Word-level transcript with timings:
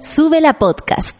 Sube 0.00 0.40
la 0.40 0.54
podcast. 0.54 1.14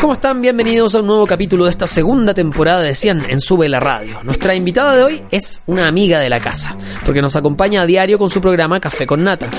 ¿Cómo 0.00 0.12
están? 0.12 0.40
Bienvenidos 0.40 0.94
a 0.94 1.00
un 1.00 1.08
nuevo 1.08 1.26
capítulo 1.26 1.64
de 1.64 1.70
esta 1.70 1.88
segunda 1.88 2.32
temporada 2.32 2.78
de 2.80 2.94
100 2.94 3.28
en 3.28 3.40
Sube 3.40 3.68
la 3.68 3.80
Radio. 3.80 4.22
Nuestra 4.22 4.54
invitada 4.54 4.94
de 4.94 5.02
hoy 5.02 5.22
es 5.32 5.62
una 5.66 5.88
amiga 5.88 6.20
de 6.20 6.30
la 6.30 6.38
casa, 6.38 6.76
porque 7.04 7.20
nos 7.20 7.34
acompaña 7.34 7.82
a 7.82 7.86
diario 7.86 8.18
con 8.18 8.30
su 8.30 8.40
programa 8.40 8.78
Café 8.78 9.04
con 9.04 9.24
Nata. 9.24 9.50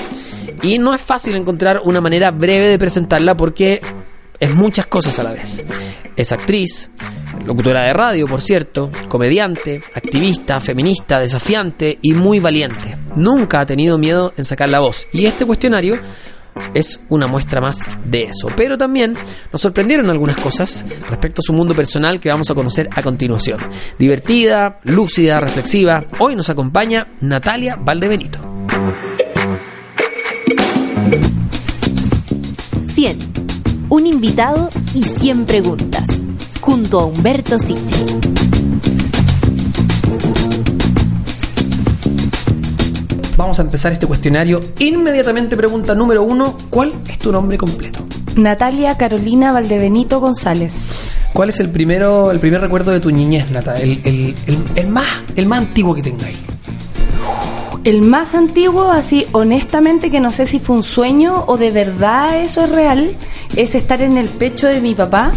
Y 0.62 0.78
no 0.78 0.94
es 0.94 1.02
fácil 1.02 1.36
encontrar 1.36 1.82
una 1.84 2.00
manera 2.00 2.30
breve 2.30 2.68
de 2.68 2.78
presentarla 2.78 3.36
porque 3.36 3.82
es 4.42 4.52
muchas 4.52 4.86
cosas 4.86 5.20
a 5.20 5.22
la 5.22 5.30
vez. 5.32 5.64
Es 6.16 6.32
actriz, 6.32 6.90
locutora 7.46 7.84
de 7.84 7.92
radio, 7.92 8.26
por 8.26 8.40
cierto, 8.40 8.90
comediante, 9.08 9.80
activista, 9.94 10.58
feminista, 10.58 11.20
desafiante 11.20 12.00
y 12.02 12.12
muy 12.12 12.40
valiente. 12.40 12.98
Nunca 13.14 13.60
ha 13.60 13.66
tenido 13.66 13.98
miedo 13.98 14.34
en 14.36 14.44
sacar 14.44 14.68
la 14.68 14.80
voz. 14.80 15.06
Y 15.12 15.26
este 15.26 15.46
cuestionario 15.46 16.00
es 16.74 16.98
una 17.08 17.28
muestra 17.28 17.60
más 17.60 17.86
de 18.04 18.24
eso. 18.24 18.48
Pero 18.56 18.76
también 18.76 19.14
nos 19.52 19.60
sorprendieron 19.60 20.10
algunas 20.10 20.36
cosas 20.38 20.84
respecto 21.08 21.40
a 21.40 21.46
su 21.46 21.52
mundo 21.52 21.76
personal 21.76 22.18
que 22.18 22.28
vamos 22.28 22.50
a 22.50 22.54
conocer 22.54 22.88
a 22.96 23.00
continuación. 23.00 23.60
Divertida, 23.96 24.78
lúcida, 24.82 25.38
reflexiva. 25.38 26.04
Hoy 26.18 26.34
nos 26.34 26.50
acompaña 26.50 27.06
Natalia 27.20 27.76
Valdebenito. 27.76 28.40
100. 32.86 33.41
Un 33.92 34.06
invitado 34.06 34.70
y 34.94 35.02
100 35.04 35.44
preguntas. 35.44 36.06
Junto 36.62 36.98
a 37.00 37.04
Humberto 37.04 37.58
Siche. 37.58 38.06
Vamos 43.36 43.58
a 43.58 43.62
empezar 43.62 43.92
este 43.92 44.06
cuestionario. 44.06 44.62
Inmediatamente 44.78 45.56
pregunta 45.56 45.94
número 45.94 46.22
uno, 46.22 46.56
¿cuál 46.70 46.92
es 47.08 47.18
tu 47.18 47.32
nombre 47.32 47.56
completo? 47.58 48.00
Natalia 48.36 48.96
Carolina 48.96 49.52
Valdebenito 49.52 50.20
González. 50.20 51.12
¿Cuál 51.32 51.48
es 51.48 51.60
el 51.60 51.70
primero, 51.70 52.30
el 52.30 52.40
primer 52.40 52.60
recuerdo 52.60 52.90
de 52.92 53.00
tu 53.00 53.10
niñez, 53.10 53.50
Nata? 53.50 53.76
El, 53.76 54.00
el- 54.04 54.34
el- 54.46 54.58
el 54.74 54.88
más, 54.88 55.10
el 55.34 55.46
más 55.46 55.60
antiguo 55.60 55.94
que 55.94 56.02
tengáis. 56.02 56.36
El 57.84 58.02
más 58.02 58.34
antiguo, 58.36 58.90
así 58.90 59.26
honestamente, 59.32 60.10
que 60.10 60.20
no 60.20 60.30
sé 60.30 60.46
si 60.46 60.60
fue 60.60 60.76
un 60.76 60.82
sueño 60.84 61.44
o 61.48 61.56
de 61.56 61.70
verdad 61.72 62.40
eso 62.40 62.62
es 62.64 62.70
real, 62.70 63.16
es 63.56 63.74
estar 63.74 64.00
en 64.02 64.18
el 64.18 64.28
pecho 64.28 64.68
de 64.68 64.80
mi 64.80 64.94
papá, 64.94 65.32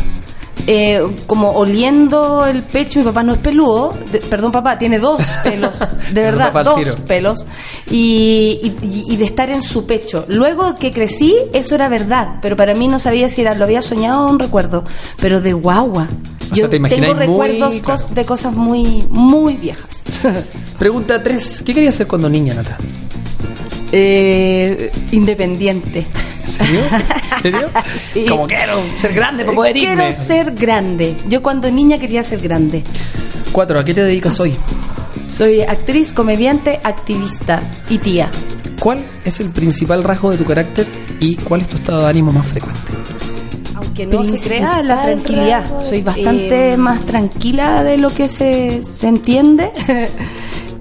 eh, 0.68 1.02
como 1.26 1.52
oliendo 1.52 2.46
el 2.46 2.64
pecho. 2.68 3.00
Mi 3.00 3.06
papá 3.06 3.24
no 3.24 3.34
es 3.34 3.40
peludo, 3.40 3.96
de- 4.12 4.20
perdón, 4.20 4.52
papá, 4.52 4.78
tiene 4.78 5.00
dos 5.00 5.22
pelos, 5.44 5.80
de 6.14 6.22
verdad, 6.22 6.54
dos 6.64 6.76
tiro. 6.76 6.96
pelos, 7.08 7.48
y, 7.90 8.78
y- 8.84 9.04
y 9.12 9.18
de 9.18 9.24
estar 9.24 9.50
en 9.50 9.64
su 9.64 9.88
pecho. 9.88 10.26
Luego 10.28 10.78
que 10.78 10.92
crecí, 10.92 11.36
eso 11.52 11.74
era 11.74 11.90
verdad, 11.90 12.36
pero 12.44 12.56
para 12.56 12.76
mí 12.76 12.88
no 12.88 13.00
sabía 13.00 13.28
si 13.28 13.42
era, 13.42 13.56
lo 13.56 13.64
había 13.66 13.82
soñado 13.82 14.26
o 14.26 14.30
un 14.30 14.38
recuerdo, 14.38 14.84
pero 15.20 15.42
de 15.42 15.54
guagua. 15.54 16.08
O 16.52 16.56
sea, 16.56 16.64
Yo 16.64 16.70
te 16.70 16.80
tengo 16.80 17.14
muy- 17.14 17.26
recuerdos 17.26 17.76
claro. 17.82 18.08
de 18.12 18.26
cosas 18.26 18.54
muy, 18.54 19.04
muy 19.10 19.56
viejas. 19.58 20.04
Pregunta 20.80 21.22
3. 21.22 21.64
¿Qué 21.66 21.74
querías 21.74 21.96
hacer 21.96 22.08
cuando 22.08 22.30
niña, 22.30 22.54
Nata? 22.54 22.78
Eh, 23.92 24.92
independiente. 25.12 26.06
¿En 26.42 26.48
serio? 26.48 26.80
¿En 26.92 27.42
serio? 27.44 27.70
Sí. 28.14 28.26
Como 28.28 28.48
quiero 28.48 28.82
ser 28.96 29.14
grande 29.14 29.44
para 29.46 29.56
poder 29.56 29.78
irme. 29.78 29.96
Quiero 29.96 30.12
ser 30.12 30.52
grande. 30.54 31.18
Yo 31.28 31.42
cuando 31.42 31.70
niña 31.72 31.98
quería 31.98 32.24
ser 32.24 32.40
grande. 32.40 32.84
4. 33.52 33.80
¿A 33.80 33.84
qué 33.86 33.94
te 33.94 34.04
dedicas 34.04 34.40
hoy? 34.40 34.56
Soy 35.32 35.62
actriz, 35.62 36.14
comediante, 36.14 36.80
activista 36.84 37.62
y 37.90 37.98
tía. 37.98 38.32
¿Cuál 38.80 39.06
es 39.24 39.40
el 39.40 39.50
principal 39.50 40.04
rasgo 40.04 40.32
de 40.32 40.38
tu 40.38 40.46
carácter 40.46 40.88
y 41.20 41.36
cuál 41.38 41.62
es 41.62 41.68
tu 41.70 41.78
estado 41.78 42.02
de 42.04 42.10
ánimo 42.10 42.32
más 42.32 42.46
frecuente? 42.48 42.80
Aunque 43.98 44.08
no 44.08 44.24
se 44.38 44.50
crea 44.50 44.82
la 44.82 45.04
tranquilidad. 45.04 45.82
Soy 45.82 46.02
bastante 46.02 46.74
eh, 46.74 46.78
más 46.78 47.00
tranquila 47.06 47.82
de 47.84 47.98
lo 47.98 48.14
que 48.14 48.28
se, 48.28 48.84
se 48.84 49.08
entiende. 49.08 49.72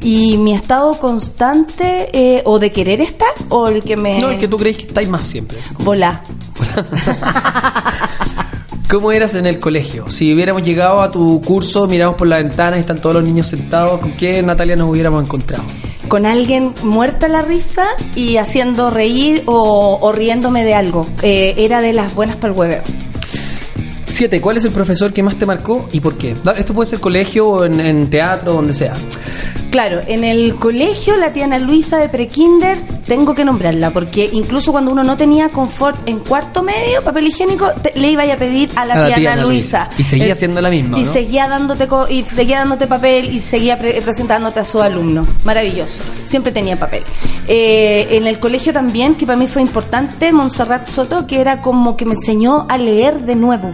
y 0.00 0.36
mi 0.36 0.52
estado 0.52 0.98
constante 0.98 2.10
eh, 2.12 2.42
o 2.44 2.58
de 2.58 2.72
querer 2.72 3.00
estar 3.00 3.28
o 3.50 3.68
el 3.68 3.82
que 3.82 3.96
me 3.96 4.18
No, 4.18 4.30
el 4.30 4.38
que 4.38 4.48
tú 4.48 4.56
crees 4.56 4.78
que 4.78 4.86
estáis 4.86 5.08
más 5.08 5.26
siempre. 5.26 5.58
volá. 5.78 6.22
¿Cómo 8.90 9.12
eras 9.12 9.34
en 9.34 9.46
el 9.46 9.60
colegio? 9.60 10.08
Si 10.08 10.34
hubiéramos 10.34 10.62
llegado 10.62 11.00
a 11.00 11.10
tu 11.10 11.40
curso, 11.40 11.86
miramos 11.86 12.16
por 12.16 12.26
la 12.26 12.38
ventana 12.38 12.76
y 12.76 12.80
están 12.80 13.00
todos 13.00 13.14
los 13.14 13.24
niños 13.24 13.46
sentados, 13.46 14.00
¿con 14.00 14.12
qué 14.12 14.42
Natalia 14.42 14.76
nos 14.76 14.90
hubiéramos 14.90 15.24
encontrado? 15.24 15.64
con 16.08 16.26
alguien 16.26 16.74
muerta 16.82 17.28
la 17.28 17.42
risa 17.42 17.86
y 18.14 18.36
haciendo 18.36 18.90
reír 18.90 19.42
o, 19.46 19.98
o 20.00 20.12
riéndome 20.12 20.64
de 20.64 20.74
algo. 20.74 21.06
Eh, 21.22 21.54
era 21.56 21.80
de 21.80 21.92
las 21.92 22.14
buenas 22.14 22.36
para 22.36 22.52
el 22.52 22.58
hueveo. 22.58 22.82
7. 24.14 24.40
¿Cuál 24.40 24.56
es 24.58 24.64
el 24.64 24.70
profesor 24.70 25.12
que 25.12 25.22
más 25.22 25.36
te 25.36 25.44
marcó 25.44 25.88
y 25.92 26.00
por 26.00 26.16
qué? 26.16 26.36
Esto 26.56 26.72
puede 26.72 26.88
ser 26.88 27.00
colegio 27.00 27.64
en, 27.64 27.80
en 27.80 28.08
teatro, 28.08 28.52
donde 28.52 28.72
sea. 28.72 28.94
Claro, 29.74 30.00
en 30.06 30.22
el 30.22 30.54
colegio 30.54 31.16
la 31.16 31.32
tía 31.32 31.46
Ana 31.46 31.58
Luisa 31.58 31.98
de 31.98 32.08
prekinder 32.08 32.78
tengo 33.08 33.34
que 33.34 33.44
nombrarla 33.44 33.90
porque 33.90 34.30
incluso 34.32 34.70
cuando 34.70 34.92
uno 34.92 35.02
no 35.02 35.16
tenía 35.16 35.48
confort 35.48 35.98
en 36.06 36.20
cuarto 36.20 36.62
medio, 36.62 37.02
papel 37.02 37.26
higiénico, 37.26 37.72
te- 37.82 37.90
le 37.98 38.12
iba 38.12 38.22
a 38.22 38.36
pedir 38.36 38.70
a 38.76 38.84
la, 38.84 38.94
A 38.94 39.06
tía, 39.06 39.16
tía 39.16 39.32
Ana 39.32 39.42
Ana 39.42 39.50
Luisa. 39.50 39.86
Luisa. 39.86 40.00
Y 40.00 40.04
seguía 40.04 40.32
Eh, 40.34 40.36
siendo 40.36 40.60
la 40.60 40.70
misma, 40.70 40.96
Y 40.96 41.02
¿no? 41.02 41.12
seguía 41.12 41.48
dándote 41.48 41.88
co- 41.88 42.06
y 42.08 42.22
seguía 42.22 42.60
dándote 42.60 42.86
papel 42.86 43.34
y 43.34 43.40
seguía 43.40 43.76
pre- 43.76 44.00
presentándote 44.00 44.60
a 44.60 44.64
su 44.64 44.80
alumno. 44.80 45.26
Maravilloso. 45.42 46.04
Siempre 46.24 46.52
tenía 46.52 46.78
papel. 46.78 47.02
Eh, 47.48 48.06
en 48.12 48.28
el 48.28 48.38
colegio 48.38 48.72
también, 48.72 49.16
que 49.16 49.26
para 49.26 49.36
mí 49.36 49.48
fue 49.48 49.60
importante, 49.60 50.32
Montserrat 50.32 50.86
Soto, 50.88 51.26
que 51.26 51.40
era 51.40 51.60
como 51.62 51.96
que 51.96 52.04
me 52.04 52.14
enseñó 52.14 52.64
a 52.68 52.78
leer 52.78 53.22
de 53.22 53.34
nuevo 53.34 53.72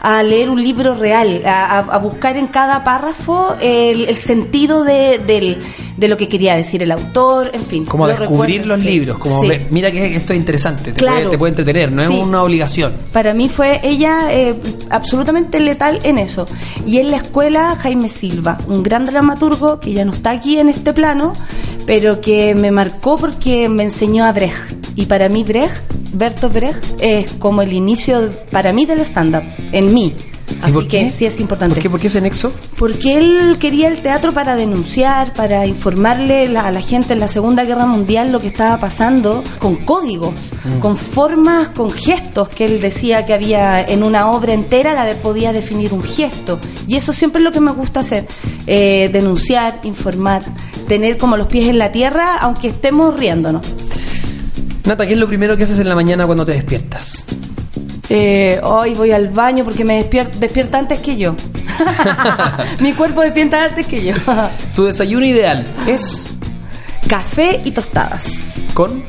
a 0.00 0.22
leer 0.22 0.48
un 0.50 0.62
libro 0.62 0.94
real, 0.94 1.42
a, 1.44 1.78
a- 1.80 1.98
buscar 1.98 2.36
en 2.36 2.46
cada 2.46 2.84
párrafo 2.84 3.56
el, 3.60 4.04
el 4.04 4.16
sentido 4.16 4.84
de, 4.84 5.18
del- 5.26 5.58
de 5.96 6.06
lo 6.08 6.16
que 6.16 6.28
quería 6.28 6.54
decir 6.54 6.80
el 6.84 6.92
autor, 6.92 7.50
en 7.52 7.62
fin. 7.62 7.84
Como 7.84 8.06
lo 8.06 8.14
descubrir 8.16 8.60
recuerdo, 8.60 8.76
los 8.76 8.80
sí. 8.80 8.90
libros, 8.90 9.18
como 9.18 9.40
Sí. 9.40 9.48
mira 9.70 9.90
que 9.90 10.14
esto 10.14 10.32
es 10.32 10.38
interesante, 10.38 10.92
te, 10.92 10.98
Claro. 10.98 11.16
puede, 11.16 11.30
te 11.30 11.38
puede 11.38 11.50
entretener, 11.50 11.90
no 11.90 12.02
es 12.02 12.08
una 12.10 12.42
obligación. 12.44 12.92
Para 13.12 13.34
mí 13.34 13.48
fue 13.48 13.80
ella 13.82 14.32
eh, 14.32 14.54
absolutamente 14.90 15.58
letal 15.58 15.98
en 16.04 16.18
eso. 16.18 16.46
Y 16.86 16.98
en 16.98 17.10
la 17.10 17.16
escuela, 17.16 17.76
Jaime 17.80 18.08
Silva, 18.08 18.56
un 18.68 18.84
gran 18.84 19.04
dramaturgo 19.04 19.80
que 19.80 19.92
ya 19.92 20.04
no 20.04 20.12
está 20.12 20.30
aquí 20.30 20.58
en 20.58 20.68
este 20.68 20.92
plano, 20.92 21.34
pero 21.88 22.20
que 22.20 22.54
me 22.54 22.70
marcó 22.70 23.16
porque 23.16 23.68
me 23.68 23.82
enseñó 23.82 24.24
a 24.26 24.32
Brecht. 24.32 24.54
Y 24.94 25.06
para 25.06 25.28
mí 25.30 25.42
Brecht, 25.42 25.90
Bertolt 26.12 26.52
Brecht, 26.52 26.84
es 27.00 27.30
como 27.38 27.62
el 27.62 27.72
inicio 27.72 28.32
para 28.52 28.72
mí 28.74 28.84
del 28.84 29.00
stand-up, 29.00 29.42
en 29.72 29.94
mí. 29.94 30.14
¿Y 30.50 30.64
Así 30.64 30.78
que 30.80 30.88
qué? 30.88 31.10
sí 31.10 31.24
es 31.26 31.40
importante. 31.40 31.74
¿Por 31.74 31.82
qué, 31.82 31.90
¿Por 31.90 32.00
qué 32.00 32.06
ese 32.08 32.20
nexo? 32.22 32.52
Porque 32.78 33.18
él 33.18 33.56
quería 33.60 33.88
el 33.88 33.98
teatro 33.98 34.32
para 34.32 34.54
denunciar, 34.56 35.32
para 35.34 35.66
informarle 35.66 36.48
la- 36.48 36.62
a 36.66 36.70
la 36.70 36.80
gente 36.80 37.12
en 37.12 37.20
la 37.20 37.28
Segunda 37.28 37.64
Guerra 37.64 37.86
Mundial 37.86 38.32
lo 38.32 38.40
que 38.40 38.46
estaba 38.48 38.78
pasando, 38.80 39.44
con 39.58 39.76
códigos, 39.84 40.52
con 40.80 40.96
formas, 40.96 41.68
con 41.68 41.90
gestos 41.90 42.48
que 42.48 42.64
él 42.64 42.80
decía 42.80 43.24
que 43.26 43.34
había 43.34 43.80
en 43.82 44.02
una 44.02 44.30
obra 44.30 44.52
entera, 44.54 44.94
la 44.94 45.04
de 45.04 45.14
podía 45.16 45.52
definir 45.52 45.92
un 45.92 46.02
gesto. 46.02 46.58
Y 46.86 46.96
eso 46.96 47.12
siempre 47.12 47.40
es 47.40 47.44
lo 47.44 47.52
que 47.52 47.60
me 47.60 47.72
gusta 47.72 48.00
hacer, 48.00 48.26
eh, 48.66 49.10
denunciar, 49.12 49.78
informar, 49.84 50.42
tener 50.88 51.16
como 51.18 51.36
los 51.36 51.46
pies 51.46 51.68
en 51.68 51.78
la 51.78 51.92
tierra, 51.92 52.38
aunque 52.38 52.68
estemos 52.68 53.18
riéndonos. 53.18 53.64
Nata, 54.84 55.06
¿qué 55.06 55.12
es 55.12 55.18
lo 55.18 55.28
primero 55.28 55.56
que 55.56 55.64
haces 55.64 55.78
en 55.78 55.88
la 55.88 55.94
mañana 55.94 56.24
cuando 56.26 56.44
te 56.46 56.52
despiertas? 56.52 57.24
Eh, 58.10 58.58
hoy 58.62 58.94
voy 58.94 59.12
al 59.12 59.28
baño 59.28 59.64
porque 59.64 59.84
me 59.84 60.02
despier- 60.02 60.30
despierta 60.40 60.78
antes 60.78 61.00
que 61.00 61.16
yo. 61.16 61.36
Mi 62.80 62.92
cuerpo 62.94 63.20
despierta 63.20 63.64
antes 63.64 63.86
que 63.86 64.02
yo. 64.02 64.14
Tu 64.74 64.86
desayuno 64.86 65.26
ideal 65.26 65.66
es 65.86 66.28
Café 67.06 67.60
y 67.64 67.70
tostadas. 67.70 68.62
con 68.74 69.04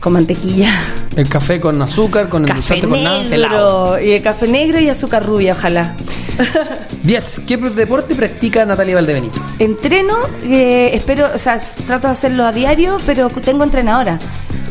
Con 0.00 0.12
mantequilla. 0.12 0.70
el 1.16 1.28
café 1.28 1.60
con 1.60 1.80
azúcar, 1.82 2.28
con 2.28 2.44
Café 2.44 2.74
endulzante, 2.74 2.88
con 2.88 3.02
nada, 3.02 3.34
helado. 3.34 4.00
Y 4.00 4.10
el 4.12 4.22
café 4.22 4.46
negro 4.48 4.78
y 4.80 4.88
azúcar 4.90 5.24
rubia, 5.24 5.52
ojalá. 5.54 5.96
10. 7.02 7.42
¿Qué 7.46 7.56
deporte 7.56 8.14
practica 8.14 8.64
Natalia 8.64 8.96
Valdebenito? 8.96 9.40
Entreno, 9.58 10.14
eh, 10.42 10.90
espero, 10.94 11.30
o 11.34 11.38
sea, 11.38 11.58
trato 11.86 12.08
de 12.08 12.12
hacerlo 12.12 12.44
a 12.44 12.52
diario, 12.52 12.98
pero 13.06 13.28
tengo 13.28 13.64
entrenadora. 13.64 14.18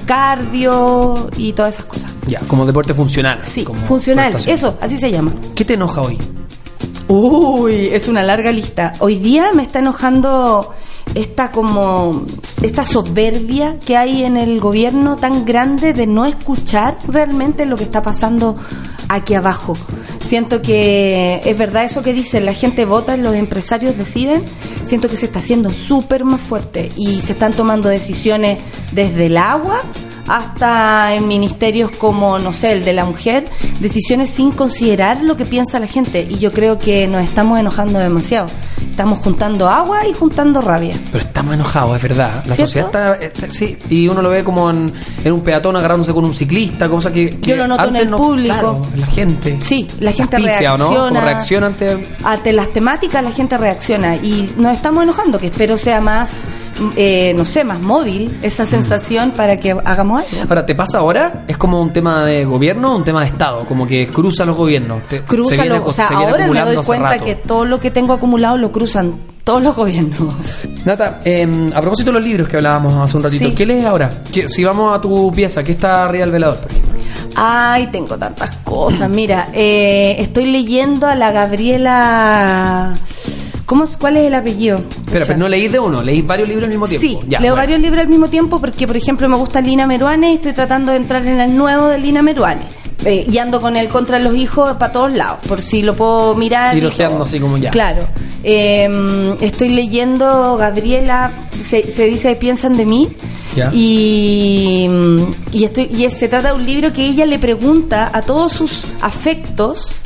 Cardio 0.06 1.30
y 1.38 1.54
todas 1.54 1.76
esas 1.76 1.86
cosas. 1.86 2.12
Ya, 2.28 2.40
como 2.42 2.66
deporte 2.66 2.94
funcional. 2.94 3.42
Sí, 3.42 3.64
como 3.64 3.80
funcional. 3.82 4.36
Eso, 4.48 4.78
así 4.82 4.98
se 4.98 5.12
llama. 5.12 5.32
¿Qué 5.56 5.66
te 5.66 5.76
enoja 5.76 6.02
hoy? 6.02 6.18
Uy, 7.08 7.90
es 7.92 8.08
una 8.08 8.24
larga 8.24 8.52
lista. 8.52 8.94
Hoy 9.00 9.16
día 9.16 9.52
me 9.54 9.64
está 9.64 9.80
enojando 9.80 10.74
esta 11.16 11.52
como 11.52 12.24
esta 12.62 12.86
soberbia 12.86 13.78
que 13.84 13.98
hay 13.98 14.24
en 14.24 14.38
el 14.38 14.60
gobierno 14.60 15.16
tan 15.16 15.46
grande 15.46 15.94
de 15.94 16.06
no 16.06 16.26
escuchar 16.26 16.98
realmente 17.08 17.66
lo 17.66 17.76
que 17.78 17.84
está 17.84 18.02
pasando 18.02 18.56
aquí 19.10 19.36
abajo. 19.36 19.76
Siento 20.22 20.62
que 20.62 21.42
es 21.44 21.58
verdad 21.58 21.84
eso 21.84 22.02
que 22.02 22.14
dicen, 22.14 22.46
la 22.46 22.54
gente 22.54 22.86
vota, 22.86 23.18
los 23.18 23.36
empresarios 23.36 23.98
deciden. 23.98 24.44
Siento 24.84 25.10
que 25.10 25.18
se 25.18 25.26
está 25.26 25.40
haciendo 25.40 25.72
súper 25.72 26.24
más 26.24 26.40
fuerte 26.40 26.92
y 26.96 27.22
se 27.22 27.34
están 27.34 27.52
tomando 27.52 27.90
decisiones 27.90 28.60
desde 28.94 29.26
el 29.26 29.38
agua 29.38 29.82
hasta 30.30 31.14
en 31.16 31.28
ministerios 31.28 31.92
como, 31.92 32.40
no 32.40 32.54
sé, 32.54 32.72
el 32.72 32.86
de 32.86 32.94
la 32.94 33.04
mujer, 33.06 33.46
decisiones 33.80 34.30
sin 34.30 34.52
considerar 34.52 35.22
lo 35.24 35.36
que 35.36 35.46
piensa 35.46 35.80
la 35.80 35.88
gente. 35.88 36.26
Y 36.30 36.38
yo 36.40 36.54
creo 36.54 36.78
que 36.78 37.08
nos 37.08 37.24
estamos 37.24 37.60
enojando 37.60 38.00
demasiado. 38.00 38.48
Estamos 38.90 39.20
juntando 39.20 39.70
agua 39.70 40.06
y 40.08 40.14
juntando 40.14 40.60
rabia. 40.60 40.94
Pero 41.12 41.24
estamos 41.24 41.54
enojados, 41.56 41.96
es 41.96 42.04
verdad. 42.04 42.44
La 42.46 42.54
¿Cierto? 42.56 42.64
sociedad 42.66 42.88
está, 43.24 43.26
está- 43.46 43.54
Sí, 43.54 43.78
y 43.90 44.08
uno 44.10 44.22
lo 44.22 44.30
ve 44.30 44.44
como 44.44 44.70
en, 44.70 44.92
en 45.24 45.32
un 45.34 45.42
peatón 45.42 45.76
agarrándose 45.78 46.14
con 46.14 46.26
un 46.26 46.36
ciclista, 46.36 46.90
cosa 46.90 47.12
que. 47.12 47.30
que 47.40 47.50
Yo 47.52 47.56
lo 47.56 47.66
noto 47.68 47.86
en 47.88 47.96
el 47.96 48.10
no- 48.10 48.18
público. 48.18 48.54
claro, 48.54 48.86
la 48.98 49.08
gente. 49.08 49.58
Sí, 49.62 49.88
la 50.02 50.12
gente 50.12 50.36
pifias, 50.38 50.74
¿o 50.74 50.78
no? 50.78 50.90
reacciona. 50.90 51.20
O 51.20 51.24
reacciona 51.24 51.68
ante. 51.68 52.08
Ante 52.24 52.52
las 52.52 52.74
temáticas 52.74 53.24
la 53.24 53.32
gente 53.32 53.58
reacciona 53.58 54.16
y 54.18 54.54
nos 54.58 54.74
estamos 54.76 55.02
enojando, 55.04 55.40
que 55.40 55.48
espero 55.48 55.78
sea 55.78 56.02
más, 56.02 56.44
eh, 56.96 57.34
no 57.36 57.46
sé, 57.46 57.64
más 57.64 57.80
móvil 57.82 58.38
esa 58.42 58.66
sensación 58.66 59.32
para 59.32 59.58
que 59.58 59.72
hagamos 59.72 60.24
algo. 60.24 60.44
Ahora, 60.50 60.66
¿te 60.66 60.76
pasa 60.76 61.00
ahora? 61.00 61.44
¿Es 61.48 61.58
como 61.58 61.82
un 61.82 61.92
tema 61.94 62.26
de 62.26 62.46
gobierno 62.46 62.94
o 62.94 62.98
un 62.98 63.04
tema 63.04 63.22
de 63.22 63.28
Estado? 63.28 63.66
Como 63.66 63.86
que 63.88 64.08
cruza 64.08 64.46
los 64.46 64.56
gobiernos. 64.56 65.04
Te- 65.08 65.18
se 65.20 65.24
Crúzalo, 65.24 65.62
viene- 65.62 65.80
o 65.80 65.92
sea, 65.92 66.08
se 66.08 66.16
viene 66.16 66.32
ahora 66.32 66.48
me 66.48 66.62
doy 66.76 66.86
cuenta 66.86 67.10
rato. 67.10 67.26
que 67.26 67.36
todo 67.36 67.66
lo 67.66 67.80
que 67.80 67.92
tengo 67.92 68.14
acumulado 68.14 68.58
lo 68.58 68.72
cruzan 68.72 69.16
todos 69.44 69.62
los 69.64 69.76
gobiernos. 69.76 70.34
Nata, 70.86 71.22
eh, 71.26 71.48
a 71.74 71.82
propósito 71.82 72.12
de 72.12 72.20
los 72.20 72.24
libros 72.28 72.48
que 72.48 72.58
hablábamos 72.58 72.96
hace 73.04 73.18
un 73.18 73.24
ratito, 73.24 73.46
Sí. 73.50 73.56
¿qué 73.56 73.66
lees 73.66 73.86
ahora? 73.86 74.12
¿Qué- 74.32 74.48
si 74.48 74.64
vamos 74.64 74.96
a 74.98 75.02
tu 75.02 75.32
pieza, 75.34 75.64
¿qué 75.64 75.72
está 75.74 76.06
arriba 76.06 76.24
del 76.26 76.32
velador? 76.32 76.58
por 76.60 76.72
ejemplo? 76.72 76.90
Ay, 77.36 77.88
tengo 77.88 78.18
tantas 78.18 78.52
cosas. 78.64 79.10
Mira, 79.10 79.50
eh, 79.54 80.16
estoy 80.20 80.46
leyendo 80.52 81.08
a 81.08 81.16
la 81.16 81.32
Gabriela. 81.32 82.94
¿Cómo, 83.70 83.86
¿Cuál 84.00 84.18
es 84.18 84.24
el 84.26 84.34
apellido? 84.34 84.80
Pucha. 84.80 85.20
pero 85.28 85.38
no 85.38 85.48
leís 85.48 85.72
de 85.72 85.78
uno, 85.80 86.02
leís 86.02 86.26
varios 86.26 86.48
libros 86.48 86.64
al 86.64 86.72
mismo 86.72 86.88
tiempo. 86.88 87.08
Sí, 87.08 87.20
Ya, 87.28 87.40
leo 87.40 87.52
bueno. 87.54 87.56
varios 87.58 87.80
libros 87.80 88.02
al 88.02 88.08
mismo 88.08 88.28
tiempo 88.28 88.60
porque, 88.60 88.88
por 88.88 88.98
ejemplo, 88.98 89.30
me 89.30 89.38
gusta 89.38 89.62
Lina 89.62 89.86
Meruane 89.86 90.32
y 90.32 90.36
estoy 90.36 90.54
tratando 90.54 90.92
de 90.92 90.98
entrar 90.98 91.24
en 91.28 91.40
el 91.40 91.56
nuevo 91.56 91.86
de 91.88 92.00
Lina 92.00 92.24
Meruane. 92.24 92.66
Eh, 93.06 93.28
y 93.32 93.38
ando 93.38 93.62
con 93.62 93.78
el 93.78 93.88
contra 93.90 94.18
los 94.18 94.36
hijos 94.36 94.76
para 94.78 94.92
todos 94.92 95.14
lados, 95.14 95.38
por 95.48 95.62
si 95.62 95.84
lo 95.84 95.96
puedo 95.96 96.34
mirar. 96.34 96.76
Ir 96.76 96.84
y 96.84 96.88
ojeando 96.88 97.18
todo. 97.18 97.26
así 97.26 97.40
como 97.40 97.58
ya. 97.60 97.70
Claro. 97.70 98.06
Eh, 98.44 99.36
estoy 99.40 99.70
leyendo 99.70 100.58
Gabriela, 100.58 101.32
se, 101.62 101.92
se 101.92 102.06
dice 102.06 102.36
Piensan 102.38 102.76
de 102.76 102.86
mí. 102.88 103.08
Ya. 103.56 103.70
Y, 103.72 104.90
y, 105.52 105.64
estoy, 105.64 105.84
y 105.96 106.10
se 106.10 106.28
trata 106.28 106.48
de 106.50 106.54
un 106.56 106.66
libro 106.66 106.92
que 106.92 107.06
ella 107.06 107.28
le 107.28 107.38
pregunta 107.38 108.10
a 108.12 108.24
todos 108.24 108.52
sus 108.52 108.86
afectos, 109.02 110.02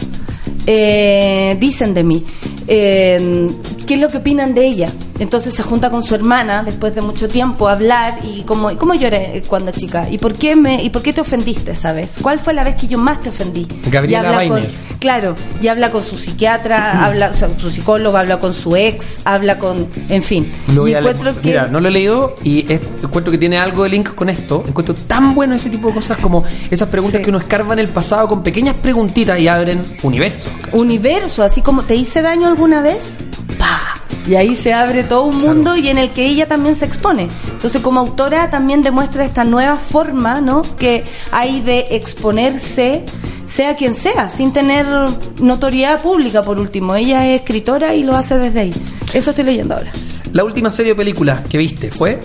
eh, 0.68 1.56
dicen 1.59 1.94
de 1.94 2.04
mí, 2.04 2.25
eh, 2.68 3.50
qué 3.86 3.94
es 3.95 4.00
lo 4.00 4.10
que 4.10 4.18
opinan 4.18 4.54
de 4.54 4.65
ella. 4.65 4.92
Entonces 5.19 5.54
se 5.54 5.62
junta 5.63 5.89
con 5.92 6.04
su 6.04 6.15
hermana 6.15 6.63
después 6.63 6.95
de 6.95 7.01
mucho 7.01 7.30
tiempo 7.30 7.68
a 7.69 7.74
hablar 7.74 8.18
y 8.24 8.42
cómo, 8.44 8.75
cómo 8.77 8.95
lloré 8.95 9.44
cuando 9.48 9.71
chica 9.71 10.10
y 10.10 10.18
por 10.18 10.33
qué 10.33 10.56
me 10.56 10.83
y 10.83 10.89
por 10.89 11.01
qué 11.04 11.13
te 11.13 11.21
ofendiste 11.21 11.71
esa 11.71 11.94
vez. 11.94 12.18
¿Cuál 12.21 12.39
fue 12.39 12.54
la 12.54 12.63
vez 12.63 12.75
que 12.75 12.88
yo 12.88 12.98
más 12.98 13.21
te 13.21 13.30
ofendí? 13.30 13.68
Gabriela 13.86 14.24
y 14.24 14.25
habla 14.25 14.48
con, 14.48 14.68
claro, 15.00 15.36
y 15.62 15.68
habla 15.68 15.92
con 15.92 16.04
su 16.04 16.18
psiquiatra, 16.18 17.06
habla, 17.06 17.30
o 17.30 17.33
sea, 17.33 17.48
su 17.60 17.69
psicólogo, 17.69 18.18
habla 18.18 18.39
con 18.39 18.54
su 18.56 18.75
ex, 18.75 19.19
habla 19.24 19.60
con, 19.60 19.88
en 20.10 20.24
fin. 20.24 20.51
Lo 20.74 20.88
Y 20.88 20.94
encuentro 20.95 21.33
que- 21.39 21.48
Mira, 21.50 21.68
no 21.68 21.80
lo 21.80 21.89
he 21.89 21.92
leído 21.92 22.36
y 22.44 22.71
es- 22.71 22.81
encuentro 23.04 23.31
que 23.31 23.38
tiene 23.38 23.57
algo 23.59 23.83
de 23.83 23.89
link 23.89 24.16
con 24.16 24.30
esto. 24.30 24.63
Encuentro 24.68 24.95
tan 24.95 25.36
bueno 25.36 25.54
ese 25.56 25.69
tipo 25.69 25.89
de 25.89 25.94
cosas 25.94 26.18
como 26.18 26.44
esas 26.71 26.89
preguntas 26.89 27.19
Sí. 27.19 27.24
que 27.24 27.30
uno 27.30 27.38
escarba 27.39 27.74
en 27.74 27.80
el 27.80 27.89
pasado 27.89 28.27
con 28.27 28.42
pequeñas 28.42 28.75
preguntitas 28.77 29.39
y 29.39 29.48
abren 29.48 29.81
universos. 30.01 30.51
¿cachai? 30.59 30.80
universo, 30.80 31.44
así 31.44 31.62
como 31.62 31.83
te 31.83 31.95
hice 31.95 32.21
daño 32.24 32.48
alguna 32.48 32.81
vez, 32.81 33.19
¡pa! 33.59 33.93
Y 34.28 34.36
ahí 34.36 34.56
se 34.56 34.74
abre 34.74 35.04
todo 35.04 35.24
un 35.25 35.42
mundo 35.42 35.75
y 35.75 35.90
en 35.90 35.98
el 35.98 36.12
que 36.12 36.25
ella 36.25 36.48
también 36.48 36.75
se 36.75 36.86
expone. 36.86 37.28
Entonces, 37.52 37.81
como 37.81 38.00
autora 38.00 38.50
también 38.50 38.81
demuestra 38.81 39.25
esta 39.25 39.44
nueva 39.44 39.75
forma, 39.78 40.40
¿no? 40.40 40.62
Que 40.78 41.04
hay 41.31 41.62
de 41.62 41.88
exponerse, 41.92 43.04
sea 43.46 43.75
quien 43.75 43.96
sea, 43.96 44.30
sin 44.30 44.54
tener 44.54 44.86
notoriedad 45.42 46.02
pública, 46.02 46.42
por 46.42 46.58
último. 46.58 46.96
Ella 46.96 47.28
es 47.28 47.42
escritora 47.42 47.96
y 47.96 48.04
lo 48.04 48.16
hace 48.16 48.38
desde 48.38 48.62
ahí. 48.62 48.74
Eso 49.14 49.31
estoy 49.31 49.46
leyendo 49.46 49.75
ahora. 49.75 49.92
La 50.31 50.44
última 50.44 50.72
serie 50.72 50.94
o 50.94 50.96
película 50.96 51.44
que 51.50 51.58
viste 51.58 51.92
fue. 51.92 52.19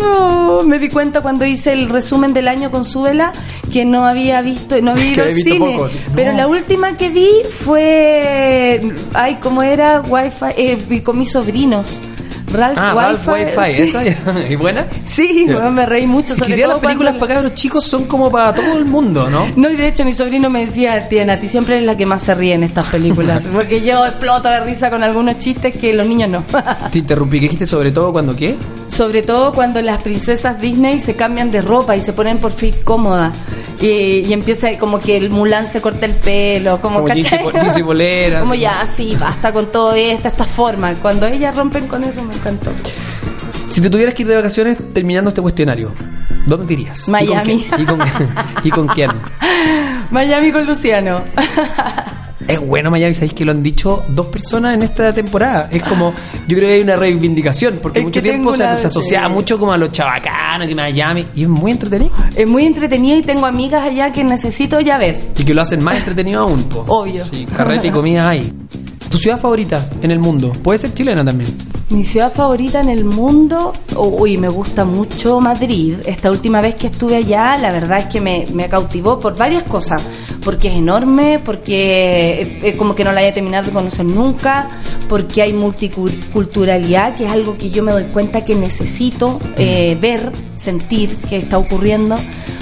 No, 0.00 0.62
me 0.62 0.78
di 0.78 0.88
cuenta 0.88 1.20
cuando 1.20 1.44
hice 1.44 1.72
el 1.72 1.88
resumen 1.88 2.32
del 2.32 2.48
año 2.48 2.70
con 2.70 2.84
Súbela 2.84 3.32
que 3.72 3.84
no 3.84 4.06
había 4.06 4.40
visto, 4.42 4.80
no 4.82 4.92
había 4.92 5.06
ido 5.12 5.24
al 5.24 5.34
cine. 5.34 5.58
poco. 5.76 5.88
Pero 6.14 6.32
No. 6.32 6.38
la 6.38 6.46
última 6.48 6.96
que 6.96 7.08
vi 7.10 7.28
fue, 7.64 8.80
ay, 9.14 9.38
¿cómo 9.40 9.62
era? 9.62 10.00
Wi-Fi, 10.00 10.46
eh, 10.56 10.78
vi 10.88 11.00
con 11.00 11.18
mis 11.18 11.30
sobrinos. 11.32 12.00
Ralph 12.52 12.78
Ah, 12.78 12.92
Ralph 12.94 13.26
Wi-Fi. 13.26 13.58
Wi-Fi, 13.58 13.72
sí. 13.74 13.82
¿esa? 13.82 14.02
¿Y 14.48 14.54
buena? 14.54 14.86
Sí, 15.04 15.44
bueno, 15.50 15.72
me 15.72 15.86
reí 15.86 16.06
mucho. 16.06 16.36
Sobre 16.36 16.56
todo 16.56 16.68
las 16.68 16.78
películas 16.78 17.12
cuando- 17.14 17.26
para 17.26 17.34
cabros 17.34 17.54
chicos 17.54 17.84
son 17.84 18.04
como 18.04 18.30
para 18.30 18.54
todo 18.54 18.78
el 18.78 18.84
mundo, 18.84 19.28
¿no? 19.28 19.46
No, 19.56 19.70
y 19.70 19.76
de 19.76 19.88
hecho 19.88 20.04
mi 20.04 20.12
sobrino 20.14 20.48
me 20.50 20.60
decía, 20.60 21.08
tía 21.08 21.24
Nati, 21.24 21.48
siempre 21.48 21.78
es 21.78 21.82
la 21.84 21.96
que 21.96 22.06
más 22.06 22.22
se 22.22 22.34
ríe 22.34 22.54
en 22.54 22.62
estas 22.62 22.86
películas. 22.86 23.44
Porque 23.52 23.80
yo 23.82 24.06
exploto 24.06 24.48
de 24.48 24.60
risa 24.60 24.88
con 24.90 25.02
algunos 25.02 25.38
chistes 25.40 25.74
que 25.76 25.92
los 25.94 26.06
niños 26.06 26.28
no. 26.28 26.44
Te 26.92 26.98
interrumpí, 26.98 27.38
¿qué 27.40 27.44
dijiste 27.46 27.66
sobre 27.66 27.90
todo 27.90 28.12
cuando 28.12 28.36
qué? 28.36 28.54
Sobre 28.94 29.22
todo 29.22 29.52
cuando 29.52 29.82
las 29.82 30.00
princesas 30.02 30.60
Disney 30.60 31.00
se 31.00 31.16
cambian 31.16 31.50
de 31.50 31.60
ropa 31.62 31.96
y 31.96 32.00
se 32.00 32.12
ponen 32.12 32.38
por 32.38 32.52
fin 32.52 32.72
cómodas. 32.84 33.36
Y, 33.80 33.86
y 34.20 34.32
empieza 34.32 34.68
como 34.78 35.00
que 35.00 35.16
el 35.16 35.30
Mulan 35.30 35.66
se 35.66 35.80
corta 35.80 36.06
el 36.06 36.14
pelo, 36.14 36.80
como, 36.80 37.00
Como 37.00 37.08
jeans 37.12 37.26
y 37.26 37.30
¿cachai? 37.30 37.42
po- 37.44 37.50
jeans 37.58 37.78
y 37.78 37.82
poleras, 37.82 38.40
Como 38.42 38.52
así. 38.52 38.60
ya, 38.62 38.86
sí, 38.86 39.16
basta 39.18 39.52
con 39.52 39.72
todo 39.72 39.94
esto, 39.94 40.28
esta 40.28 40.44
forma. 40.44 40.94
Cuando 40.94 41.26
ellas 41.26 41.56
rompen 41.56 41.88
con 41.88 42.04
eso 42.04 42.22
me 42.22 42.34
encantó. 42.34 42.70
Si 43.68 43.80
te 43.80 43.90
tuvieras 43.90 44.14
que 44.14 44.22
ir 44.22 44.28
de 44.28 44.36
vacaciones 44.36 44.78
terminando 44.92 45.28
este 45.30 45.42
cuestionario, 45.42 45.92
¿dónde 46.46 46.66
te 46.66 46.72
irías? 46.74 47.08
Miami. 47.08 47.66
¿Y 47.76 47.84
con, 47.84 47.98
quién? 47.98 48.28
¿Y 48.62 48.64
con, 48.64 48.64
y 48.64 48.70
con 48.70 48.86
quién? 48.88 49.10
Miami 50.10 50.52
con 50.52 50.64
Luciano. 50.66 51.24
Es 52.46 52.60
bueno 52.60 52.90
Miami, 52.90 53.14
sabéis 53.14 53.32
que 53.32 53.44
lo 53.44 53.52
han 53.52 53.62
dicho 53.62 54.04
dos 54.08 54.26
personas 54.26 54.74
en 54.74 54.82
esta 54.82 55.12
temporada. 55.12 55.68
Es 55.70 55.82
como, 55.82 56.12
yo 56.46 56.56
creo 56.56 56.68
que 56.68 56.74
hay 56.74 56.82
una 56.82 56.96
reivindicación, 56.96 57.78
porque 57.82 58.00
Es 58.00 58.04
mucho 58.04 58.22
tiempo 58.22 58.56
se, 58.56 58.64
asociaba 58.64 59.28
mucho 59.28 59.58
como 59.58 59.72
a 59.72 59.78
los 59.78 59.92
chabacanos, 59.92 60.68
que 60.68 60.74
Miami, 60.74 61.26
y 61.34 61.42
es 61.42 61.48
muy 61.48 61.72
entretenido. 61.72 62.12
Es 62.34 62.48
muy 62.48 62.66
entretenido 62.66 63.18
y 63.18 63.22
tengo 63.22 63.46
amigas 63.46 63.82
allá 63.82 64.12
que 64.12 64.22
necesito 64.24 64.80
ya 64.80 64.98
ver. 64.98 65.18
Y 65.38 65.44
que 65.44 65.54
lo 65.54 65.62
hacen 65.62 65.82
más 65.82 65.98
entretenido 65.98 66.42
aún. 66.42 66.64
po. 66.64 66.84
Obvio. 66.88 67.24
Sí, 67.24 67.46
carrete 67.56 67.88
y 67.88 67.90
comida 67.90 68.28
hay. 68.28 68.52
¿Tu 69.10 69.18
ciudad 69.18 69.38
favorita 69.38 69.88
en 70.02 70.10
el 70.10 70.18
mundo? 70.18 70.52
Puede 70.62 70.78
ser 70.78 70.92
chilena 70.92 71.24
también. 71.24 71.73
Mi 71.90 72.02
ciudad 72.02 72.32
favorita 72.32 72.80
en 72.80 72.88
el 72.88 73.04
mundo, 73.04 73.74
uy, 73.94 74.38
me 74.38 74.48
gusta 74.48 74.86
mucho 74.86 75.38
Madrid. 75.38 75.96
Esta 76.06 76.30
última 76.30 76.62
vez 76.62 76.76
que 76.76 76.86
estuve 76.86 77.16
allá, 77.16 77.58
la 77.58 77.70
verdad 77.72 77.98
es 78.00 78.06
que 78.06 78.22
me, 78.22 78.46
me 78.54 78.70
cautivó 78.70 79.20
por 79.20 79.36
varias 79.36 79.64
cosas. 79.64 80.02
Porque 80.42 80.68
es 80.68 80.74
enorme, 80.74 81.40
porque 81.44 82.60
es 82.62 82.74
como 82.76 82.94
que 82.94 83.04
no 83.04 83.12
la 83.12 83.20
haya 83.20 83.34
terminado 83.34 83.66
de 83.66 83.72
conocer 83.72 84.06
nunca, 84.06 84.68
porque 85.08 85.42
hay 85.42 85.52
multiculturalidad, 85.52 87.16
que 87.16 87.26
es 87.26 87.30
algo 87.30 87.56
que 87.56 87.70
yo 87.70 87.82
me 87.82 87.92
doy 87.92 88.04
cuenta 88.04 88.44
que 88.44 88.54
necesito 88.54 89.38
eh, 89.58 89.96
ver, 90.00 90.32
sentir 90.54 91.14
que 91.28 91.36
está 91.36 91.58
ocurriendo, 91.58 92.16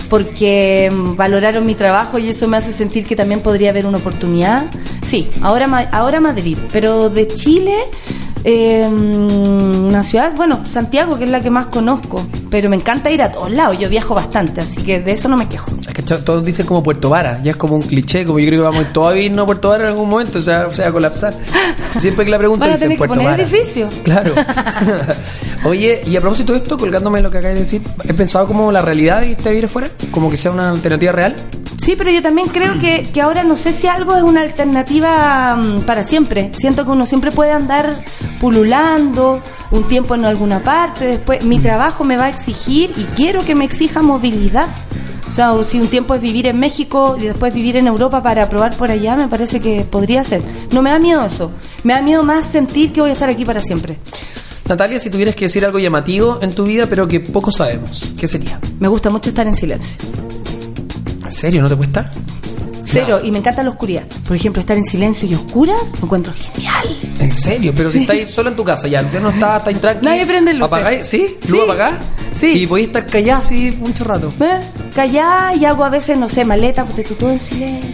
porque 0.09 0.91
mm, 0.93 1.17
valoraron 1.17 1.65
mi 1.65 1.77
trabajo 1.77 2.19
y 2.19 2.29
eso 2.29 2.49
me 2.49 2.57
hace 2.57 2.73
sentir 2.73 3.07
que 3.07 3.15
también 3.15 3.41
podría 3.41 3.71
haber 3.71 3.87
una 3.87 3.99
oportunidad. 3.99 4.69
Sí, 5.03 5.31
ahora, 5.43 5.89
ahora 5.93 6.21
Madrid, 6.21 6.59
pero 6.73 7.09
de 7.09 7.29
Chile... 7.29 7.77
Eh, 8.45 8.85
una 8.89 10.03
ciudad, 10.03 10.33
bueno, 10.35 10.61
Santiago, 10.69 11.17
que 11.17 11.25
es 11.25 11.31
la 11.31 11.41
que 11.41 11.51
más 11.51 11.67
conozco, 11.67 12.27
pero 12.51 12.69
me 12.69 12.77
encanta 12.77 13.11
ir 13.11 13.23
a 13.23 13.31
todos 13.31 13.51
lados, 13.53 13.79
yo 13.79 13.89
viajo 13.89 14.15
bastante, 14.15 14.61
así 14.61 14.77
que 14.83 15.01
de 15.01 15.13
eso 15.13 15.29
no 15.29 15.37
me 15.37 15.47
quejo. 15.47 15.71
Es 15.81 15.89
que 15.89 16.03
todos 16.03 16.45
dicen 16.45 16.67
como 16.67 16.83
Puerto 16.83 17.09
Vara, 17.09 17.41
ya 17.43 17.53
es 17.53 17.57
como 17.57 17.77
un 17.77 17.83
cliché, 17.83 18.25
como 18.25 18.39
yo 18.39 18.47
creo 18.49 18.61
que 18.61 18.69
vamos 18.69 18.93
todos 18.93 19.15
a 19.15 19.19
irnos 19.19 19.45
a 19.45 19.47
Puerto 19.47 19.69
Vara 19.69 19.85
en 19.85 19.91
algún 19.91 20.11
momento, 20.11 20.39
o 20.39 20.43
sea, 20.43 20.67
o 20.67 20.75
sea, 20.75 20.89
a 20.89 20.93
colapsar. 20.93 21.35
Siempre 21.99 22.25
que 22.25 22.31
la 22.31 22.39
pregunta 22.39 22.65
Van 22.67 22.73
a 22.73 22.75
dicen 22.75 22.89
tener 22.89 22.97
que 22.97 23.07
Puerto 23.07 23.15
poner 23.15 23.31
Vara. 23.31 23.43
edificio. 23.43 23.89
Claro. 24.03 24.35
Oye, 25.65 26.03
y 26.07 26.17
a 26.17 26.21
propósito 26.21 26.53
de 26.53 26.59
esto, 26.59 26.77
colgándome 26.77 27.21
lo 27.23 27.31
que 27.31 27.39
acabas 27.39 27.55
de 27.55 27.61
decir, 27.61 27.83
¿he 28.05 28.15
pensado 28.15 28.47
como 28.49 28.73
la 28.73 28.83
realidad 28.83 29.21
de 29.21 29.29
irte 29.31 29.49
a 29.49 29.53
vivir 29.53 29.67
afuera? 29.67 29.89
Como 30.11 30.31
que 30.31 30.37
sea 30.37 30.51
una 30.51 30.71
alternativa 30.71 31.13
real. 31.13 31.37
Sí, 31.77 31.95
pero 31.97 32.11
yo 32.11 32.23
también 32.23 32.49
creo 32.49 32.79
que, 32.79 33.09
que 33.13 33.21
ahora 33.21 33.45
no 33.45 33.57
sé 33.57 33.73
si 33.73 33.87
algo 33.87 34.15
es 34.15 34.23
una 34.23 34.43
alternativa 34.43 35.57
mm, 35.57 35.83
para 35.83 36.05
siempre. 36.05 36.51
Siento 36.57 36.85
que 36.85 36.91
uno 36.91 37.07
siempre 37.07 37.33
puede 37.33 37.53
andar 37.53 37.97
pululando 38.41 39.41
un 39.71 39.85
tiempo 39.85 40.15
en 40.15 40.25
alguna 40.25 40.61
parte, 40.61 41.07
después 41.07 41.45
mi 41.45 41.59
trabajo 41.59 42.05
me 42.05 42.17
va 42.17 42.27
a 42.27 42.29
exigir 42.29 42.93
y 42.97 43.05
quiero 43.15 43.45
que 43.45 43.55
me 43.55 43.65
exija 43.65 44.03
movilidad. 44.03 44.69
O 45.29 45.35
sea, 45.35 45.55
si 45.65 45.81
un 45.81 45.89
tiempo 45.89 46.15
es 46.15 46.21
vivir 46.21 46.47
en 46.47 46.59
México 46.59 47.17
y 47.19 47.25
después 47.25 47.55
vivir 47.55 47.77
en 47.77 47.87
Europa 47.87 48.23
para 48.23 48.51
probar 48.51 48.77
por 48.77 48.91
allá, 48.91 49.17
me 49.17 49.29
parece 49.29 49.61
que 49.61 49.83
podría 49.83 50.23
ser. 50.25 50.43
No 50.73 50.83
me 50.83 50.91
da 50.91 50.99
miedo 50.99 51.25
eso. 51.25 51.53
Me 51.85 51.95
da 51.95 52.03
miedo 52.03 52.23
más 52.23 52.45
sentir 52.45 52.93
que 52.93 53.01
voy 53.01 53.11
a 53.11 53.13
estar 53.15 53.31
aquí 53.31 53.47
para 53.47 53.61
siempre. 53.61 53.99
Natalia, 54.69 54.99
si 54.99 55.09
tuvieras 55.09 55.35
que 55.35 55.47
decir 55.47 55.65
algo 55.65 55.79
llamativo 55.79 56.39
en 56.43 56.55
tu 56.55 56.65
vida, 56.65 56.87
pero 56.87 57.09
que 57.09 57.21
poco 57.21 57.51
sabemos, 57.51 58.13
¿qué 58.19 58.29
sería? 58.29 58.61
Me 58.79 58.89
gusta 58.89 59.09
mucho 59.09 59.31
estar 59.31 59.47
en 59.47 59.55
silencio. 59.57 59.99
¿En 61.33 61.39
serio? 61.39 61.63
¿No 61.63 61.69
te 61.71 61.77
cuesta? 61.77 62.11
Cero. 62.85 63.07
Claro. 63.07 63.25
Y 63.25 63.31
me 63.33 63.39
encanta 63.39 63.63
la 63.63 63.71
oscuridad. 63.71 64.03
Por 64.29 64.37
ejemplo, 64.37 64.61
estar 64.61 64.77
en 64.77 64.85
silencio 64.85 65.27
y 65.27 65.35
oscuras, 65.35 65.93
lo 65.99 66.05
encuentro 66.05 66.31
genial. 66.35 66.87
¿En 67.21 67.33
serio? 67.33 67.73
Pero 67.75 67.89
si 67.91 67.95
Sí. 67.97 68.01
estáis 68.03 68.31
sola 68.31 68.51
en 68.51 68.57
tu 68.57 68.65
casa, 68.65 68.87
ya, 68.87 69.09
ya 69.11 69.19
no 69.19 69.31
está, 69.31 69.57
estáis 69.57 69.81
tranquila. 69.81 70.11
Nadie 70.11 70.27
prende 70.27 70.53
luces. 70.53 70.73
¿Apagáis? 70.75 71.07
¿Sí? 71.07 71.27
Sí. 71.43 71.49
¿Luz 71.49 71.63
apagada? 71.65 71.99
Sí. 72.39 72.47
Y 72.49 72.67
podéis 72.67 72.89
estar 72.89 73.07
callada 73.07 73.39
así 73.41 73.75
mucho 73.81 74.05
rato. 74.05 74.31
¿Ve? 74.39 74.61
Callá 74.95 75.55
y 75.59 75.65
hago 75.65 75.85
a 75.85 75.89
veces, 75.89 76.19
no 76.19 76.29
sé, 76.29 76.45
maleta, 76.45 76.85
porque 76.85 77.03
tú 77.03 77.15
todo 77.15 77.31
en 77.33 77.41
silencio. 77.41 77.91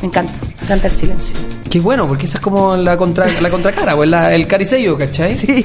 Me 0.00 0.08
encanta, 0.08 0.32
me 0.58 0.64
encanta 0.64 0.86
el 0.86 0.94
silencio. 0.94 1.36
Qué 1.72 1.80
bueno, 1.80 2.06
porque 2.06 2.26
esa 2.26 2.36
es 2.36 2.42
como 2.44 2.76
la, 2.76 2.98
contra, 2.98 3.24
la 3.40 3.48
contracara, 3.48 3.96
o 3.96 4.04
la- 4.04 4.34
el 4.34 4.46
caricello, 4.46 4.98
¿cachai? 4.98 5.34
Sí. 5.38 5.64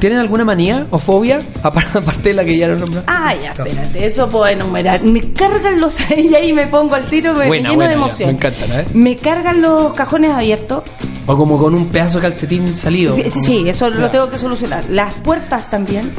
¿Tienen 0.00 0.18
alguna 0.18 0.44
manía 0.44 0.88
o 0.90 0.98
fobia? 0.98 1.40
Apar- 1.62 1.86
Aparte 1.96 2.30
de 2.30 2.34
la 2.34 2.44
que 2.44 2.56
ya 2.58 2.66
no 2.66 2.74
nombraste. 2.76 3.08
Ah, 3.08 3.32
ya, 3.40 3.52
espérate, 3.52 4.04
eso 4.04 4.28
puedo 4.28 4.48
enumerar. 4.48 5.04
Me 5.04 5.32
cargan 5.32 5.80
los... 5.80 5.96
y 6.16 6.34
ahí 6.34 6.52
me 6.52 6.66
pongo 6.66 6.96
al 6.96 7.08
tiro, 7.08 7.34
me, 7.34 7.40
me 7.42 7.46
Buena, 7.46 7.68
lleno 7.68 7.74
buena, 7.76 7.88
de 7.90 7.94
emoción. 7.94 8.28
me 8.30 8.34
encantan, 8.34 8.72
¿eh? 8.72 8.84
Me 8.94 9.16
cargan 9.16 9.62
los 9.62 9.92
cajones 9.92 10.32
abiertos. 10.32 10.82
O 11.26 11.38
como 11.38 11.56
con 11.56 11.74
un 11.74 11.86
pedazo 11.86 12.18
de 12.18 12.22
calcetín 12.24 12.76
salido. 12.76 13.14
Sí, 13.16 13.22
sí, 13.30 13.40
sí, 13.40 13.64
eso 13.68 13.88
lo 13.88 14.10
tengo 14.10 14.28
que 14.28 14.38
solucionar. 14.38 14.84
Las 14.90 15.14
puertas 15.14 15.70
también, 15.70 16.10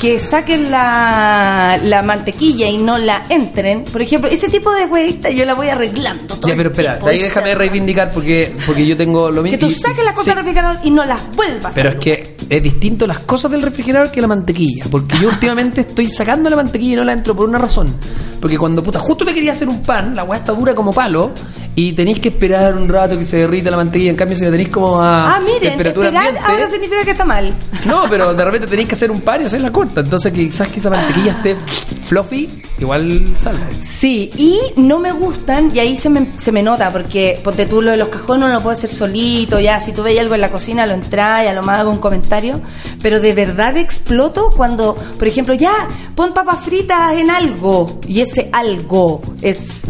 que 0.00 0.18
saquen 0.18 0.70
la, 0.70 1.78
la 1.84 2.00
mantequilla 2.02 2.66
y 2.68 2.78
no 2.78 2.96
la 2.96 3.26
entren. 3.28 3.84
Por 3.84 4.00
ejemplo, 4.00 4.30
ese 4.30 4.48
tipo 4.48 4.72
de 4.72 4.86
huevitas 4.86 5.34
yo 5.34 5.44
la 5.44 5.52
voy 5.52 5.68
arreglando 5.68 6.36
todo 6.38 6.48
Ya, 6.48 6.56
pero 6.56 6.70
espera, 6.70 6.96
de 6.96 7.10
ahí 7.10 7.18
déjame 7.20 7.54
reivindicar 7.54 8.10
porque, 8.12 8.54
porque 8.64 8.83
yo 8.86 8.96
tengo 8.96 9.30
lo 9.30 9.42
mismo. 9.42 9.58
Que 9.58 9.64
tú 9.66 9.70
y- 9.70 9.74
saques 9.74 10.04
las 10.04 10.14
cosas 10.14 10.24
sí. 10.24 10.30
del 10.30 10.38
refrigerador 10.38 10.78
y 10.84 10.90
no 10.90 11.04
las 11.04 11.20
vuelvas 11.34 11.74
Pero 11.74 11.90
a 11.90 11.92
es 11.92 11.98
que 11.98 12.36
es 12.48 12.62
distinto 12.62 13.06
las 13.06 13.20
cosas 13.20 13.50
del 13.50 13.62
refrigerador 13.62 14.10
que 14.10 14.20
la 14.20 14.28
mantequilla. 14.28 14.86
Porque 14.90 15.16
yo 15.20 15.28
últimamente 15.34 15.82
estoy 15.82 16.08
sacando 16.08 16.48
la 16.50 16.56
mantequilla 16.56 16.92
y 16.94 16.96
no 16.96 17.04
la 17.04 17.12
entro 17.12 17.34
por 17.34 17.48
una 17.48 17.58
razón. 17.58 17.94
Porque 18.40 18.58
cuando 18.58 18.82
puta, 18.82 18.98
justo 18.98 19.24
te 19.24 19.32
quería 19.34 19.52
hacer 19.52 19.68
un 19.68 19.82
pan, 19.82 20.14
la 20.14 20.24
weá 20.24 20.38
está 20.40 20.52
dura 20.52 20.74
como 20.74 20.92
palo. 20.92 21.32
Y 21.76 21.92
tenéis 21.94 22.20
que 22.20 22.28
esperar 22.28 22.76
un 22.76 22.88
rato 22.88 23.18
que 23.18 23.24
se 23.24 23.38
derrita 23.38 23.68
la 23.68 23.76
mantequilla. 23.78 24.10
En 24.10 24.16
cambio, 24.16 24.36
si 24.36 24.44
la 24.44 24.50
tenéis 24.52 24.68
como 24.68 25.00
a 25.02 25.34
Ah, 25.34 25.40
miren, 25.40 25.70
temperatura 25.70 26.06
esperar 26.08 26.26
ambiente. 26.28 26.52
ahora 26.52 26.68
significa 26.68 27.04
que 27.04 27.10
está 27.10 27.24
mal. 27.24 27.52
No, 27.86 28.04
pero 28.08 28.32
de 28.32 28.44
repente 28.44 28.68
tenéis 28.68 28.88
que 28.88 28.94
hacer 28.94 29.10
un 29.10 29.20
pan 29.22 29.42
y 29.42 29.46
hacerla 29.46 29.72
corta. 29.72 30.00
Entonces, 30.02 30.32
quizás 30.32 30.68
que 30.68 30.78
esa 30.78 30.88
mantequilla 30.90 31.32
esté 31.32 31.56
fluffy, 32.04 32.48
igual 32.78 33.34
salga. 33.36 33.68
Sí, 33.80 34.30
y 34.36 34.58
no 34.76 34.98
me 35.00 35.12
gustan, 35.12 35.70
y 35.74 35.80
ahí 35.80 35.96
se 35.96 36.08
me, 36.08 36.38
se 36.38 36.52
me 36.52 36.62
nota, 36.62 36.90
porque 36.90 37.40
ponte 37.42 37.66
tú 37.66 37.82
lo 37.82 37.92
de 37.92 37.96
los 37.96 38.08
cajones 38.08 38.46
no 38.46 38.52
lo 38.52 38.60
puedo 38.60 38.72
hacer 38.72 38.90
solito, 38.90 39.58
ya, 39.58 39.80
si 39.80 39.92
tú 39.92 40.02
veis 40.02 40.20
algo 40.20 40.34
en 40.34 40.40
la 40.40 40.50
cocina 40.50 40.86
lo 40.86 40.94
entras 40.94 41.46
a 41.46 41.52
lo 41.52 41.62
más 41.62 41.80
hago 41.80 41.90
un 41.90 41.98
comentario, 41.98 42.60
pero 43.02 43.20
de 43.20 43.32
verdad 43.32 43.76
exploto 43.76 44.52
cuando, 44.56 44.94
por 44.94 45.26
ejemplo, 45.26 45.54
ya, 45.54 45.88
pon 46.14 46.32
papas 46.32 46.62
fritas 46.62 47.16
en 47.16 47.30
algo, 47.30 48.00
y 48.06 48.20
ese 48.20 48.48
algo 48.52 49.20
es 49.42 49.82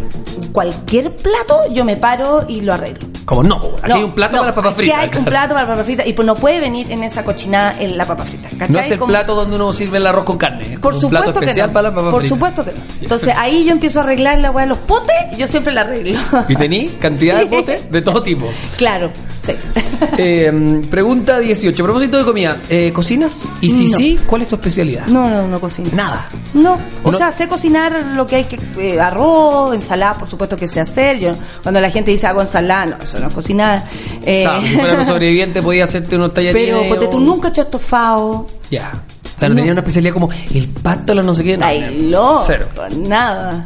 cualquier 0.51 1.15
plato, 1.15 1.61
yo 1.73 1.85
me 1.85 1.97
paro 1.97 2.45
y 2.47 2.61
lo 2.61 2.73
arreglo. 2.73 3.14
Como 3.25 3.41
no, 3.43 3.55
aquí 3.81 3.89
No, 3.89 3.95
hay 3.95 4.03
un 4.03 4.11
plato 4.11 4.35
no, 4.37 4.41
para 4.43 4.53
papas 4.55 4.71
aquí 4.73 4.81
fritas. 4.83 4.99
hay 4.99 5.09
un 5.17 5.25
plato 5.25 5.53
para 5.55 5.67
papas 5.67 5.85
fritas 5.85 6.07
y 6.07 6.13
pues 6.13 6.25
no 6.27 6.35
puede 6.35 6.59
venir 6.59 6.91
en 6.91 7.03
esa 7.03 7.23
cochinada 7.23 7.75
en 7.79 7.97
la 7.97 8.05
papa 8.05 8.23
frita. 8.23 8.49
¿cachai? 8.49 8.69
No 8.69 8.79
es 8.79 8.91
el 8.91 8.99
Como- 8.99 9.09
plato 9.11 9.33
donde 9.35 9.55
uno 9.55 9.73
sirve 9.73 9.97
el 9.97 10.05
arroz 10.07 10.25
con 10.25 10.37
carne. 10.37 10.73
es 10.73 10.79
por 10.79 10.93
un 10.93 10.99
plato 11.09 11.25
supuesto 11.27 11.39
que 11.39 11.45
especial 11.47 11.67
no. 11.67 11.73
para 11.73 11.83
las 11.89 11.95
papas 11.95 12.11
Por 12.11 12.21
fritas. 12.21 12.37
supuesto 12.37 12.65
que 12.65 12.71
no. 12.73 12.85
Entonces 13.01 13.33
ahí 13.35 13.65
yo 13.65 13.71
empiezo 13.71 13.99
a 13.99 14.03
arreglar 14.03 14.37
la 14.39 14.51
weá 14.51 14.65
de 14.65 14.69
los 14.69 14.77
potes, 14.79 15.15
yo 15.37 15.47
siempre 15.47 15.73
la 15.73 15.81
arreglo. 15.81 16.19
Y 16.47 16.55
tení 16.55 16.87
cantidad 16.99 17.39
de 17.39 17.45
potes 17.47 17.91
de 17.91 18.01
todo 18.01 18.21
tipo. 18.21 18.47
Claro, 18.77 19.09
sí. 19.45 19.51
Eh, 20.17 20.81
pregunta 20.89 21.39
18. 21.39 21.81
A 21.81 21.85
propósito 21.85 22.17
de 22.17 22.23
comida, 22.25 22.61
eh, 22.69 22.91
¿cocinas? 22.93 23.51
Y 23.61 23.71
si 23.71 23.87
No. 23.89 23.97
sí, 23.97 24.19
¿cuál 24.25 24.41
es 24.41 24.47
tu 24.49 24.55
especialidad? 24.55 25.07
No, 25.07 25.29
no, 25.29 25.47
no 25.47 25.59
cocino. 25.59 25.89
Nada. 25.93 26.27
No, 26.53 26.77
o 27.03 27.11
No. 27.11 27.17
sea, 27.17 27.31
sé 27.31 27.47
cocinar 27.47 28.05
lo 28.15 28.27
que 28.27 28.35
hay 28.37 28.43
que 28.45 28.59
eh, 28.79 28.99
arroz, 28.99 29.73
ensalada, 29.73 30.15
por 30.17 30.29
supuesto 30.29 30.57
que 30.57 30.67
sé 30.67 30.79
hacer. 30.81 31.19
Yo 31.19 31.35
cuando 31.63 31.79
la 31.79 31.89
gente 31.89 32.11
dice 32.11 32.27
hago 32.27 32.41
ensalada, 32.41 32.85
no, 32.85 33.03
eso 33.03 33.19
no 33.19 33.27
es 33.27 33.33
cocinar. 33.33 33.83
Eh, 34.25 34.43
Claro, 34.43 34.61
si 34.61 34.67
fuera 34.75 34.97
un 34.99 35.05
sobreviviente 35.05 35.61
podía 35.61 35.85
hacerte 35.85 36.15
unos 36.17 36.33
tallarines. 36.33 36.69
pero 36.77 36.89
ponte 36.89 37.07
tú 37.07 37.19
nunca 37.19 37.47
he 37.47 37.51
hecho 37.51 37.61
estofado. 37.61 38.47
Ya. 38.69 38.91
O 39.35 39.39
sea, 39.39 39.47
no, 39.49 39.55
No. 39.55 39.59
tenía 39.61 39.71
una 39.73 39.81
especialidad 39.81 40.13
como 40.13 40.29
el 40.53 40.67
pato, 40.67 41.13
la 41.15 41.23
no 41.23 41.33
sé 41.35 41.43
qué. 41.43 41.57
no, 41.57 41.65
Ay, 41.65 41.99
loco, 42.09 42.43
Cero. 42.45 42.65
nada. 42.97 43.65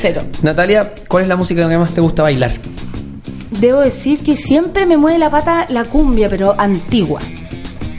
Cero. 0.00 0.22
Natalia, 0.42 0.92
¿cuál 1.08 1.22
es 1.24 1.28
la 1.28 1.36
música 1.36 1.68
que 1.68 1.78
más 1.78 1.92
te 1.92 2.00
gusta 2.00 2.22
bailar? 2.22 2.52
Debo 3.60 3.80
decir 3.80 4.20
que 4.20 4.36
siempre 4.36 4.86
me 4.86 4.96
mueve 4.96 5.18
la 5.18 5.30
pata 5.30 5.66
la 5.68 5.84
cumbia, 5.84 6.28
pero 6.28 6.54
antigua. 6.58 7.20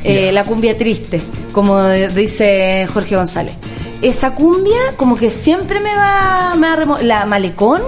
Eh. 0.04 0.32
La 0.32 0.44
cumbia 0.44 0.78
triste, 0.78 1.22
como 1.52 1.88
dice 1.90 2.88
Jorge 2.92 3.16
González. 3.16 3.54
Esa 4.02 4.36
cumbia 4.36 4.98
como 4.98 5.16
que 5.16 5.30
siempre 5.30 5.80
me 5.80 5.96
va, 5.96 6.56
me 6.58 6.68
va 6.68 7.02
la 7.02 7.26
malecón 7.26 7.82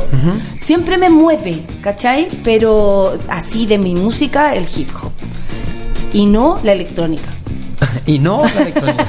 siempre 0.66 0.98
me 0.98 1.10
mueve, 1.10 1.64
¿cachai? 1.82 2.28
Pero 2.44 3.20
así 3.28 3.68
de 3.68 3.78
mi 3.78 3.94
música, 3.94 4.54
el 4.54 4.66
hip 4.76 4.90
hop. 5.00 5.12
Y 6.12 6.26
no 6.26 6.60
la 6.64 6.74
electrónica. 6.74 7.30
y 8.08 8.18
no 8.18 8.44
la 8.44 8.62
electrónica. 8.62 9.06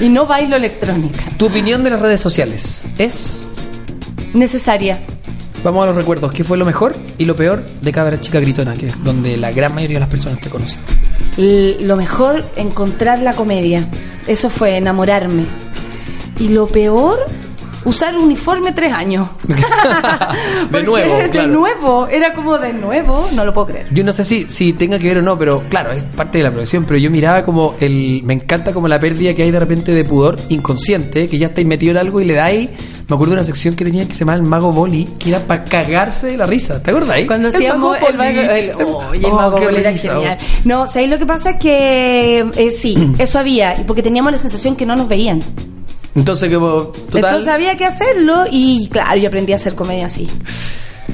Y 0.00 0.08
no 0.08 0.26
bailo 0.26 0.56
electrónica. 0.56 1.24
Tu 1.36 1.46
opinión 1.46 1.84
de 1.84 1.90
las 1.90 2.00
redes 2.00 2.20
sociales 2.20 2.86
es. 2.96 3.46
Necesaria. 4.32 4.98
Vamos 5.66 5.82
a 5.82 5.86
los 5.86 5.96
recuerdos. 5.96 6.32
¿Qué 6.32 6.44
fue 6.44 6.56
lo 6.56 6.64
mejor 6.64 6.94
y 7.18 7.24
lo 7.24 7.34
peor 7.34 7.60
de 7.80 7.90
Cabra 7.90 8.20
Chica 8.20 8.38
Gritona? 8.38 8.74
Que 8.74 8.86
es 8.86 9.02
donde 9.02 9.36
la 9.36 9.50
gran 9.50 9.74
mayoría 9.74 9.96
de 9.96 10.00
las 10.00 10.08
personas 10.08 10.38
te 10.38 10.48
conocen. 10.48 10.78
Lo 11.84 11.96
mejor, 11.96 12.44
encontrar 12.54 13.20
la 13.20 13.32
comedia. 13.32 13.88
Eso 14.28 14.48
fue 14.48 14.76
enamorarme. 14.76 15.44
Y 16.38 16.50
lo 16.50 16.68
peor, 16.68 17.18
usar 17.86 18.16
uniforme 18.16 18.72
tres 18.72 18.92
años. 18.92 19.28
Porque 20.70 20.84
nuevo, 20.84 21.16
De 21.18 21.30
claro. 21.30 21.48
nuevo, 21.48 22.06
era 22.08 22.34
como 22.34 22.58
de 22.58 22.72
nuevo, 22.72 23.28
no 23.34 23.44
lo 23.44 23.52
puedo 23.52 23.68
creer. 23.68 23.86
Yo 23.92 24.04
no 24.04 24.12
sé 24.12 24.24
si, 24.24 24.48
si 24.48 24.72
tenga 24.74 24.98
que 24.98 25.06
ver 25.08 25.18
o 25.18 25.22
no, 25.22 25.38
pero 25.38 25.62
claro, 25.68 25.92
es 25.92 26.04
parte 26.04 26.38
de 26.38 26.44
la 26.44 26.50
profesión, 26.52 26.84
pero 26.84 26.98
yo 26.98 27.10
miraba 27.10 27.42
como 27.44 27.74
el... 27.80 28.22
Me 28.24 28.34
encanta 28.34 28.72
como 28.72 28.88
la 28.88 28.98
pérdida 28.98 29.34
que 29.34 29.42
hay 29.42 29.50
de 29.50 29.60
repente 29.60 29.92
de 29.92 30.04
pudor 30.04 30.38
inconsciente, 30.48 31.28
que 31.28 31.38
ya 31.38 31.46
estáis 31.48 31.66
metido 31.66 31.92
en 31.92 31.98
algo 31.98 32.20
y 32.20 32.24
le 32.24 32.34
dais... 32.34 32.68
Me 33.08 33.14
acuerdo 33.14 33.34
de 33.34 33.38
una 33.38 33.44
sección 33.44 33.76
que 33.76 33.84
tenía 33.84 34.04
que 34.04 34.14
se 34.14 34.20
llamaba 34.20 34.38
El 34.38 34.42
Mago 34.42 34.72
Boli, 34.72 35.04
que 35.20 35.28
era 35.28 35.38
para 35.38 35.62
cagarse 35.62 36.26
de 36.26 36.36
la 36.36 36.44
risa, 36.44 36.82
¿te 36.82 36.90
acuerdas? 36.90 37.20
Cuando 37.28 37.48
hacíamos 37.50 37.96
el 37.98 38.16
mago, 38.16 38.34
Boli. 38.34 38.48
el, 38.58 38.70
oye, 38.74 39.18
el 39.18 39.24
Oh, 39.26 39.36
mago 39.36 39.58
Boli 39.58 39.76
era 39.76 39.90
risa, 39.92 40.12
genial. 40.14 40.38
oh. 40.40 40.46
No, 40.64 40.88
¿sabéis 40.88 41.10
lo 41.10 41.18
que 41.18 41.24
pasa? 41.26 41.50
Es 41.50 41.60
que 41.60 42.40
eh, 42.56 42.72
sí, 42.72 43.14
eso 43.18 43.38
había, 43.38 43.76
porque 43.86 44.02
teníamos 44.02 44.32
la 44.32 44.38
sensación 44.38 44.74
que 44.74 44.84
no 44.86 44.96
nos 44.96 45.06
veían. 45.06 45.40
Entonces, 46.16 46.52
como, 46.52 46.84
total, 46.84 47.24
Entonces 47.24 47.48
había 47.48 47.76
que 47.76 47.84
hacerlo 47.84 48.44
y 48.50 48.88
claro, 48.88 49.20
yo 49.20 49.28
aprendí 49.28 49.52
a 49.52 49.56
hacer 49.56 49.74
comedia 49.74 50.06
así. 50.06 50.28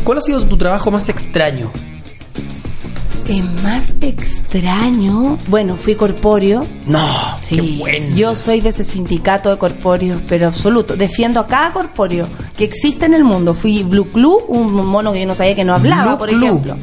¿cuál 0.04 0.18
ha 0.18 0.20
sido 0.20 0.44
tu 0.46 0.56
trabajo 0.56 0.90
más 0.90 1.08
extraño? 1.08 1.72
El 3.26 3.44
más 3.62 3.94
extraño, 4.00 5.38
bueno, 5.46 5.76
fui 5.76 5.94
corpóreo. 5.94 6.66
No, 6.86 7.06
Sí, 7.40 7.54
qué 7.56 7.62
bueno. 7.78 8.16
yo 8.16 8.34
soy 8.34 8.60
de 8.60 8.70
ese 8.70 8.82
sindicato 8.84 9.48
de 9.50 9.58
corpóreos, 9.58 10.20
pero 10.28 10.48
absoluto. 10.48 10.96
Defiendo 10.96 11.38
a 11.40 11.46
cada 11.46 11.72
corpóreo 11.72 12.26
que 12.56 12.64
existe 12.64 13.06
en 13.06 13.14
el 13.14 13.22
mundo. 13.24 13.54
Fui 13.54 13.84
Blue 13.84 14.10
Club, 14.10 14.42
un 14.48 14.72
mono 14.86 15.12
que 15.12 15.20
yo 15.20 15.26
no 15.26 15.34
sabía 15.36 15.54
que 15.54 15.64
no 15.64 15.74
hablaba, 15.74 16.04
Blue 16.16 16.18
por 16.18 16.28
Club. 16.30 16.42
ejemplo. 16.42 16.76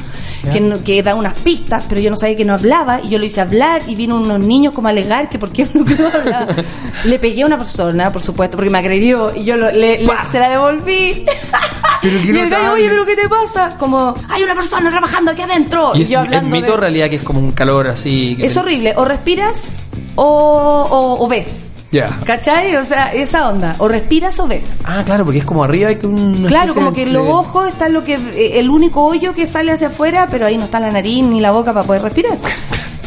Que, 0.54 0.62
no- 0.62 0.82
que 0.82 1.04
da 1.04 1.16
unas 1.16 1.34
pistas, 1.42 1.84
pero 1.90 2.00
yo 2.00 2.10
no 2.10 2.16
sabía 2.16 2.38
que 2.38 2.46
no 2.46 2.54
hablaba. 2.54 3.02
Y 3.04 3.10
yo 3.10 3.20
lo 3.20 3.26
hice 3.26 3.42
hablar 3.42 3.82
y 3.88 3.96
vino 3.96 4.16
unos 4.16 4.40
niños 4.40 4.74
como 4.74 4.88
a 4.88 4.92
alegar 4.92 5.28
que 5.28 5.38
por 5.38 5.52
qué 5.52 5.66
Blue 5.66 5.84
Club 5.84 6.08
hablaba. 6.14 6.48
le 7.06 7.20
pegué 7.20 7.44
a 7.44 7.46
una 7.46 7.58
persona, 7.58 8.12
por 8.14 8.22
supuesto, 8.22 8.56
porque 8.56 8.70
me 8.70 8.78
agredió 8.78 9.36
y 9.36 9.44
yo 9.44 9.58
lo- 9.58 9.72
le- 9.72 10.06
se 10.32 10.40
la 10.40 10.50
devolví. 10.50 11.26
Pero 12.02 12.18
y 12.18 12.30
el 12.30 12.50
gallo, 12.50 12.74
oye, 12.74 12.88
pero 12.90 13.06
¿qué 13.06 13.16
te 13.16 13.28
pasa? 13.30 13.76
Como, 13.78 14.16
hay 14.30 14.44
una 14.44 14.56
persona 14.56 14.90
trabajando 14.90 15.32
aquí 15.32 15.42
adentro. 15.42 15.92
Y 15.96 16.04
es, 16.04 16.10
yo 16.10 16.20
es 16.20 16.26
hablando 16.26 16.50
mito 16.56 16.68
de- 16.68 16.72
o 16.74 16.78
realidad 16.78 17.10
que 17.10 17.16
es 17.18 17.24
como 17.24 17.40
un 17.40 17.52
calor 17.52 17.88
así. 17.88 18.36
que 18.38 18.46
es 18.46 18.54
te- 18.54 18.60
horrible, 18.60 18.94
o 18.96 19.06
respiras 19.06 19.76
o, 20.16 20.24
o, 20.26 21.24
o 21.24 21.28
ves. 21.28 21.66
Ya. 21.92 22.20
¿Cachai? 22.24 22.76
O 22.76 22.86
sea, 22.86 23.12
esa 23.14 23.50
onda. 23.50 23.76
O 23.80 23.88
respiras 23.88 24.40
o 24.40 24.48
ves. 24.48 24.80
Ah, 24.86 25.02
claro, 25.04 25.26
porque 25.26 25.40
es 25.40 25.46
como 25.46 25.64
arriba 25.64 25.90
hay 25.90 25.96
que 25.96 26.06
un. 26.06 26.46
Claro, 26.48 26.74
como 26.76 26.94
que 26.94 27.02
en 27.04 27.14
los 27.14 27.26
ojos 27.28 27.68
está 27.68 27.90
lo 27.90 28.04
que 28.04 28.14
eh, 28.14 28.60
el 28.60 28.70
único 28.70 29.04
hoyo 29.04 29.34
que 29.34 29.48
sale 29.48 29.72
hacia 29.72 29.88
afuera, 29.88 30.28
pero 30.30 30.46
ahí 30.46 30.56
no 30.56 30.66
está 30.66 30.80
la 30.80 30.92
nariz 30.92 31.24
ni 31.26 31.40
la 31.40 31.50
boca 31.52 31.74
para 31.74 31.88
poder 31.88 32.04
respirar. 32.04 32.38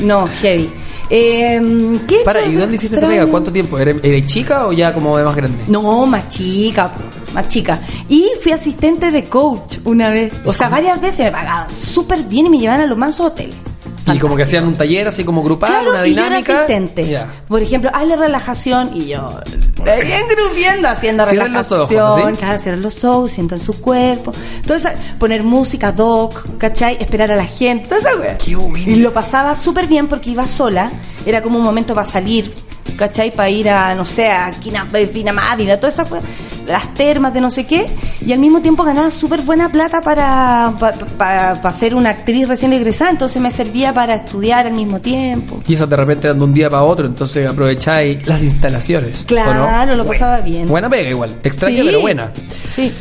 No, 0.03 0.27
heavy. 0.27 0.69
Eh, 1.11 1.61
¿Qué 2.09 2.23
Para, 2.25 2.45
¿y 2.45 2.55
dónde 2.57 2.75
hiciste 2.77 2.97
esa 2.97 3.07
pega? 3.07 3.27
¿Cuánto 3.29 3.53
tiempo? 3.53 3.79
¿Eres, 3.79 3.97
eres 4.03 4.27
chica 4.27 4.67
o 4.67 4.73
ya 4.73 4.93
como 4.93 5.17
de 5.17 5.25
más 5.25 5.37
grande? 5.37 5.65
No, 5.69 6.05
más 6.07 6.29
chica, 6.29 6.91
más 7.33 7.49
chica. 7.49 7.81
Y 8.09 8.27
fui 8.43 8.53
asistente 8.53 9.11
de 9.11 9.25
coach 9.25 9.79
una 9.85 10.11
vez. 10.11 10.33
O 10.45 10.53
sea, 10.53 10.69
varias 10.69 11.01
veces 11.01 11.27
me 11.27 11.33
pagaban 11.33 11.69
súper 11.71 12.23
bien 12.25 12.47
y 12.47 12.51
me 12.51 12.59
llevaban 12.59 12.83
a 12.83 12.87
los 12.87 12.99
mansos 12.99 13.27
hoteles. 13.27 13.55
Y 14.13 14.19
como 14.19 14.35
que 14.35 14.43
hacían 14.43 14.67
un 14.67 14.75
taller 14.75 15.07
así 15.07 15.23
como 15.23 15.45
grupal, 15.45 15.71
Claro, 15.71 15.91
una 15.93 16.07
y 16.07 16.13
yo 16.15 16.21
era 16.21 16.29
dinámica. 16.41 16.55
asistente. 16.57 17.07
Ya. 17.09 17.33
Por 17.47 17.63
ejemplo, 17.63 17.89
hazle 17.95 18.17
relajación 18.17 18.91
y 18.97 19.07
yo 19.07 19.39
ahí 19.87 20.13
engrupiendo 20.13 20.89
haciendo 20.89 21.25
Cierren 21.25 21.53
los 21.53 21.69
relajación. 21.71 22.01
ojos, 22.03 22.23
¿así? 22.27 22.37
Claro, 22.37 22.59
cierran 22.59 22.83
los 22.83 23.05
ojos, 23.05 23.31
sientan 23.31 23.61
su 23.61 23.81
cuerpo. 23.81 24.33
Entonces, 24.57 24.91
poner 25.21 25.45
música 25.45 25.93
doc, 25.93 26.35
¿cachai? 26.59 26.97
Esperar 27.01 27.31
a 27.31 27.37
la 27.37 27.47
gente, 27.47 27.87
toda 27.87 28.01
esa 28.01 28.17
wea. 28.17 28.39
Qué. 28.39 28.51
Y 28.91 28.97
lo 28.97 29.13
pasaba 29.13 29.55
súper 29.55 29.87
bien 29.87 30.09
porque 30.09 30.31
iba 30.31 30.49
sola. 30.49 30.91
Era 31.25 31.41
como 31.41 31.59
un 31.59 31.65
momento 31.65 31.95
para 31.95 32.07
salir 32.09 32.53
¿cachai? 32.97 33.31
Para 33.31 33.51
ir 33.51 33.71
a, 33.71 33.95
no 33.95 34.05
sé, 34.05 34.29
a 34.31 34.53
Pinamávida, 35.13 35.79
todas 35.79 35.95
esas 35.95 36.09
las 36.67 36.95
termas 36.95 37.35
de 37.35 37.41
no 37.41 37.51
sé 37.51 37.67
qué, 37.67 37.87
y 38.25 38.33
al 38.33 38.39
mismo 38.39 38.61
tiempo 38.61 38.85
ganaba 38.85 39.11
súper 39.11 39.43
buena 39.43 39.71
plata 39.71 40.01
para, 40.01 40.73
para, 41.19 41.73
ser 41.73 41.95
una 41.95 42.11
actriz 42.11 42.49
recién 42.49 42.73
egresada, 42.73 43.11
entonces 43.11 43.41
me 43.43 43.51
servía 43.51 43.93
para 43.93 44.15
estudiar 44.15 44.67
al 44.67 44.75
mismo 44.75 45.01
tiempo. 45.01 45.61
Y 45.67 45.75
eso 45.75 45.87
de 45.87 45.97
repente 45.97 46.29
dando 46.29 46.45
un 46.45 46.55
día 46.55 46.71
para 46.71 46.85
otro, 46.85 47.07
entonces 47.07 47.49
aprovecháis 47.49 48.27
las 48.27 48.43
instalaciones. 48.43 49.25
Claro, 49.27 49.97
lo 49.97 50.07
pasaba 50.07 50.41
bien. 50.41 50.67
Buena 50.67 50.89
pega 50.89 51.11
igual, 51.11 51.37
extraña 51.43 51.83
pero 51.85 52.01
buena. 52.01 52.31
Sí. 52.75 52.93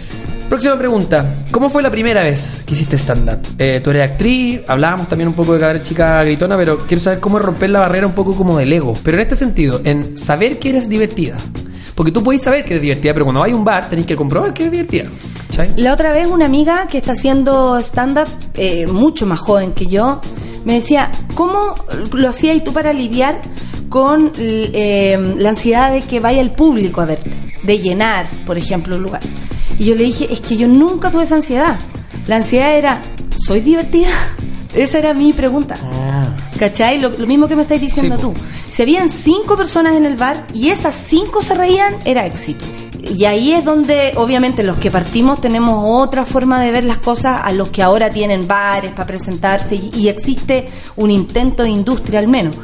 Próxima 0.52 0.78
pregunta. 0.78 1.46
¿Cómo 1.50 1.70
fue 1.70 1.82
la 1.82 1.90
primera 1.90 2.24
vez 2.24 2.62
que 2.66 2.74
hiciste 2.74 2.98
stand-up? 2.98 3.40
Eh, 3.58 3.80
tú 3.82 3.92
eres 3.92 4.12
actriz, 4.12 4.60
hablábamos 4.68 5.08
también 5.08 5.30
un 5.30 5.34
poco 5.34 5.54
de 5.54 5.62
caber 5.62 5.82
chica 5.82 6.22
gritona, 6.26 6.58
pero 6.58 6.80
quiero 6.80 7.02
saber 7.02 7.22
cómo 7.22 7.40
romper 7.40 7.70
la 7.70 7.80
barrera 7.80 8.06
un 8.06 8.12
poco 8.12 8.36
como 8.36 8.58
del 8.58 8.74
ego. 8.74 8.94
Pero 9.02 9.16
en 9.16 9.24
este 9.24 9.38
sentido, 9.38 9.80
en 9.86 10.18
saber 10.18 10.60
que 10.60 10.72
eres 10.72 10.90
divertida. 10.90 11.38
Porque 11.96 12.12
tú 12.12 12.22
puedes 12.22 12.42
saber 12.42 12.66
que 12.66 12.72
eres 12.72 12.82
divertida, 12.82 13.14
pero 13.14 13.28
cuando 13.28 13.42
hay 13.42 13.54
un 13.54 13.64
bar 13.64 13.90
tenés 13.90 14.06
que 14.06 14.18
comprobar 14.18 14.54
que 14.54 14.64
eres 14.64 14.74
divertida. 14.74 15.06
La 15.78 15.94
otra 15.94 16.12
vez 16.12 16.28
una 16.28 16.48
amiga 16.48 16.86
que 16.92 16.98
está 16.98 17.14
haciendo 17.14 17.80
stand-up, 17.80 18.28
eh, 18.56 18.88
mucho 18.88 19.26
más 19.26 19.40
joven 19.40 19.72
que 19.72 19.86
yo, 19.86 20.20
me 20.66 20.74
decía, 20.74 21.12
¿cómo 21.34 21.76
lo 22.12 22.28
hacías 22.28 22.62
tú 22.62 22.74
para 22.74 22.90
aliviar 22.90 23.40
con 23.88 24.34
eh, 24.38 25.18
la 25.38 25.48
ansiedad 25.48 25.94
de 25.94 26.02
que 26.02 26.20
vaya 26.20 26.42
el 26.42 26.52
público 26.52 27.00
a 27.00 27.06
verte? 27.06 27.51
De 27.64 27.80
llenar, 27.80 28.46
por 28.46 28.58
ejemplo, 28.58 28.96
un 28.96 29.04
lugar. 29.04 29.22
Y 29.78 29.86
yo 29.86 29.96
le 29.96 30.04
dije, 30.04 30.28
es 30.32 30.42
que 30.42 30.58
yo 30.58 30.68
nunca 30.68 31.12
tuve 31.12 31.24
esa 31.24 31.36
ansiedad. 31.36 31.78
La 32.28 32.38
ansiedad 32.38 32.76
era, 32.76 33.02
¿soy 33.38 33.62
divertida? 33.62 34.10
Esa 34.74 35.00
era 35.00 35.14
mi 35.14 35.34
pregunta. 35.34 35.76
Ah. 35.82 36.30
¿Cachai? 36.58 37.00
Lo, 37.00 37.10
mismo 37.10 37.48
que 37.48 37.56
me 37.56 37.64
estáis 37.64 37.82
diciendo 37.82 38.18
tú. 38.18 38.34
Si 38.70 38.82
habían 38.82 39.10
cinco 39.10 39.58
personas 39.58 39.96
en 39.96 40.06
el 40.06 40.16
bar 40.16 40.46
y 40.54 40.70
esas 40.70 40.96
cinco 40.96 41.42
se 41.42 41.56
reían, 41.56 41.96
era 42.06 42.26
éxito. 42.26 42.64
Y 43.04 43.26
ahí 43.26 43.54
es 43.54 43.66
donde, 43.66 44.14
obviamente, 44.16 44.64
los 44.64 44.78
que 44.78 44.92
partimos 44.92 45.42
tenemos 45.42 45.84
otra 45.86 46.26
forma 46.26 46.62
de 46.62 46.72
ver 46.72 46.84
las 46.84 46.98
cosas 46.98 47.40
a 47.44 47.52
los 47.52 47.70
que 47.70 47.82
ahora 47.82 48.10
tienen 48.10 48.48
bares 48.48 48.92
para 48.92 49.08
presentarse 49.08 49.76
y, 49.76 50.08
existe 50.08 50.70
un 50.98 51.10
intento 51.10 51.64
de 51.64 51.70
industria 51.70 52.20
al 52.20 52.28
menos. 52.28 52.56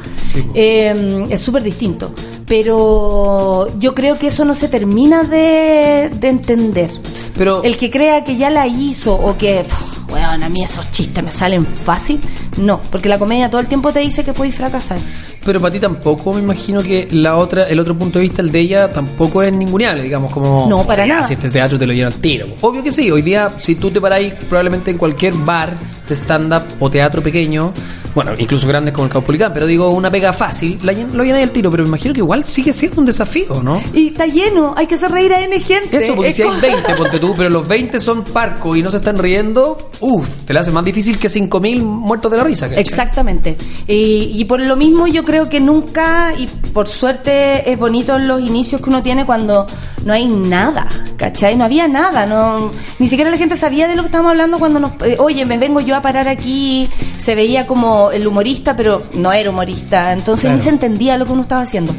Eh, 0.54 1.26
es 1.30 1.40
súper 1.40 1.62
distinto 1.62 2.12
pero 2.48 3.68
yo 3.78 3.94
creo 3.94 4.18
que 4.18 4.28
eso 4.28 4.44
no 4.44 4.54
se 4.54 4.68
termina 4.68 5.22
de, 5.22 6.04
entender. 6.22 6.90
Pero 7.36 7.62
el 7.62 7.76
que 7.76 7.90
crea 7.90 8.24
que 8.24 8.36
ya 8.36 8.50
la 8.50 8.66
hizo 8.66 9.14
o 9.14 9.36
que, 9.36 9.64
bueno, 10.08 10.44
a 10.44 10.48
mí 10.48 10.62
esos 10.62 10.90
chistes 10.92 11.22
me 11.22 11.30
salen 11.30 11.66
fácil, 11.66 12.20
no, 12.56 12.80
porque 12.90 13.08
la 13.08 13.18
comedia 13.18 13.50
todo 13.50 13.60
el 13.60 13.66
tiempo 13.66 13.92
te 13.92 14.00
dice 14.00 14.24
que 14.24 14.32
puedes 14.32 14.54
fracasar. 14.54 14.98
Pero 15.44 15.60
para 15.60 15.72
ti 15.72 15.80
tampoco, 15.80 16.34
me 16.34 16.40
imagino 16.40 16.82
que 16.82 17.08
la 17.10 17.36
otra, 17.36 17.64
el 17.64 17.78
otro 17.78 17.96
punto 17.96 18.18
de 18.18 18.24
vista, 18.24 18.42
el 18.42 18.50
de 18.50 18.60
ella, 18.60 18.92
tampoco 18.92 19.42
es 19.42 19.52
ninguneable, 19.52 20.02
digamos, 20.02 20.32
como... 20.32 20.66
No, 20.68 20.86
para 20.86 21.06
nada. 21.06 21.24
Si 21.24 21.34
este 21.34 21.50
teatro 21.50 21.78
te 21.78 21.86
lo 21.86 21.92
llena 21.92 22.08
al 22.08 22.14
tiro. 22.14 22.48
Obvio 22.60 22.82
que 22.82 22.92
sí, 22.92 23.10
hoy 23.10 23.22
día, 23.22 23.50
si 23.58 23.74
tú 23.74 23.90
te 23.90 24.00
paráis 24.00 24.32
probablemente 24.48 24.90
en 24.90 24.98
cualquier 24.98 25.34
bar 25.34 25.74
de 26.08 26.14
stand-up 26.14 26.62
o 26.80 26.90
teatro 26.90 27.22
pequeño, 27.22 27.72
bueno, 28.14 28.32
incluso 28.36 28.66
grandes 28.66 28.92
como 28.92 29.06
el 29.06 29.12
Caupolicán, 29.12 29.52
pero 29.52 29.66
digo, 29.66 29.90
una 29.90 30.10
pega 30.10 30.32
fácil, 30.32 30.78
la, 30.82 30.92
lo 30.92 31.22
llena 31.22 31.40
al 31.40 31.50
tiro, 31.50 31.70
pero 31.70 31.84
me 31.84 31.88
imagino 31.88 32.14
que 32.14 32.20
igual 32.20 32.44
sigue 32.44 32.72
siendo 32.72 33.00
un 33.00 33.06
desafío, 33.06 33.62
¿no? 33.62 33.80
Y 33.92 34.08
está 34.08 34.26
lleno, 34.26 34.74
hay 34.76 34.86
que 34.86 34.94
hacer 34.94 35.10
reír 35.10 35.32
a 35.32 35.40
N 35.40 35.60
gente. 35.60 35.98
Eso, 35.98 36.14
porque 36.14 36.32
si 36.32 36.42
hay 36.42 36.50
20, 36.60 36.94
ponte 36.96 37.18
tú, 37.18 37.34
pero 37.36 37.50
los 37.50 37.68
20 37.68 38.00
son 38.00 38.24
parcos 38.24 38.76
y 38.76 38.82
no 38.82 38.90
se 38.90 38.96
están 38.96 39.18
riendo, 39.18 39.90
uff, 40.00 40.28
te 40.46 40.52
lo 40.52 40.60
hace 40.60 40.70
más 40.70 40.84
difícil 40.84 41.18
que 41.18 41.28
5.000 41.28 41.80
muertos 41.82 42.30
de 42.30 42.36
la 42.36 42.44
risa. 42.44 42.66
Exactamente. 42.74 43.56
Y, 43.86 44.32
y 44.34 44.44
por 44.46 44.60
lo 44.60 44.76
mismo 44.76 45.06
yo 45.06 45.24
creo 45.24 45.48
que 45.48 45.60
nunca, 45.60 46.32
y 46.36 46.46
por 46.72 46.88
suerte 46.88 47.70
es 47.70 47.78
bonito 47.78 48.18
los 48.18 48.40
inicios 48.40 48.80
que 48.80 48.88
uno 48.88 49.02
tiene 49.02 49.26
cuando 49.26 49.66
no 50.04 50.12
hay 50.12 50.26
nada, 50.26 50.88
¿cachai? 51.16 51.56
No 51.56 51.64
había 51.64 51.86
nada, 51.88 52.26
no 52.26 52.70
ni 52.98 53.08
siquiera 53.08 53.30
la 53.30 53.36
gente 53.36 53.56
sabía 53.56 53.86
de 53.86 53.96
lo 53.96 54.02
que 54.02 54.06
estábamos 54.06 54.30
hablando 54.30 54.58
cuando 54.58 54.80
nos... 54.80 54.92
Eh, 55.02 55.16
oye, 55.18 55.44
me 55.44 55.58
vengo 55.58 55.80
yo 55.80 55.94
a 55.96 55.97
parar 56.02 56.28
aquí, 56.28 56.88
se 57.18 57.34
veía 57.34 57.66
como 57.66 58.10
el 58.10 58.26
humorista, 58.26 58.76
pero 58.76 59.04
no 59.14 59.32
era 59.32 59.50
humorista, 59.50 60.12
entonces 60.12 60.52
ni 60.52 60.60
se 60.60 60.70
entendía 60.70 61.16
lo 61.16 61.26
que 61.26 61.32
uno 61.32 61.42
estaba 61.42 61.62
haciendo 61.62 61.94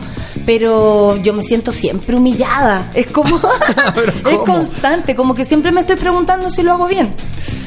pero 0.50 1.16
yo 1.18 1.32
me 1.32 1.44
siento 1.44 1.72
siempre 1.72 2.16
humillada. 2.16 2.90
Es 2.96 3.12
como. 3.12 3.40
es 4.32 4.40
constante, 4.40 5.16
como 5.16 5.36
que 5.36 5.46
siempre 5.46 5.72
me 5.72 5.82
estoy 5.82 5.96
preguntando 5.96 6.50
si 6.50 6.64
lo 6.64 6.74
hago 6.74 6.88
bien. 6.88 7.14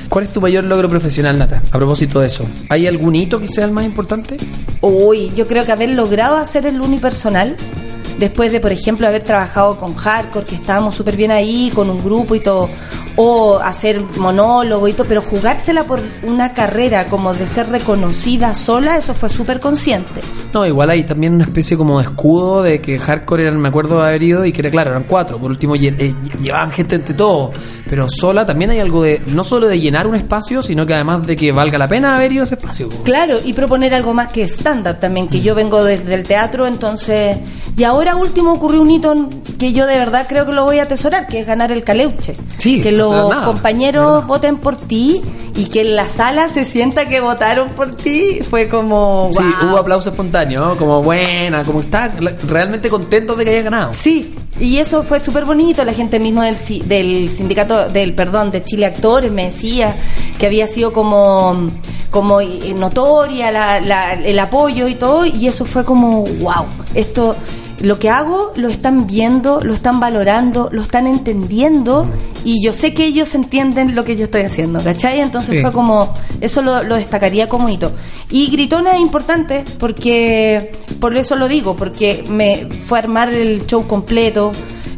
¿Cuál 0.09 0.25
es 0.25 0.33
tu 0.33 0.41
mayor 0.41 0.65
logro 0.65 0.89
profesional, 0.89 1.39
Nata? 1.39 1.63
A 1.71 1.79
propósito 1.79 2.19
de 2.19 2.27
eso, 2.27 2.45
¿hay 2.69 2.89
algún 2.89 3.15
hito 3.15 3.39
que 3.39 3.47
sea 3.47 3.67
el 3.67 3.71
más 3.71 3.85
importante? 3.85 4.37
Uy, 4.81 5.33
yo 5.37 5.47
creo 5.47 5.65
que 5.65 5.71
haber 5.71 5.91
logrado 5.91 6.37
hacer 6.39 6.67
el 6.67 6.81
unipersonal 6.81 7.57
después 8.19 8.53
de, 8.53 8.61
por 8.61 8.73
ejemplo, 8.73 9.07
haber 9.07 9.23
trabajado 9.23 9.77
con 9.77 9.95
Hardcore, 9.95 10.47
que 10.47 10.55
estábamos 10.55 10.95
súper 10.95 11.17
bien 11.17 11.31
ahí, 11.31 11.71
con 11.75 11.91
un 11.91 12.03
grupo 12.03 12.35
y 12.35 12.41
todo, 12.41 12.69
o 13.17 13.59
hacer 13.59 14.01
monólogo 14.17 14.89
y 14.89 14.93
todo, 14.93 15.07
pero 15.07 15.21
jugársela 15.21 15.85
por 15.85 16.01
una 16.23 16.53
carrera 16.53 17.07
como 17.09 17.35
de 17.35 17.47
ser 17.47 17.69
reconocida 17.69 18.55
sola, 18.55 18.97
eso 18.97 19.15
fue 19.15 19.29
súper 19.29 19.61
consciente. 19.61 20.21
No, 20.53 20.67
igual 20.67 20.91
hay 20.91 21.05
también 21.05 21.35
una 21.35 21.45
especie 21.45 21.77
como 21.77 21.99
de 21.99 22.05
escudo 22.05 22.63
de 22.63 22.81
que 22.81 22.99
Hardcore 22.99 23.45
eran, 23.45 23.61
me 23.61 23.69
acuerdo 23.69 23.99
de 23.99 24.09
haber 24.09 24.23
ido 24.23 24.45
y 24.45 24.53
que 24.53 24.61
era 24.61 24.71
claro, 24.71 24.91
eran 24.91 25.05
cuatro, 25.05 25.39
por 25.39 25.51
último 25.51 25.75
eh, 25.75 26.15
llevaban 26.41 26.71
gente 26.71 26.97
entre 26.97 27.15
todos, 27.15 27.55
pero 27.89 28.09
sola 28.09 28.47
también 28.47 28.71
hay 28.71 28.79
algo 28.79 29.03
de, 29.03 29.21
no 29.27 29.45
solo 29.45 29.67
de 29.67 29.81
llenar 29.81 30.07
un 30.07 30.15
espacio, 30.15 30.63
sino 30.63 30.87
que 30.87 30.95
además 30.95 31.27
de 31.27 31.37
que 31.37 31.53
valga 31.53 31.79
la 31.79 31.89
pena 31.89 32.15
haber 32.15 32.33
ido 32.33 32.43
a 32.43 32.47
ese 32.47 32.55
espacio. 32.55 32.89
Claro, 33.03 33.39
y 33.45 33.53
proponer 33.53 33.95
algo 33.95 34.15
más 34.15 34.33
que 34.33 34.45
stand-up 34.45 34.99
también, 35.01 35.29
que 35.29 35.41
yo 35.41 35.55
vengo 35.55 35.85
desde 35.85 36.15
el 36.15 36.23
teatro, 36.23 36.67
entonces, 36.67 37.39
y 37.77 37.85
ahora 37.85 38.02
último 38.17 38.53
ocurrió 38.53 38.83
un 38.83 38.91
hito 38.91 39.15
que 39.59 39.73
yo 39.73 39.87
de 39.87 39.97
verdad 39.97 40.27
creo 40.29 40.45
que 40.47 40.53
lo 40.53 40.65
voy 40.65 40.79
a 40.79 40.85
atesorar, 40.85 41.27
que 41.27 41.41
es 41.41 41.47
ganar 41.47 41.71
el 41.73 41.85
caleuche. 41.85 42.35
que 42.59 42.93
los 42.93 43.35
compañeros 43.45 44.27
voten 44.27 44.57
por 44.57 44.77
ti 44.77 45.23
y 45.55 45.67
que 45.67 45.83
en 45.83 45.97
la 45.97 46.09
sala 46.09 46.49
se 46.49 46.65
sienta 46.65 47.09
que 47.09 47.21
votaron 47.21 47.71
por 47.71 47.95
ti. 47.95 48.41
Fue 48.49 48.69
como. 48.69 49.31
Sí, 49.33 49.45
hubo 49.65 49.79
aplauso 49.79 50.11
espontáneo, 50.11 50.77
como 50.77 51.03
buena, 51.03 51.65
como 51.65 51.81
está 51.81 52.13
realmente 52.49 52.89
contento 52.89 53.35
de 53.37 53.45
que 53.45 53.51
haya 53.51 53.63
ganado. 53.63 53.95
Sí, 53.95 54.35
y 54.59 54.79
eso 54.79 55.03
fue 55.03 55.21
súper 55.21 55.45
bonito. 55.45 55.85
La 55.85 55.93
gente 55.93 56.19
mismo 56.19 56.43
del, 56.43 56.57
del 56.87 57.31
sindicato, 57.31 57.89
del 57.89 58.15
perdón, 58.15 58.51
de 58.51 58.63
Chile 58.63 58.87
Actores 58.87 59.31
me 59.31 59.47
decía 59.47 59.97
que 60.39 60.47
había 60.47 60.67
sido 60.67 60.93
como 60.93 61.71
como 62.13 62.41
notoria 62.77 63.79
el 63.79 64.39
apoyo 64.39 64.87
y 64.87 64.95
todo, 64.95 65.25
y 65.25 65.49
eso 65.49 65.65
fue 65.65 65.83
como, 65.83 66.27
wow, 66.27 66.67
esto 66.95 67.35
lo 67.83 67.99
que 67.99 68.09
hago 68.09 68.53
lo 68.57 68.69
están 68.69 69.07
viendo, 69.09 69.61
lo 69.61 69.75
están 69.75 69.99
valorando, 69.99 70.69
lo 70.73 70.83
están 70.83 71.09
entendiendo 71.09 72.07
y 72.45 72.65
yo 72.65 72.73
sé 72.73 72.95
que 72.95 73.05
ellos 73.05 73.35
entienden 73.35 73.97
lo 73.97 74.05
que 74.05 74.17
yo 74.17 74.25
estoy 74.25 74.43
haciendo, 74.43 74.83
¿cachai? 74.83 75.21
Entonces 75.21 75.61
fue 75.61 75.73
como, 75.73 76.15
eso 76.41 76.63
lo, 76.63 76.83
destacaría 76.95 77.49
como 77.49 77.69
hito. 77.69 77.93
Y 78.31 78.51
Gritona 78.51 78.93
es 78.93 79.01
importante 79.01 79.65
porque, 79.79 80.73
por 81.01 81.17
eso 81.17 81.35
lo 81.35 81.49
digo, 81.49 81.77
porque 81.77 82.25
me 82.29 82.69
fue 82.87 82.99
a 82.99 83.03
armar 83.03 83.29
el 83.31 83.67
show 83.67 83.87
completo. 83.87 84.53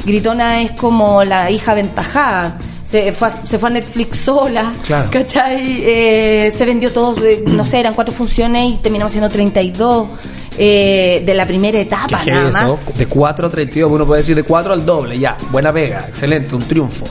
Gritona 0.04 0.60
es 0.60 0.72
como 0.72 1.24
la 1.24 1.50
hija 1.50 1.72
aventajada. 1.72 2.58
Se 2.94 3.10
fue, 3.10 3.26
a, 3.26 3.30
se 3.44 3.58
fue 3.58 3.70
a 3.70 3.72
Netflix 3.72 4.18
sola, 4.18 4.72
¿cachai? 5.10 5.82
Eh, 5.82 6.52
se 6.54 6.64
vendió 6.64 6.92
todo, 6.92 7.24
eh, 7.24 7.42
no 7.44 7.64
sé, 7.64 7.80
eran 7.80 7.92
cuatro 7.92 8.14
funciones 8.14 8.74
y 8.74 8.76
terminamos 8.76 9.10
siendo 9.10 9.28
32 9.28 10.10
eh, 10.56 11.20
de 11.26 11.34
la 11.34 11.44
primera 11.44 11.76
etapa, 11.80 12.22
nada 12.24 12.52
más. 12.52 12.96
De 12.96 13.06
4 13.06 13.48
a 13.48 13.50
32, 13.50 13.90
uno 13.90 14.06
puede 14.06 14.20
decir 14.20 14.36
de 14.36 14.44
4 14.44 14.72
al 14.72 14.86
doble, 14.86 15.18
ya, 15.18 15.36
buena 15.50 15.72
pega, 15.72 16.06
excelente, 16.08 16.54
un 16.54 16.62
triunfo. 16.62 17.04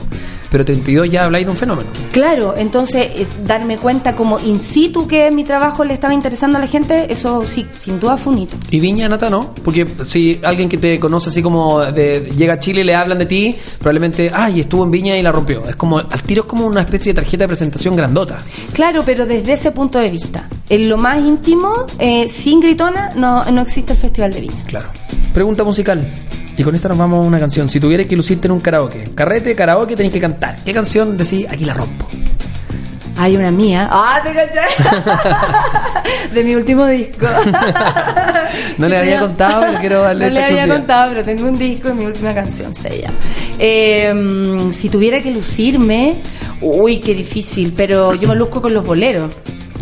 Pero 0.54 0.64
32 0.64 1.10
ya 1.10 1.24
habláis 1.24 1.46
de 1.46 1.50
un 1.50 1.56
fenómeno. 1.56 1.90
Claro, 2.12 2.54
entonces 2.56 3.08
eh, 3.16 3.26
darme 3.44 3.76
cuenta 3.76 4.14
como 4.14 4.38
in 4.38 4.60
situ 4.60 5.08
que 5.08 5.28
mi 5.32 5.42
trabajo 5.42 5.82
le 5.82 5.94
estaba 5.94 6.14
interesando 6.14 6.58
a 6.58 6.60
la 6.60 6.68
gente, 6.68 7.12
eso 7.12 7.44
sí, 7.44 7.66
sin 7.76 7.98
duda 7.98 8.16
fue 8.16 8.34
un 8.34 8.38
hito. 8.38 8.56
¿Y 8.70 8.78
Viña, 8.78 9.08
Nata, 9.08 9.28
no? 9.28 9.52
Porque 9.64 9.84
si 10.02 10.38
alguien 10.44 10.68
que 10.68 10.78
te 10.78 11.00
conoce 11.00 11.30
así 11.30 11.42
como 11.42 11.80
de, 11.80 12.30
llega 12.36 12.54
a 12.54 12.58
Chile 12.60 12.82
y 12.82 12.84
le 12.84 12.94
hablan 12.94 13.18
de 13.18 13.26
ti, 13.26 13.56
probablemente, 13.80 14.30
ay, 14.32 14.60
estuvo 14.60 14.84
en 14.84 14.92
Viña 14.92 15.18
y 15.18 15.22
la 15.22 15.32
rompió. 15.32 15.68
Es 15.68 15.74
como, 15.74 15.98
al 15.98 16.22
tiro 16.22 16.42
es 16.42 16.48
como 16.48 16.66
una 16.66 16.82
especie 16.82 17.12
de 17.12 17.20
tarjeta 17.20 17.42
de 17.42 17.48
presentación 17.48 17.96
grandota. 17.96 18.38
Claro, 18.72 19.02
pero 19.04 19.26
desde 19.26 19.54
ese 19.54 19.72
punto 19.72 19.98
de 19.98 20.08
vista. 20.08 20.48
En 20.68 20.88
lo 20.88 20.96
más 20.96 21.18
íntimo, 21.18 21.84
eh, 21.98 22.28
sin 22.28 22.60
gritona, 22.60 23.10
no, 23.16 23.44
no 23.46 23.60
existe 23.60 23.94
el 23.94 23.98
Festival 23.98 24.32
de 24.32 24.42
Viña. 24.42 24.62
Claro. 24.68 24.86
Pregunta 25.32 25.64
musical. 25.64 26.06
Y 26.56 26.62
con 26.62 26.74
esta 26.74 26.88
nos 26.88 26.98
vamos 26.98 27.24
a 27.24 27.28
una 27.28 27.40
canción. 27.40 27.68
Si 27.68 27.80
tuvieras 27.80 28.06
que 28.06 28.16
lucirte 28.16 28.46
en 28.46 28.52
un 28.52 28.60
karaoke, 28.60 29.10
carrete, 29.14 29.54
karaoke, 29.56 29.96
tenés 29.96 30.12
que 30.12 30.20
cantar. 30.20 30.56
¿Qué 30.64 30.72
canción 30.72 31.16
decís? 31.16 31.46
Aquí 31.50 31.64
la 31.64 31.74
rompo. 31.74 32.06
Hay 33.16 33.36
una 33.36 33.50
mía. 33.50 33.88
¡Ah, 33.90 34.20
te 34.22 34.32
caché! 34.32 34.60
de 36.34 36.44
mi 36.44 36.54
último 36.54 36.86
disco. 36.86 37.26
no 38.78 38.88
le 38.88 38.98
había 38.98 39.20
contado, 39.20 39.62
pero 39.66 39.78
quiero 39.78 40.02
darle 40.02 40.26
No 40.28 40.34
le 40.34 40.44
había 40.44 40.68
contado, 40.68 41.10
pero 41.10 41.22
tengo 41.22 41.48
un 41.48 41.58
disco 41.58 41.88
de 41.88 41.94
mi 41.94 42.06
última 42.06 42.34
canción, 42.34 42.74
se 42.74 43.02
llama. 43.02 43.16
Em, 43.58 44.72
si 44.72 44.88
tuviera 44.88 45.20
que 45.20 45.30
lucirme, 45.30 46.22
uy, 46.60 46.98
qué 46.98 47.14
difícil, 47.14 47.72
pero 47.76 48.14
yo 48.14 48.28
me 48.28 48.34
luzco 48.34 48.60
con 48.60 48.74
los 48.74 48.84
boleros. 48.84 49.30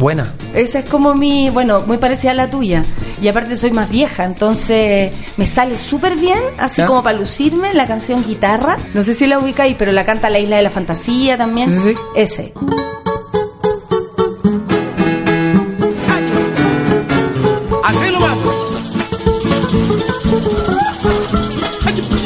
Buena. 0.03 0.35
Esa 0.53 0.81
es 0.81 0.91
como 0.91 1.15
mi, 1.15 1.49
bueno, 1.49 1.83
muy 1.87 1.97
parecida 1.97 2.33
a 2.33 2.35
la 2.35 2.51
tuya. 2.51 2.83
Y 3.21 3.29
aparte 3.29 3.57
soy 3.57 3.71
más 3.71 3.89
vieja, 3.89 4.25
entonces 4.25 5.13
me 5.37 5.47
sale 5.47 5.79
súper 5.79 6.17
bien, 6.17 6.41
así 6.59 6.83
¿Ya? 6.83 6.89
como 6.89 7.05
para 7.05 7.17
lucirme, 7.17 7.73
la 7.73 7.87
canción 7.87 8.25
Guitarra. 8.25 8.79
No 8.95 9.05
sé 9.05 9.15
si 9.15 9.29
la 9.29 9.39
ubicáis, 9.39 9.77
pero 9.79 9.93
la 9.93 10.05
canta 10.05 10.29
La 10.29 10.41
Isla 10.41 10.57
de 10.57 10.63
la 10.63 10.71
Fantasía 10.71 11.39
también. 11.39 11.71
Sí, 11.71 11.77
sí, 11.77 11.95
sí. 11.95 12.01
Ese. 12.17 12.53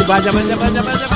Vaya, 0.09 0.33
vaya, 0.33 0.57
vaya, 0.57 0.57
vaya, 0.57 0.83
vaya. 0.83 1.16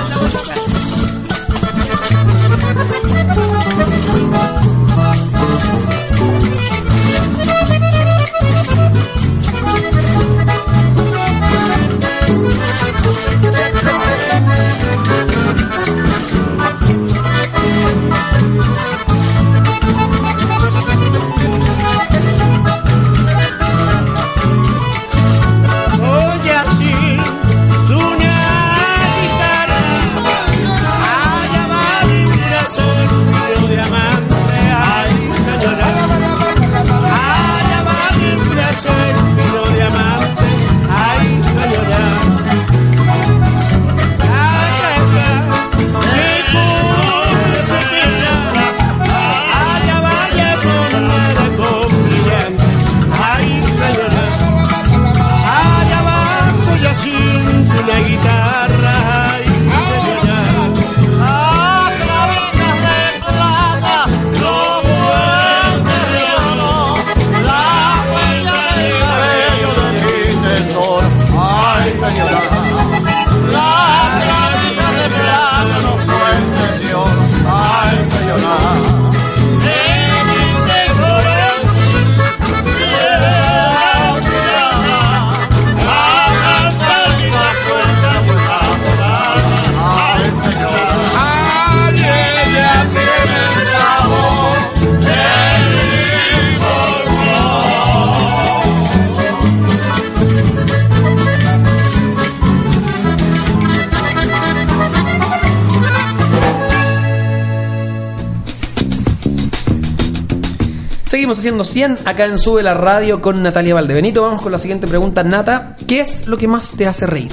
Seguimos 111.11 111.41
haciendo 111.41 111.65
100 111.65 111.99
acá 112.05 112.25
en 112.27 112.39
Sube 112.39 112.63
la 112.63 112.73
Radio 112.73 113.21
con 113.21 113.43
Natalia 113.43 113.75
Valdebenito. 113.75 114.23
Vamos 114.23 114.43
con 114.43 114.53
la 114.53 114.59
siguiente 114.59 114.87
pregunta, 114.87 115.25
Nata. 115.25 115.75
¿Qué 115.89 115.99
es 115.99 116.29
lo 116.29 116.39
que 116.39 116.47
más 116.47 116.71
te 116.71 116.87
hace 116.87 117.05
reír? 117.05 117.33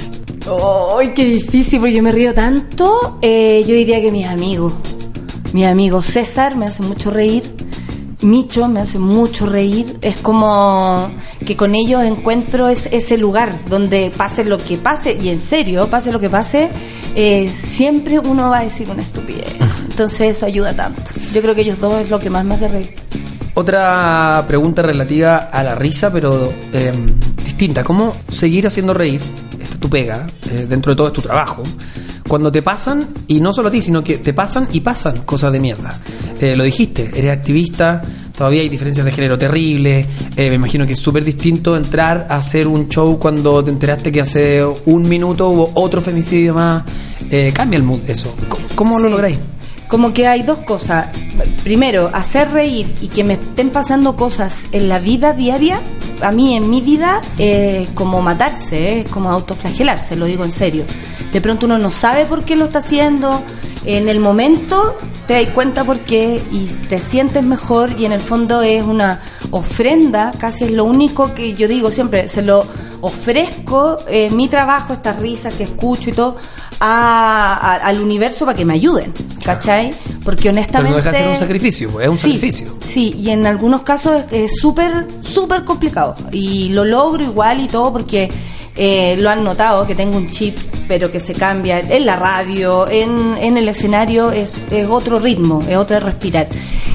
¡Ay, 0.98 1.10
qué 1.10 1.24
difícil! 1.24 1.80
Porque 1.80 1.94
yo 1.94 2.02
me 2.02 2.12
río 2.12 2.34
tanto. 2.34 3.20
Eh, 3.22 3.64
yo 3.68 3.76
diría 3.76 4.02
que 4.02 4.12
mis 4.12 4.26
amigos. 4.26 4.74
Mi 5.54 5.64
amigo 5.64 6.02
César 6.02 6.56
me 6.56 6.66
hace 6.66 6.82
mucho 6.82 7.12
reír. 7.12 7.44
Micho 8.22 8.68
me 8.68 8.80
hace 8.80 8.98
mucho 8.98 9.46
reír. 9.46 10.00
Es 10.02 10.18
como 10.18 11.12
que 11.46 11.56
con 11.56 11.76
ellos 11.76 12.04
encuentro 12.04 12.70
es, 12.70 12.90
ese 12.92 13.16
lugar 13.16 13.54
donde 13.70 14.12
pase 14.18 14.44
lo 14.44 14.58
que 14.58 14.78
pase, 14.78 15.14
y 15.22 15.30
en 15.30 15.40
serio, 15.40 15.88
pase 15.88 16.12
lo 16.12 16.20
que 16.20 16.32
pase, 16.32 16.70
eh, 17.14 17.48
siempre 17.56 18.18
uno 18.18 18.50
va 18.50 18.58
a 18.58 18.64
decir 18.64 18.90
una 18.90 19.04
estupidez. 19.04 19.54
Entonces 19.92 20.36
eso 20.36 20.48
ayuda 20.48 20.76
tanto. 20.76 21.04
Yo 21.32 21.44
creo 21.44 21.54
que 21.54 21.62
ellos 21.62 21.80
dos 21.80 21.94
es 22.02 22.10
lo 22.10 22.18
que 22.18 22.32
más 22.32 22.44
me 22.44 22.56
hace 22.56 22.70
reír. 22.70 23.07
Otra 23.60 24.46
pregunta 24.48 24.84
relativa 24.84 25.50
a 25.52 25.64
la 25.64 25.74
risa, 25.74 26.14
pero 26.14 26.54
eh, 26.72 26.92
distinta. 27.44 27.84
¿Cómo 27.84 28.16
seguir 28.30 28.68
haciendo 28.68 28.94
reír? 28.94 29.20
Esta 29.60 29.74
es 29.74 29.80
tu 29.80 29.90
pega, 29.90 30.28
eh, 30.52 30.68
dentro 30.70 30.92
de 30.92 30.96
todo 30.96 31.08
es 31.08 31.14
tu 31.14 31.24
trabajo. 31.24 31.64
Cuando 32.28 32.52
te 32.52 32.62
pasan, 32.62 33.08
y 33.28 33.40
no 33.40 33.52
solo 33.52 33.70
a 33.70 33.72
ti, 33.72 33.82
sino 33.82 34.04
que 34.04 34.20
te 34.20 34.32
pasan 34.32 34.68
y 34.74 34.82
pasan 34.82 35.24
cosas 35.24 35.52
de 35.52 35.60
mierda. 35.60 35.98
Eh, 36.40 36.56
lo 36.56 36.66
dijiste, 36.66 37.10
eres 37.16 37.32
activista, 37.32 38.00
todavía 38.38 38.62
hay 38.62 38.70
diferencias 38.70 39.04
de 39.04 39.12
género 39.12 39.40
terribles. 39.40 40.06
eh, 40.36 40.50
me 40.50 40.56
imagino 40.56 40.86
que 40.86 40.94
es 40.94 41.00
súper 41.00 41.24
distinto 41.24 41.76
entrar 41.76 42.28
a 42.30 42.36
hacer 42.36 42.68
un 42.68 42.88
show 42.90 43.18
cuando 43.18 43.64
te 43.64 43.72
enteraste 43.72 44.12
que 44.12 44.22
hace 44.22 44.64
un 44.86 45.10
minuto 45.10 45.50
hubo 45.50 45.72
otro 45.74 46.00
femicidio 46.00 46.54
más. 46.54 46.84
Cambia 47.56 47.78
el 47.78 47.84
mood 47.84 48.02
eso. 48.08 48.36
¿Cómo, 48.48 48.68
cómo 48.76 49.00
lo 49.00 49.10
lográis? 49.10 49.40
Como 49.88 50.14
que 50.14 50.28
hay 50.28 50.44
dos 50.44 50.60
cosas. 50.60 51.08
Primero, 51.64 52.10
hacer 52.14 52.52
reír 52.52 52.94
y 53.02 53.08
que 53.08 53.24
me 53.24 53.36
estén 53.36 53.70
pasando 53.70 54.16
cosas 54.16 54.66
en 54.72 54.90
la 54.90 55.00
vida 55.00 55.34
diaria, 55.34 55.82
a 56.22 56.32
mí 56.32 56.56
en 56.56 56.70
mi 56.70 56.82
vida, 56.82 57.22
es 57.38 57.88
como 57.90 58.22
matarse, 58.22 59.02
es 59.02 59.08
como 59.08 59.30
autoflagelarse, 59.32 60.16
lo 60.16 60.26
digo 60.26 60.44
en 60.44 60.52
serio. 60.52 60.86
De 61.32 61.42
pronto 61.42 61.66
uno 61.66 61.78
no 61.78 61.92
sabe 61.92 62.26
por 62.26 62.44
qué 62.44 62.56
lo 62.56 62.66
está 62.66 62.80
haciendo, 62.80 63.44
en 63.86 64.10
el 64.10 64.20
momento 64.20 64.96
te 65.28 65.42
das 65.42 65.54
cuenta 65.54 65.84
por 65.84 66.00
qué 66.00 66.42
y 66.52 66.66
te 66.90 67.00
sientes 67.00 67.44
mejor 67.44 67.94
y 68.00 68.06
en 68.06 68.14
el 68.14 68.22
fondo 68.22 68.62
es 68.62 68.86
una 68.86 69.22
ofrenda, 69.52 70.32
casi 70.38 70.66
es 70.66 70.72
lo 70.72 70.86
único 70.86 71.34
que 71.34 71.54
yo 71.54 71.68
digo 71.68 71.92
siempre, 71.92 72.28
se 72.28 72.42
lo 72.42 72.66
ofrezco 73.02 73.98
eh, 74.08 74.30
mi 74.30 74.48
trabajo, 74.48 74.94
estas 74.94 75.20
risas 75.20 75.54
que 75.54 75.64
escucho 75.64 76.10
y 76.10 76.14
todo, 76.14 76.38
a- 76.80 77.54
a- 77.56 77.88
al 77.88 78.02
universo 78.02 78.46
para 78.46 78.58
que 78.58 78.66
me 78.66 78.74
ayuden, 78.76 79.14
¿cachai? 79.44 79.92
Porque 80.24 80.44
Pero 80.44 80.52
honestamente... 80.54 80.92
no 80.92 80.96
deja 80.98 81.12
de 81.12 81.18
ser 81.18 81.28
un 81.28 81.38
sacrificio, 81.38 82.00
es 82.02 82.10
un 82.10 82.18
Sí, 82.18 82.34
sacrificio. 82.34 82.78
Sí, 82.86 83.16
y 83.18 83.30
en 83.32 83.46
algunos 83.46 83.82
casos 83.82 84.22
es- 84.32 84.34
es 84.52 84.60
súper, 84.60 85.06
súper 85.22 85.64
complicado. 85.64 86.16
Y 86.32 86.70
lo 86.70 86.86
logro 86.86 87.24
igual 87.24 87.62
y 87.62 87.68
todo 87.68 87.92
porque 87.92 88.30
eh, 88.78 89.16
lo 89.18 89.30
han 89.30 89.44
notado, 89.44 89.86
que 89.86 89.96
tengo 89.96 90.18
un 90.18 90.30
chip, 90.30 90.58
pero 90.88 91.12
que 91.12 91.20
se 91.20 91.34
cambia 91.34 91.80
en 91.80 92.06
la 92.06 92.16
radio, 92.16 92.88
en, 92.90 93.38
en 93.38 93.58
el 93.58 93.68
escenario, 93.68 94.32
es, 94.32 94.62
es 94.72 94.88
otro 94.88 95.20
ritmo, 95.20 95.64
es 95.68 95.78
otra 95.78 96.00
respirar. 96.00 96.48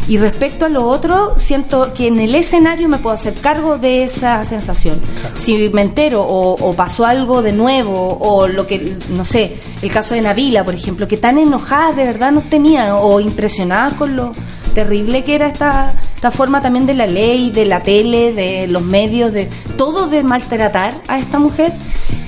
Y 0.09 0.19
respecto 0.19 0.67
a 0.67 0.69
lo 0.69 0.89
otro, 0.89 1.39
siento 1.39 1.95
que 1.95 2.09
en 2.09 2.19
el 2.21 2.35
escenario 2.35 2.89
me 2.89 2.99
puedo 2.99 3.15
hacer 3.15 3.35
cargo 3.35 3.79
de 3.79 4.03
esa 4.03 4.45
sensación. 4.45 5.01
Si 5.35 5.71
me 5.71 5.83
entero 5.83 6.23
o, 6.23 6.55
o 6.55 6.75
pasó 6.75 7.07
algo 7.07 7.41
de 7.41 7.53
nuevo, 7.53 8.19
o 8.21 8.49
lo 8.49 8.67
que, 8.67 8.97
no 9.11 9.25
sé, 9.25 9.57
el 9.81 9.91
caso 9.91 10.15
de 10.15 10.23
Navila, 10.23 10.65
por 10.65 10.75
ejemplo, 10.75 11.07
que 11.07 11.17
tan 11.17 11.39
enojadas 11.39 11.97
de 11.97 12.05
verdad 12.05 12.33
nos 12.33 12.49
tenían, 12.49 12.97
o 12.99 13.21
impresionadas 13.21 13.95
con 13.95 14.17
lo 14.17 14.35
terrible 14.73 15.23
que 15.25 15.35
era 15.35 15.47
esta, 15.47 15.95
esta 16.15 16.31
forma 16.31 16.61
también 16.61 16.87
de 16.87 16.95
la 16.95 17.07
ley, 17.07 17.51
de 17.51 17.65
la 17.65 17.83
tele, 17.83 18.33
de 18.33 18.67
los 18.69 18.83
medios, 18.83 19.33
de 19.33 19.49
todo 19.77 20.09
de 20.09 20.23
maltratar 20.23 20.95
a 21.09 21.19
esta 21.19 21.39
mujer, 21.39 21.73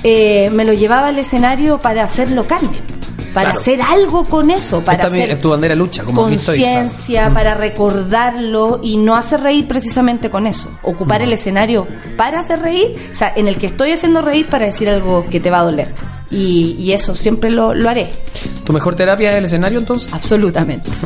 eh, 0.03 0.49
me 0.51 0.63
lo 0.65 0.73
llevaba 0.73 1.07
al 1.07 1.17
escenario 1.19 1.77
para 1.79 2.03
hacerlo 2.03 2.45
carne, 2.47 2.81
para 3.33 3.49
Claro. 3.49 3.59
hacer 3.59 3.81
algo 3.81 4.25
con 4.25 4.49
eso, 4.51 4.81
para 4.81 4.95
Esta 4.97 5.07
hacer 5.07 5.29
es 5.31 5.39
tu 5.39 5.49
bandera 5.49 5.73
de 5.73 5.79
lucha, 5.79 6.03
como 6.03 6.21
conciencia, 6.23 7.29
para 7.33 7.53
recordarlo 7.53 8.79
y 8.83 8.97
no 8.97 9.15
hacer 9.15 9.41
reír 9.41 9.67
precisamente 9.67 10.29
con 10.29 10.47
eso. 10.47 10.69
Ocupar 10.83 11.21
el 11.21 11.33
escenario 11.33 11.87
para 12.17 12.39
hacer 12.41 12.59
reír, 12.59 13.09
o 13.11 13.15
sea, 13.15 13.33
en 13.35 13.47
el 13.47 13.57
que 13.57 13.67
estoy 13.67 13.91
haciendo 13.91 14.21
reír 14.21 14.47
para 14.49 14.65
decir 14.67 14.87
algo 14.89 15.25
que 15.29 15.39
te 15.39 15.49
va 15.49 15.59
a 15.59 15.63
doler. 15.63 15.93
Y, 16.31 16.75
y 16.79 16.91
eso 16.93 17.13
siempre 17.13 17.51
lo, 17.51 17.73
lo 17.75 17.87
haré, 17.87 18.09
¿Tu 18.65 18.73
mejor 18.73 18.95
terapia 18.95 19.31
es 19.31 19.37
el 19.37 19.45
escenario 19.45 19.77
entonces? 19.79 20.11
absolutamente. 20.11 20.89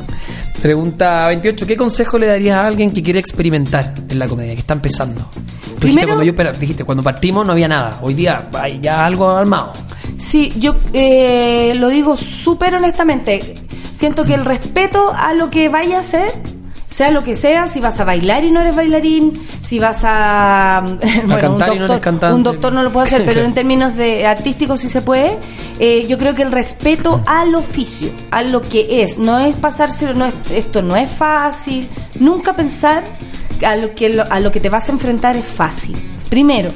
Pregunta 0.62 1.28
28. 1.28 1.65
¿Qué 1.65 1.78
consejo 1.78 2.17
le 2.17 2.28
darías 2.28 2.58
a 2.58 2.67
alguien 2.67 2.91
que 2.91 3.02
quiere 3.02 3.19
experimentar 3.19 3.93
en 4.10 4.19
la 4.19 4.28
comedia, 4.28 4.54
que 4.54 4.60
está 4.62 4.74
empezando? 4.74 5.22
Tú 5.22 5.39
dijiste 5.39 5.80
Primero- 5.80 6.08
cuando 6.10 6.24
yo 6.24 6.32
espera, 6.32 6.52
dijiste, 6.52 6.84
cuando 6.84 7.04
partimos 7.04 7.45
no 7.45 7.54
había 7.54 7.67
nada. 7.67 8.00
Hoy 8.02 8.13
día 8.13 8.50
hay 8.54 8.80
ya 8.82 9.06
algo 9.06 9.30
armado. 9.30 9.74
Sí, 10.17 10.52
yo 10.60 10.76
eh, 10.93 11.74
lo 11.76 11.88
digo 11.88 12.17
súper 12.17 12.76
honestamente. 12.76 13.54
Siento 13.93 14.26
que 14.26 14.34
el 14.34 14.43
respeto 14.45 15.13
a 15.15 15.34
lo 15.34 15.50
que 15.50 15.69
vaya 15.69 15.98
a 15.98 16.00
hacer 16.02 16.32
sea 16.89 17.12
lo 17.12 17.23
que 17.23 17.36
sea, 17.36 17.67
si 17.67 17.80
vas 17.80 17.99
a 17.99 18.04
bailar 18.04 18.43
y 18.43 18.52
no 18.52 18.62
eres 18.62 18.75
bailarín, 18.75 19.39
si 19.62 19.80
vas 19.80 20.02
a, 20.04 20.84
bueno, 21.28 21.39
cantar 21.39 21.69
un 21.69 21.75
y 21.75 21.80
no 21.80 21.88
doctor, 21.88 22.02
cantante. 22.02 22.36
un 22.36 22.43
doctor 22.43 22.73
no 22.73 22.84
lo 22.84 22.91
puede 22.91 23.08
hacer, 23.08 23.25
pero 23.25 23.41
en 23.41 23.54
términos 23.56 23.95
de 23.95 24.25
artísticos 24.25 24.82
sí 24.82 24.89
se 24.89 25.02
puede. 25.02 25.38
Eh, 25.80 26.08
yo 26.08 26.17
creo 26.17 26.34
que 26.34 26.41
el 26.41 26.52
respeto 26.52 27.21
al 27.25 27.56
oficio, 27.56 28.12
a 28.32 28.41
lo 28.41 28.62
que 28.62 29.04
es, 29.04 29.17
no 29.17 29.39
es 29.39 29.56
pasarse, 29.56 30.13
no 30.13 30.25
es, 30.25 30.34
esto 30.52 30.82
no 30.82 30.95
es 30.95 31.10
fácil, 31.10 31.88
nunca 32.19 32.54
pensar 32.54 33.04
a 33.65 33.75
lo 33.75 33.93
que 33.93 34.19
a 34.30 34.39
lo 34.39 34.52
que 34.52 34.60
te 34.60 34.69
vas 34.69 34.89
a 34.89 34.91
enfrentar 34.91 35.38
es 35.38 35.45
fácil. 35.45 35.95
Primero 36.30 36.71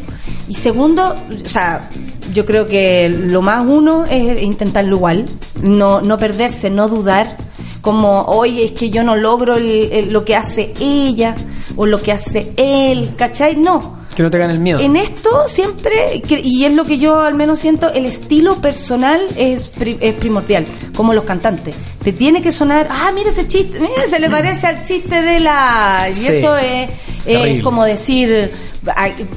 y 0.47 0.55
segundo, 0.55 1.15
o 1.45 1.49
sea, 1.49 1.89
yo 2.33 2.45
creo 2.45 2.67
que 2.67 3.09
lo 3.09 3.41
más 3.41 3.65
uno 3.65 4.05
es 4.05 4.41
intentarlo 4.41 4.97
igual, 4.97 5.25
no 5.61 6.01
no 6.01 6.17
perderse, 6.17 6.69
no 6.69 6.87
dudar 6.87 7.35
como, 7.83 8.21
oye, 8.23 8.63
es 8.65 8.71
que 8.71 8.89
yo 8.89 9.03
no 9.03 9.15
logro 9.15 9.55
el- 9.57 9.91
el- 9.91 10.11
lo 10.13 10.23
que 10.25 10.35
hace 10.35 10.73
ella 10.79 11.35
o 11.75 11.85
lo 11.85 12.01
que 12.01 12.11
hace 12.13 12.51
él, 12.57 13.11
¿cachai? 13.15 13.57
No. 13.57 14.01
Que 14.15 14.23
no 14.23 14.31
te 14.31 14.37
gane 14.37 14.53
el 14.53 14.59
miedo. 14.59 14.79
En 14.79 14.95
esto 14.95 15.47
siempre, 15.47 16.21
y 16.43 16.63
es 16.65 16.71
lo 16.73 16.85
que 16.85 16.97
yo 16.97 17.19
al 17.21 17.33
menos 17.33 17.59
siento, 17.59 17.91
el 17.91 18.05
estilo 18.05 18.61
personal 18.61 19.19
es, 19.35 19.67
pri- 19.67 19.97
es 19.99 20.13
primordial, 20.15 20.65
como 20.95 21.13
los 21.13 21.23
cantantes. 21.25 21.75
Te 22.03 22.13
tiene 22.13 22.41
que 22.41 22.51
sonar, 22.51 22.87
ah, 22.89 23.11
mira 23.13 23.31
ese 23.31 23.47
chiste, 23.47 23.79
mira, 23.79 24.07
se 24.09 24.19
le 24.19 24.29
parece 24.29 24.67
al 24.67 24.83
chiste 24.85 25.21
de 25.21 25.39
la... 25.39 26.07
Y 26.09 26.13
Sí. 26.15 26.27
eso 26.31 26.55
es, 26.57 27.63
como 27.63 27.83
decir, 27.85 28.51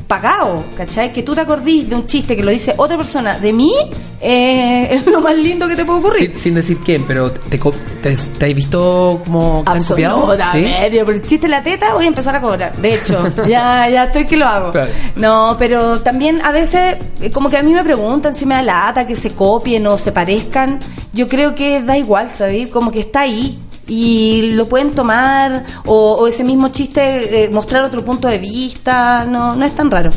pagado, 0.06 0.64
¿cachai? 0.76 1.12
Que 1.12 1.22
tú 1.22 1.35
te 1.35 1.40
acordís 1.40 1.88
de 1.88 1.94
un 1.94 2.06
chiste 2.06 2.37
que 2.37 2.42
lo 2.42 2.50
dice 2.50 2.74
otra 2.76 2.96
persona 2.96 3.38
de 3.38 3.52
mí, 3.52 3.72
eh, 4.20 4.88
es 4.90 5.06
lo 5.06 5.20
más 5.20 5.37
lindo 5.37 5.68
que 5.68 5.76
te 5.76 5.85
puede 5.85 6.00
ocurrir. 6.00 6.30
Sin, 6.30 6.38
sin 6.38 6.54
decir 6.54 6.78
quién, 6.85 7.04
pero 7.04 7.30
te, 7.30 7.59
te, 7.59 8.16
te 8.16 8.46
has 8.46 8.54
visto 8.54 9.20
como 9.24 9.62
te 9.64 9.70
han 9.70 9.85
copiado. 9.85 10.16
¿Sí? 10.16 10.42
Absolutamente. 10.42 11.04
Por 11.04 11.14
el 11.14 11.22
chiste 11.22 11.46
de 11.46 11.50
la 11.50 11.62
teta 11.62 11.94
voy 11.94 12.04
a 12.04 12.09
empezar 12.09 12.37
a 12.37 12.40
cobrar. 12.40 12.76
De 12.76 12.94
hecho, 12.94 13.22
ya, 13.48 13.88
ya 13.88 14.04
estoy 14.04 14.26
que 14.26 14.37
lo 14.37 14.46
hago. 14.46 14.72
Claro. 14.72 14.90
No, 15.16 15.56
pero 15.59 16.00
también 16.00 16.40
a 16.42 16.50
veces, 16.50 16.96
eh, 17.20 17.30
como 17.30 17.48
que 17.48 17.56
a 17.56 17.62
mí 17.62 17.72
me 17.72 17.85
preguntan 17.85 18.35
si 18.35 18.46
me 18.46 18.54
da 18.54 18.62
lata 18.62 19.06
que 19.06 19.16
se 19.16 19.30
copien 19.32 19.87
o 19.87 19.98
se 19.98 20.12
parezcan. 20.12 20.78
Yo 21.12 21.28
creo 21.28 21.54
que 21.54 21.80
da 21.82 21.96
igual, 21.96 22.30
¿sabéis? 22.35 22.68
Como 22.68 22.90
que 22.90 23.00
está 23.00 23.20
ahí. 23.20 23.59
Y 23.88 24.53
lo 24.55 24.68
pueden 24.68 24.92
tomar, 24.92 25.64
o, 25.85 26.14
o 26.14 26.27
ese 26.27 26.42
mismo 26.42 26.68
chiste, 26.68 27.44
eh, 27.44 27.49
mostrar 27.51 27.85
otro 27.85 28.05
punto 28.05 28.27
de 28.27 28.38
vista, 28.38 29.25
no, 29.25 29.55
no 29.55 29.64
es 29.64 29.75
tan 29.77 29.90
raro. 29.90 30.11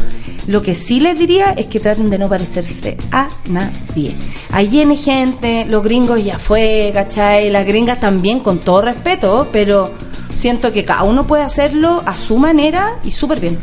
Lo 0.47 0.63
que 0.63 0.73
sí 0.73 0.99
les 0.99 1.19
diría 1.19 1.53
es 1.55 1.67
que 1.67 1.79
traten 1.79 2.09
de 2.09 2.17
no 2.17 2.27
parecerse 2.27 2.97
a 3.11 3.27
nadie. 3.49 4.15
Ahí 4.51 4.67
viene 4.67 4.95
gente, 4.95 5.65
los 5.65 5.83
gringos 5.83 6.23
ya 6.23 6.39
fue, 6.39 6.89
¿cachai? 6.91 7.51
Las 7.51 7.67
gringas 7.67 7.99
también, 7.99 8.39
con 8.39 8.57
todo 8.57 8.81
respeto, 8.81 9.47
pero 9.51 9.93
siento 10.35 10.71
que 10.71 10.83
cada 10.83 11.03
uno 11.03 11.27
puede 11.27 11.43
hacerlo 11.43 12.01
a 12.03 12.15
su 12.15 12.39
manera 12.39 12.99
y 13.03 13.11
súper 13.11 13.39
bien. 13.39 13.59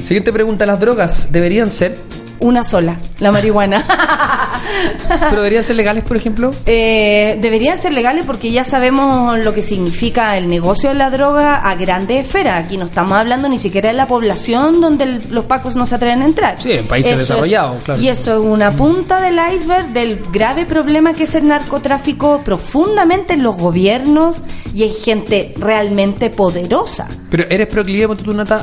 Siguiente 0.00 0.32
pregunta, 0.32 0.64
¿las 0.64 0.80
drogas 0.80 1.30
deberían 1.30 1.68
ser? 1.68 1.98
Una 2.38 2.64
sola, 2.64 2.98
la 3.18 3.30
marihuana. 3.30 3.84
¿Pero 5.08 5.36
deberían 5.36 5.64
ser 5.64 5.76
legales, 5.76 6.04
por 6.04 6.16
ejemplo? 6.16 6.50
Eh, 6.66 7.38
deberían 7.40 7.76
ser 7.78 7.92
legales 7.92 8.24
porque 8.24 8.50
ya 8.50 8.64
sabemos 8.64 9.38
lo 9.44 9.52
que 9.54 9.62
significa 9.62 10.36
el 10.36 10.48
negocio 10.48 10.90
de 10.90 10.94
la 10.96 11.10
droga 11.10 11.56
a 11.56 11.74
grande 11.74 12.20
esfera. 12.20 12.56
Aquí 12.58 12.76
no 12.76 12.86
estamos 12.86 13.12
hablando 13.12 13.48
ni 13.48 13.58
siquiera 13.58 13.88
de 13.88 13.94
la 13.94 14.06
población 14.06 14.80
donde 14.80 15.04
el- 15.04 15.22
los 15.30 15.44
pacos 15.46 15.74
no 15.74 15.86
se 15.86 15.94
atreven 15.96 16.22
a 16.22 16.26
entrar. 16.26 16.56
Sí, 16.62 16.72
en 16.72 16.86
países 16.86 17.12
Eso 17.12 17.22
es- 17.22 17.28
desarrollados, 17.28 17.82
claro. 17.82 18.00
Y 18.00 18.08
eso 18.08 18.34
es 18.34 18.40
una 18.40 18.70
punta 18.70 19.20
del 19.20 19.38
iceberg 19.54 19.88
del 19.92 20.18
grave 20.32 20.64
problema 20.66 21.12
que 21.12 21.24
es 21.24 21.34
el 21.34 21.46
narcotráfico 21.48 22.42
profundamente 22.44 23.34
en 23.34 23.42
los 23.42 23.56
gobiernos 23.56 24.36
y 24.74 24.82
hay 24.84 24.90
gente 24.92 25.52
realmente 25.58 26.30
poderosa. 26.30 27.08
¿Pero 27.30 27.44
eres 27.48 27.68
proclive, 27.68 28.08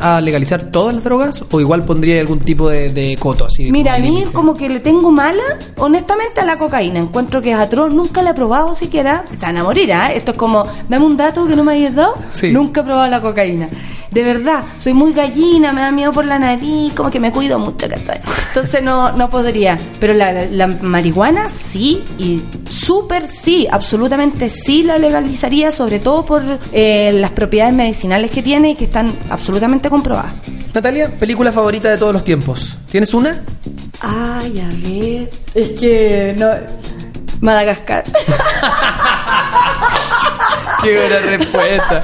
a 0.02 0.22
legalizar 0.22 0.72
todas 0.72 0.96
las 0.96 1.04
drogas? 1.04 1.44
¿O 1.52 1.60
igual 1.60 1.84
pondría 1.84 2.20
algún 2.22 2.40
tipo 2.40 2.70
de, 2.70 2.90
de 2.90 3.16
coto 3.18 3.46
así? 3.46 3.72
Mira, 3.72 3.96
a 3.96 4.00
mí 4.00 4.24
como 4.34 4.56
que 4.56 4.70
le 4.70 4.80
tengo 4.80 5.12
mala, 5.12 5.44
honestamente, 5.78 5.97
a 6.38 6.46
la 6.46 6.58
cocaína. 6.58 7.00
Encuentro 7.00 7.42
que 7.42 7.52
es 7.52 7.58
atroz, 7.58 7.94
nunca 7.94 8.22
la 8.22 8.32
he 8.32 8.34
probado 8.34 8.76
siquiera. 8.76 9.24
Se 9.32 9.46
van 9.46 9.58
a 9.58 9.64
morir, 9.64 9.92
¿ah? 9.94 10.12
Esto 10.14 10.32
es 10.32 10.38
como, 10.38 10.66
dame 10.88 11.06
un 11.06 11.18
dato 11.18 11.48
que 11.48 11.56
no 11.56 11.64
me 11.64 11.74
hayas 11.74 11.96
dado. 11.96 12.16
Sí. 12.34 12.52
Nunca 12.52 12.82
he 12.82 12.84
probado 12.84 13.08
la 13.10 13.22
cocaína. 13.22 13.70
De 14.12 14.24
verdad, 14.24 14.64
soy 14.78 14.94
muy 14.94 15.14
gallina, 15.14 15.74
me 15.74 15.82
da 15.82 15.92
miedo 15.92 16.12
por 16.14 16.26
la 16.26 16.40
nariz, 16.40 16.94
como 16.94 17.10
que 17.10 17.20
me 17.20 17.32
cuido 17.32 17.60
mucho, 17.60 17.88
¿cachai? 17.90 18.22
Entonces 18.50 18.82
no, 18.82 19.12
no 19.12 19.30
podría. 19.30 19.78
Pero 20.00 20.14
la, 20.14 20.32
la- 20.32 20.46
la 20.46 20.68
marihuana 20.68 21.50
sí, 21.50 22.02
y 22.18 22.42
súper 22.70 23.30
sí, 23.30 23.68
absolutamente 23.70 24.50
sí 24.50 24.84
la 24.84 24.98
legalizaría, 24.98 25.72
sobre 25.72 26.00
todo 26.00 26.24
por 26.26 26.44
eh, 26.72 27.12
las 27.14 27.32
propiedades 27.32 27.76
medicinales 27.76 28.32
que 28.32 28.42
tiene 28.42 28.72
y 28.72 28.76
que 28.76 28.86
están 28.86 29.14
absolutamente 29.30 29.90
comprobadas. 29.90 30.34
Natalia, 30.74 31.10
película 31.10 31.52
favorita 31.52 31.90
de 31.90 31.98
todos 31.98 32.14
los 32.14 32.24
tiempos. 32.24 32.78
¿Tienes 32.90 33.14
una? 33.14 33.36
Ay, 34.02 34.60
a 34.60 34.68
ver. 34.88 35.30
Es 35.56 35.80
que 35.80 36.36
no. 36.38 36.50
Madagascar. 37.42 38.04
Qué 40.84 40.96
buena 40.96 41.20
respuesta. 41.38 42.04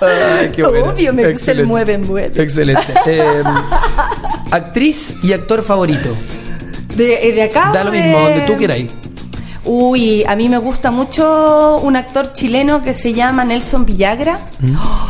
Ay, 0.00 0.50
qué 0.54 0.62
buena. 0.62 0.90
Obvio, 0.90 1.12
me 1.12 1.22
gusta 1.22 1.28
el 1.28 1.30
Excelente. 1.32 1.66
mueve, 1.68 1.98
mueve. 1.98 2.42
Excelente. 2.42 2.82
Eh, 3.06 3.42
actriz 4.50 5.14
y 5.22 5.32
actor 5.32 5.62
favorito. 5.62 6.10
De, 6.94 7.28
eh, 7.28 7.32
de 7.32 7.42
acá. 7.42 7.70
Da 7.72 7.82
lo 7.84 7.90
de- 7.90 8.00
mismo, 8.02 8.20
donde 8.20 8.40
tú 8.42 8.56
quieras 8.56 8.78
ir. 8.78 8.90
Uy, 9.64 10.22
a 10.24 10.36
mí 10.36 10.48
me 10.50 10.58
gusta 10.58 10.90
mucho 10.90 11.78
un 11.78 11.96
actor 11.96 12.34
chileno 12.34 12.82
que 12.82 12.92
se 12.92 13.14
llama 13.14 13.44
Nelson 13.44 13.86
Villagra. 13.86 14.48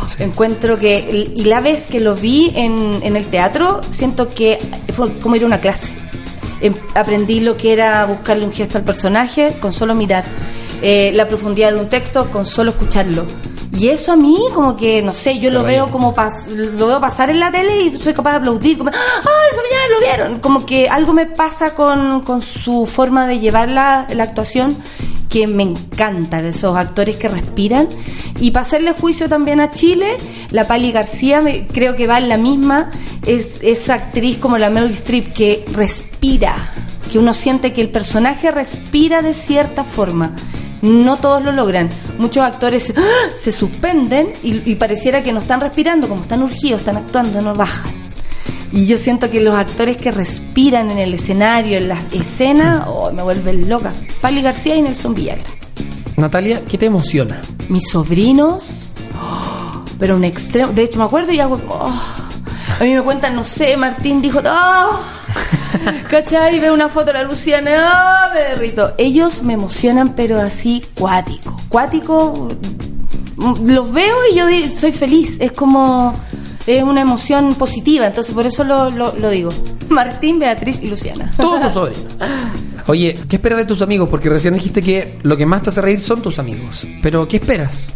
sí. 0.07 0.23
Encuentro 0.23 0.77
que, 0.77 1.31
y 1.35 1.43
la 1.43 1.59
vez 1.59 1.87
que 1.87 1.99
lo 1.99 2.15
vi 2.15 2.53
en, 2.55 2.99
en 3.03 3.17
el 3.17 3.25
teatro, 3.25 3.81
siento 3.91 4.29
que 4.29 4.57
fue 4.95 5.11
como 5.19 5.35
ir 5.35 5.43
a 5.43 5.45
una 5.47 5.59
clase. 5.59 5.89
Em- 6.61 6.73
Aprendí 6.93 7.39
lo 7.39 7.57
que 7.57 7.73
era 7.73 8.05
buscarle 8.05 8.45
un 8.45 8.53
gesto 8.53 8.77
al 8.77 8.83
personaje 8.83 9.57
con 9.59 9.73
solo 9.73 9.95
mirar, 9.95 10.23
eh, 10.81 11.11
la 11.13 11.27
profundidad 11.27 11.73
de 11.73 11.79
un 11.79 11.89
texto 11.89 12.29
con 12.31 12.45
solo 12.45 12.71
escucharlo. 12.71 13.25
Y 13.77 13.89
eso 13.89 14.13
a 14.13 14.15
mí, 14.15 14.37
como 14.53 14.77
que, 14.77 15.01
no 15.01 15.13
sé, 15.13 15.37
yo 15.39 15.49
lo 15.49 15.63
veo 15.63 15.91
como 15.91 16.15
pas- 16.15 16.47
lo 16.47 16.87
veo 16.87 16.99
pasar 17.01 17.29
en 17.29 17.39
la 17.39 17.51
tele 17.51 17.81
y 17.83 17.97
soy 17.97 18.13
capaz 18.13 18.31
de 18.31 18.37
aplaudir, 18.37 18.77
como, 18.77 18.89
¡ah, 18.89 19.31
eso 19.51 19.61
ya 19.69 19.93
lo 19.93 19.99
vieron! 19.99 20.39
Como 20.39 20.65
que 20.65 20.87
algo 20.87 21.11
me 21.13 21.25
pasa 21.25 21.73
con, 21.73 22.21
con 22.21 22.41
su 22.41 22.85
forma 22.85 23.27
de 23.27 23.39
llevar 23.39 23.67
la, 23.69 24.07
la 24.13 24.23
actuación 24.23 24.77
que 25.29 25.47
me 25.47 25.63
encanta, 25.63 26.41
de 26.41 26.49
esos 26.49 26.77
actores 26.77 27.17
que 27.17 27.27
respiran. 27.27 27.89
Y 28.39 28.51
para 28.51 28.61
hacerle 28.61 28.93
juicio 28.93 29.27
también 29.27 29.59
a 29.59 29.71
Chile, 29.71 30.15
la 30.51 30.65
Pali 30.67 30.93
García 30.93 31.41
me- 31.41 31.67
creo 31.67 31.95
que 31.97 32.07
va 32.07 32.17
en 32.19 32.29
la 32.29 32.37
misma, 32.37 32.91
es 33.25 33.59
esa 33.61 33.95
actriz 33.95 34.37
como 34.37 34.57
la 34.57 34.69
Meryl 34.69 34.91
Streep 34.91 35.33
que 35.33 35.65
respira, 35.73 36.69
que 37.11 37.19
uno 37.19 37.33
siente 37.33 37.73
que 37.73 37.81
el 37.81 37.89
personaje 37.89 38.51
respira 38.51 39.21
de 39.21 39.33
cierta 39.33 39.83
forma. 39.83 40.33
No 40.81 41.17
todos 41.17 41.43
lo 41.43 41.51
logran. 41.51 41.89
Muchos 42.17 42.43
actores 42.43 42.93
¡ah! 42.95 43.01
se 43.37 43.51
suspenden 43.51 44.33
y, 44.43 44.69
y 44.69 44.75
pareciera 44.75 45.23
que 45.23 45.33
no 45.33 45.39
están 45.39 45.61
respirando, 45.61 46.07
como 46.07 46.21
están 46.21 46.43
urgidos, 46.43 46.81
están 46.81 46.97
actuando, 46.97 47.41
no 47.41 47.53
bajan. 47.53 48.05
Y 48.71 48.87
yo 48.87 48.97
siento 48.99 49.29
que 49.29 49.39
los 49.39 49.55
actores 49.55 49.95
que 49.97 50.11
respiran 50.11 50.91
en 50.91 50.97
el 50.97 51.13
escenario, 51.13 51.77
en 51.77 51.87
las 51.87 52.11
escenas, 52.13 52.83
oh, 52.87 53.11
me 53.11 53.23
vuelven 53.23 53.69
loca. 53.69 53.93
Pali 54.21 54.41
García 54.41 54.75
y 54.75 54.81
Nelson 54.81 55.15
Villagra. 55.15 55.45
Natalia, 56.17 56.61
¿qué 56.67 56.77
te 56.77 56.87
emociona? 56.87 57.41
Mis 57.69 57.89
sobrinos, 57.89 58.91
oh, 59.17 59.83
pero 59.99 60.15
un 60.17 60.25
extremo. 60.25 60.73
De 60.73 60.83
hecho, 60.83 60.99
me 60.99 61.05
acuerdo 61.05 61.31
y 61.31 61.39
hago. 61.39 61.61
oh. 61.69 62.01
A 62.77 62.83
mí 62.83 62.93
me 62.93 63.01
cuentan, 63.01 63.35
no 63.35 63.43
sé, 63.43 63.77
Martín 63.77 64.21
dijo. 64.21 64.41
Oh, 64.45 64.99
¿Cachai? 66.09 66.59
Veo 66.59 66.73
una 66.73 66.87
foto 66.87 67.07
de 67.07 67.13
la 67.13 67.23
Luciana, 67.23 67.71
¡ah! 67.77 68.31
me 68.33 68.41
derrito. 68.41 68.91
Ellos 68.97 69.41
me 69.43 69.53
emocionan, 69.53 70.13
pero 70.15 70.39
así 70.39 70.83
cuático. 70.95 71.59
Cuático, 71.69 72.47
mm, 73.37 73.67
los 73.69 73.91
veo 73.91 74.15
y 74.31 74.35
yo 74.35 74.45
soy 74.77 74.91
feliz. 74.91 75.37
Es 75.39 75.51
como. 75.51 76.15
Es 76.67 76.81
una 76.81 77.01
emoción 77.01 77.53
positiva, 77.53 78.07
entonces 78.07 78.33
por 78.33 78.47
eso 78.47 78.63
lo, 78.63 78.89
lo, 78.89 79.13
lo 79.15 79.29
digo. 79.29 79.51
Martín, 79.89 80.39
Beatriz 80.39 80.81
y 80.81 80.87
Luciana. 80.89 81.31
Todos 81.37 81.61
tus 81.61 81.73
sobrinos. 81.73 82.05
Oye, 82.87 83.19
¿qué 83.29 83.35
esperas 83.35 83.59
de 83.59 83.65
tus 83.65 83.81
amigos? 83.83 84.09
Porque 84.09 84.29
recién 84.29 84.53
dijiste 84.55 84.81
que 84.81 85.19
lo 85.23 85.37
que 85.37 85.45
más 85.45 85.61
te 85.63 85.69
hace 85.69 85.81
reír 85.81 85.99
son 85.99 86.21
tus 86.23 86.39
amigos. 86.39 86.85
Pero, 87.03 87.27
¿qué 87.27 87.37
esperas? 87.37 87.93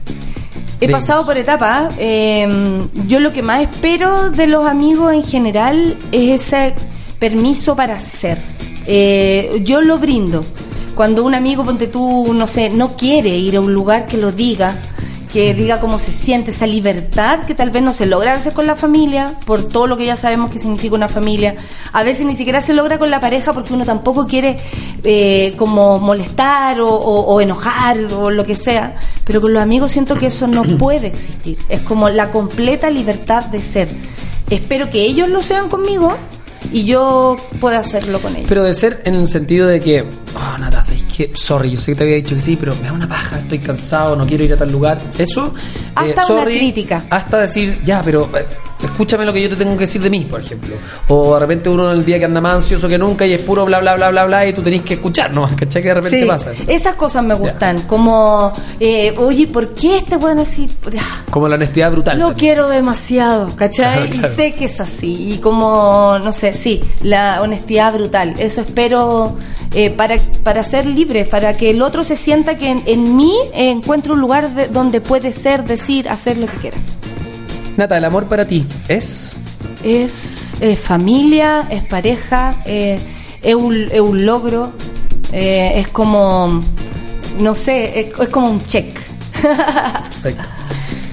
He 0.82 0.88
de 0.88 0.94
pasado 0.94 1.20
ellos? 1.20 1.28
por 1.28 1.38
etapas. 1.38 1.94
eh, 1.98 2.88
yo 3.08 3.20
lo 3.20 3.34
que 3.34 3.42
más 3.44 3.62
espero 3.62 4.30
de 4.32 4.48
los 4.48 4.68
amigos 4.68 5.14
en 5.14 5.24
general 5.24 5.98
es 6.12 6.42
ese 6.42 6.74
permiso 7.20 7.76
para 7.76 8.00
ser. 8.00 8.40
Eh, 8.86 9.62
yo 9.64 9.82
lo 9.82 9.98
brindo. 9.98 10.44
Cuando 10.96 11.24
un 11.24 11.36
amigo, 11.36 11.64
ponte 11.64 11.88
tú, 11.88 12.34
no 12.34 12.48
sé, 12.48 12.70
no 12.70 12.98
quiere 12.98 13.30
ir 13.38 13.56
a 13.56 13.62
un 13.62 13.74
lugar 13.74 14.06
que 14.08 14.18
lo 14.18 14.32
diga, 14.32 14.76
que 15.32 15.54
diga 15.54 15.80
cómo 15.80 16.00
se 16.00 16.12
siente, 16.12 16.52
esa 16.52 16.66
libertad 16.66 17.42
que 17.46 17.54
tal 17.56 17.70
vez 17.70 17.84
no 17.84 17.94
se 17.94 18.06
logra 18.08 18.32
a 18.34 18.36
veces 18.36 18.52
con 18.54 18.66
la 18.68 18.76
familia, 18.76 19.34
por 19.46 19.70
todo 19.70 19.86
lo 19.88 19.96
que 19.96 20.06
ya 20.06 20.16
sabemos 20.16 20.50
que 20.52 20.58
significa 20.60 20.96
una 20.96 21.08
familia. 21.08 21.56
A 21.94 22.04
veces 22.04 22.26
ni 22.26 22.36
siquiera 22.36 22.62
se 22.62 22.74
logra 22.74 22.98
con 22.98 23.12
la 23.12 23.22
pareja 23.22 23.54
porque 23.54 23.74
uno 23.74 23.86
tampoco 23.86 24.26
quiere 24.28 24.58
eh, 25.04 25.54
como 25.56 26.00
molestar 26.00 26.82
o, 26.82 26.90
o- 26.90 27.22
o 27.34 27.40
enojar 27.42 27.98
o 28.12 28.30
lo 28.32 28.44
que 28.44 28.56
sea. 28.56 28.96
pero 29.24 29.40
con 29.40 29.54
los 29.54 29.62
amigos 29.62 29.92
siento 29.92 30.16
que 30.16 30.26
eso 30.28 30.48
no 30.48 30.64
puede 30.78 31.08
existir. 31.08 31.58
Es 31.70 31.82
como 31.82 32.10
la 32.10 32.32
completa 32.32 32.90
libertad 32.90 33.46
de 33.46 33.62
ser. 33.62 33.88
Espero 34.50 34.90
que 34.90 35.04
ellos 35.04 35.30
lo 35.30 35.44
sean 35.44 35.70
conmigo 35.70 36.18
y 36.72 36.86
yo 36.86 37.36
pueda 37.60 37.80
hacerlo 37.80 38.20
con 38.20 38.36
ellos. 38.36 38.48
Pero 38.50 38.64
de 38.64 38.74
ser 38.74 39.02
en 39.06 39.16
el 39.16 39.28
sentido 39.28 39.68
de 39.68 39.80
que, 39.80 40.02
oh, 40.36 40.58
nada, 40.58 40.84
es 40.94 41.04
que, 41.04 41.32
sorry, 41.36 41.72
yo 41.72 41.80
sé 41.80 41.92
que 41.92 41.96
te 41.98 42.04
había 42.04 42.16
dicho 42.16 42.36
que 42.36 42.42
sí, 42.42 42.56
pero 42.60 42.76
me 42.78 42.84
da 42.88 42.94
una 42.94 43.08
paja, 43.08 43.40
estoy 43.40 43.60
cansado, 43.60 44.16
no 44.16 44.26
quiero 44.26 44.44
ir 44.44 44.54
a 44.54 44.58
tal 44.58 44.72
lugar. 44.72 45.00
Eso. 45.18 45.54
eh, 46.04 46.14
Hasta 46.18 46.34
una 46.34 46.46
crítica. 46.46 47.04
Hasta 47.10 47.38
decir, 47.40 47.82
ya, 47.86 48.02
pero 48.04 48.30
eh, 48.38 48.46
escúchame 48.82 49.26
lo 49.26 49.34
que 49.34 49.42
yo 49.42 49.50
te 49.50 49.56
tengo 49.56 49.74
que 49.74 49.82
decir 49.82 50.02
de 50.02 50.10
mí, 50.10 50.26
por 50.30 50.42
ejemplo. 50.42 50.76
O 51.08 51.34
de 51.34 51.40
repente 51.40 51.70
uno 51.70 51.92
en 51.92 51.98
el 51.98 52.06
día 52.06 52.20
que 52.20 52.26
anda 52.26 52.40
más 52.42 52.56
ansioso 52.56 52.88
que 52.88 52.98
nunca 52.98 53.26
y 53.26 53.34
es 53.34 53.40
puro 53.40 53.66
bla, 53.66 53.80
bla, 53.80 53.96
bla, 53.96 54.10
bla, 54.10 54.26
bla, 54.26 54.48
y 54.48 54.54
tú 54.54 54.62
tenés 54.62 54.82
que 54.84 54.96
escuchar, 54.96 55.32
¿no? 55.34 55.50
¿Cachai? 55.56 55.82
Que 55.82 55.90
de 55.90 55.94
repente 55.96 56.22
Sí, 56.22 56.26
pasa. 56.28 56.52
eso. 56.52 56.64
esas 56.68 56.96
cosas 56.96 57.24
me 57.24 57.34
gustan, 57.34 57.82
como, 57.84 58.54
eh, 58.80 59.14
oye, 59.18 59.48
¿por 59.48 59.74
qué 59.74 59.98
este 59.98 60.18
bueno 60.18 60.42
así? 60.44 60.70
Como 61.30 61.48
la 61.48 61.56
honestidad 61.56 61.92
brutal. 61.92 62.18
Lo 62.18 62.28
también. 62.30 62.40
quiero 62.40 62.68
demasiado, 62.70 63.56
¿cachai? 63.56 64.10
Claro. 64.12 64.28
Y 64.34 64.36
sé 64.36 64.54
que 64.54 64.66
es 64.66 64.80
así. 64.80 65.34
Y 65.34 65.38
como, 65.40 66.18
no 66.20 66.32
sé, 66.34 66.54
sí, 66.54 66.82
la 67.04 67.42
honestidad 67.42 67.94
brutal. 67.94 68.36
Eso 68.40 68.62
espero 68.62 69.36
eh, 69.74 69.90
para, 69.90 70.18
para 70.44 70.64
ser 70.64 70.86
libre, 70.86 71.26
para 71.26 71.56
que 71.56 71.70
el 71.72 71.82
otro 71.82 72.04
se 72.04 72.16
sienta 72.16 72.58
que 72.58 72.70
en, 72.70 72.84
en 72.86 73.16
mí 73.16 73.34
eh, 73.54 73.70
encuentre 73.72 74.12
un 74.14 74.20
lugar 74.22 74.50
de- 74.56 74.68
donde 74.68 75.02
puede 75.02 75.32
ser, 75.34 75.64
decir, 75.66 76.08
hacer 76.10 76.38
lo 76.38 76.48
que 76.48 76.58
quiera. 76.58 76.78
Nata, 77.80 77.96
el 77.96 78.04
amor 78.04 78.28
para 78.28 78.44
ti 78.44 78.66
es. 78.90 79.32
Es, 79.82 80.58
es 80.60 80.78
familia, 80.78 81.66
es 81.70 81.82
pareja, 81.86 82.62
eh, 82.66 83.00
es, 83.42 83.56
un, 83.56 83.74
es 83.90 84.02
un 84.02 84.26
logro, 84.26 84.74
eh, 85.32 85.72
es 85.76 85.88
como, 85.88 86.62
no 87.40 87.56
sé, 87.56 87.98
es, 87.98 88.20
es 88.20 88.28
como 88.28 88.50
un 88.50 88.62
check. 88.66 89.00
Perfecto. 89.42 90.50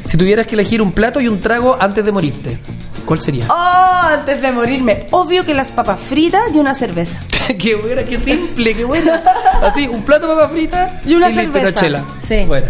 Si 0.07 0.17
tuvieras 0.17 0.49
que 0.49 0.57
elegir 0.57 0.83
un 0.83 0.91
plato 0.91 1.21
y 1.21 1.29
un 1.29 1.39
trago 1.39 1.81
antes 1.81 2.05
de 2.05 2.11
morirte, 2.11 2.59
¿cuál 3.05 3.21
sería? 3.21 3.47
Oh, 3.49 4.09
antes 4.09 4.43
de 4.43 4.51
morirme, 4.51 5.07
obvio 5.13 5.45
que 5.45 5.55
las 5.55 5.71
papas 5.71 6.01
fritas 6.01 6.43
y 6.53 6.59
una 6.59 6.75
cerveza. 6.75 7.21
qué 7.61 7.77
buena, 7.77 8.03
qué 8.03 8.19
simple, 8.19 8.75
qué 8.75 8.85
buena. 8.85 9.23
Así, 9.63 9.87
un 9.87 10.03
plato 10.03 10.27
de 10.27 10.35
papa 10.35 10.49
frita 10.49 11.01
Y 11.07 11.15
una 11.15 11.29
listo, 11.29 11.53
cerveza. 11.53 11.81
chela. 11.81 12.05
Sí. 12.19 12.45
Buena. 12.45 12.67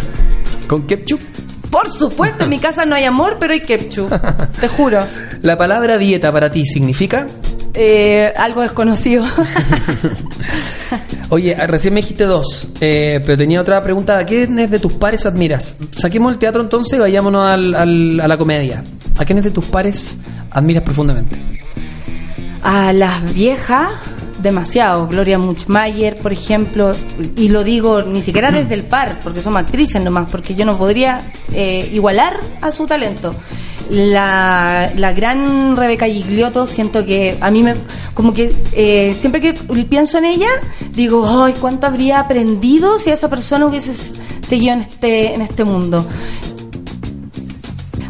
Con 0.68 0.87
ketchup. 0.87 1.36
Por 1.70 1.90
supuesto, 1.90 2.44
en 2.44 2.50
mi 2.50 2.59
casa 2.59 2.87
no 2.87 2.94
hay 2.94 3.05
amor, 3.05 3.37
pero 3.40 3.52
hay 3.52 3.61
ketchup. 3.61 4.11
Te 4.61 4.68
juro. 4.68 5.00
La 5.42 5.57
palabra 5.59 5.98
dieta 5.98 6.33
para 6.33 6.50
ti 6.50 6.64
significa. 6.64 7.26
Eh, 7.74 8.33
algo 8.37 8.62
desconocido. 8.62 9.24
Oye, 11.31 11.55
recién 11.66 11.92
me 11.94 12.00
dijiste 12.00 12.24
dos, 12.24 12.68
eh, 12.81 13.20
pero 13.24 13.37
tenía 13.37 13.61
otra 13.61 13.83
pregunta. 13.83 14.18
¿A 14.18 14.24
quiénes 14.24 14.70
de 14.70 14.79
tus 14.79 14.92
pares 14.94 15.26
admiras? 15.26 15.76
Saquemos 15.90 16.33
el 16.33 16.38
teatro 16.38 16.62
entonces 16.62 16.98
y 16.98 17.00
vayámonos 17.00 17.46
al- 17.48 17.74
al- 17.74 18.20
a 18.20 18.29
la 18.29 18.37
comedia. 18.38 18.83
¿A 19.18 19.24
quiénes 19.24 19.44
de 19.44 19.50
tus 19.50 19.64
pares 19.64 20.16
admiras 20.50 20.85
profundamente? 20.85 21.37
A 22.62 22.92
las 22.92 23.35
viejas, 23.35 23.90
demasiado. 24.46 25.09
Gloria 25.09 25.38
Muchmayer, 25.38 26.16
por 26.16 26.32
ejemplo. 26.32 26.94
Y 27.37 27.48
lo 27.48 27.64
digo 27.64 28.02
ni 28.02 28.22
siquiera 28.22 28.50
desde 28.50 28.74
el 28.74 28.85
par, 28.85 29.20
porque 29.22 29.42
son 29.42 29.56
actrices 29.56 30.02
nomás, 30.02 30.30
porque 30.30 30.54
yo 30.54 30.64
no 30.64 30.76
podría 30.78 31.30
eh, 31.52 31.90
igualar 31.92 32.40
a 32.61 32.70
su 32.70 32.87
talento. 32.87 33.35
La, 33.90 34.92
la 34.96 35.12
gran 35.12 35.76
Rebeca 35.76 36.06
Gigliotto, 36.06 36.66
siento 36.66 37.04
que 37.04 37.37
a 37.40 37.50
mí 37.50 37.62
me. 37.62 37.74
Como 38.14 38.32
que 38.32 38.52
eh, 38.72 39.14
siempre 39.14 39.40
que 39.40 39.52
pienso 39.85 40.18
en 40.18 40.24
ella, 40.24 40.48
digo, 40.92 41.26
¡ay, 41.28 41.54
cuánto 41.61 41.87
habría 41.87 42.20
aprendido 42.20 42.98
si 42.98 43.11
esa 43.11 43.28
persona 43.28 43.66
hubiese 43.66 43.92
seguido 44.40 44.72
en 44.72 44.80
este, 44.80 45.35
en 45.35 45.42
este 45.42 45.64
mundo! 45.64 46.06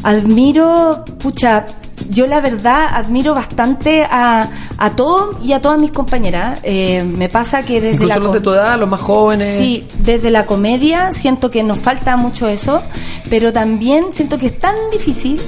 Admiro, 0.04 1.04
pucha, 1.18 1.66
yo 2.10 2.26
la 2.26 2.40
verdad 2.40 2.86
admiro 2.92 3.34
bastante 3.34 4.04
a, 4.08 4.48
a 4.78 4.90
todos 4.90 5.36
y 5.44 5.52
a 5.52 5.60
todas 5.60 5.78
mis 5.78 5.92
compañeras. 5.92 6.60
Eh, 6.62 7.02
me 7.04 7.28
pasa 7.28 7.62
que 7.64 7.80
desde 7.80 7.96
Incluso 7.96 8.18
la 8.18 8.24
los 8.24 8.34
de 8.34 8.40
tu 8.40 8.52
edad, 8.52 8.78
los 8.78 8.88
más 8.88 9.00
jóvenes. 9.00 9.58
Sí, 9.58 9.86
desde 9.98 10.30
la 10.30 10.46
comedia 10.46 11.12
siento 11.12 11.50
que 11.50 11.62
nos 11.62 11.78
falta 11.78 12.16
mucho 12.16 12.48
eso, 12.48 12.82
pero 13.30 13.52
también 13.52 14.06
siento 14.12 14.38
que 14.38 14.46
es 14.46 14.58
tan 14.58 14.74
difícil 14.92 15.40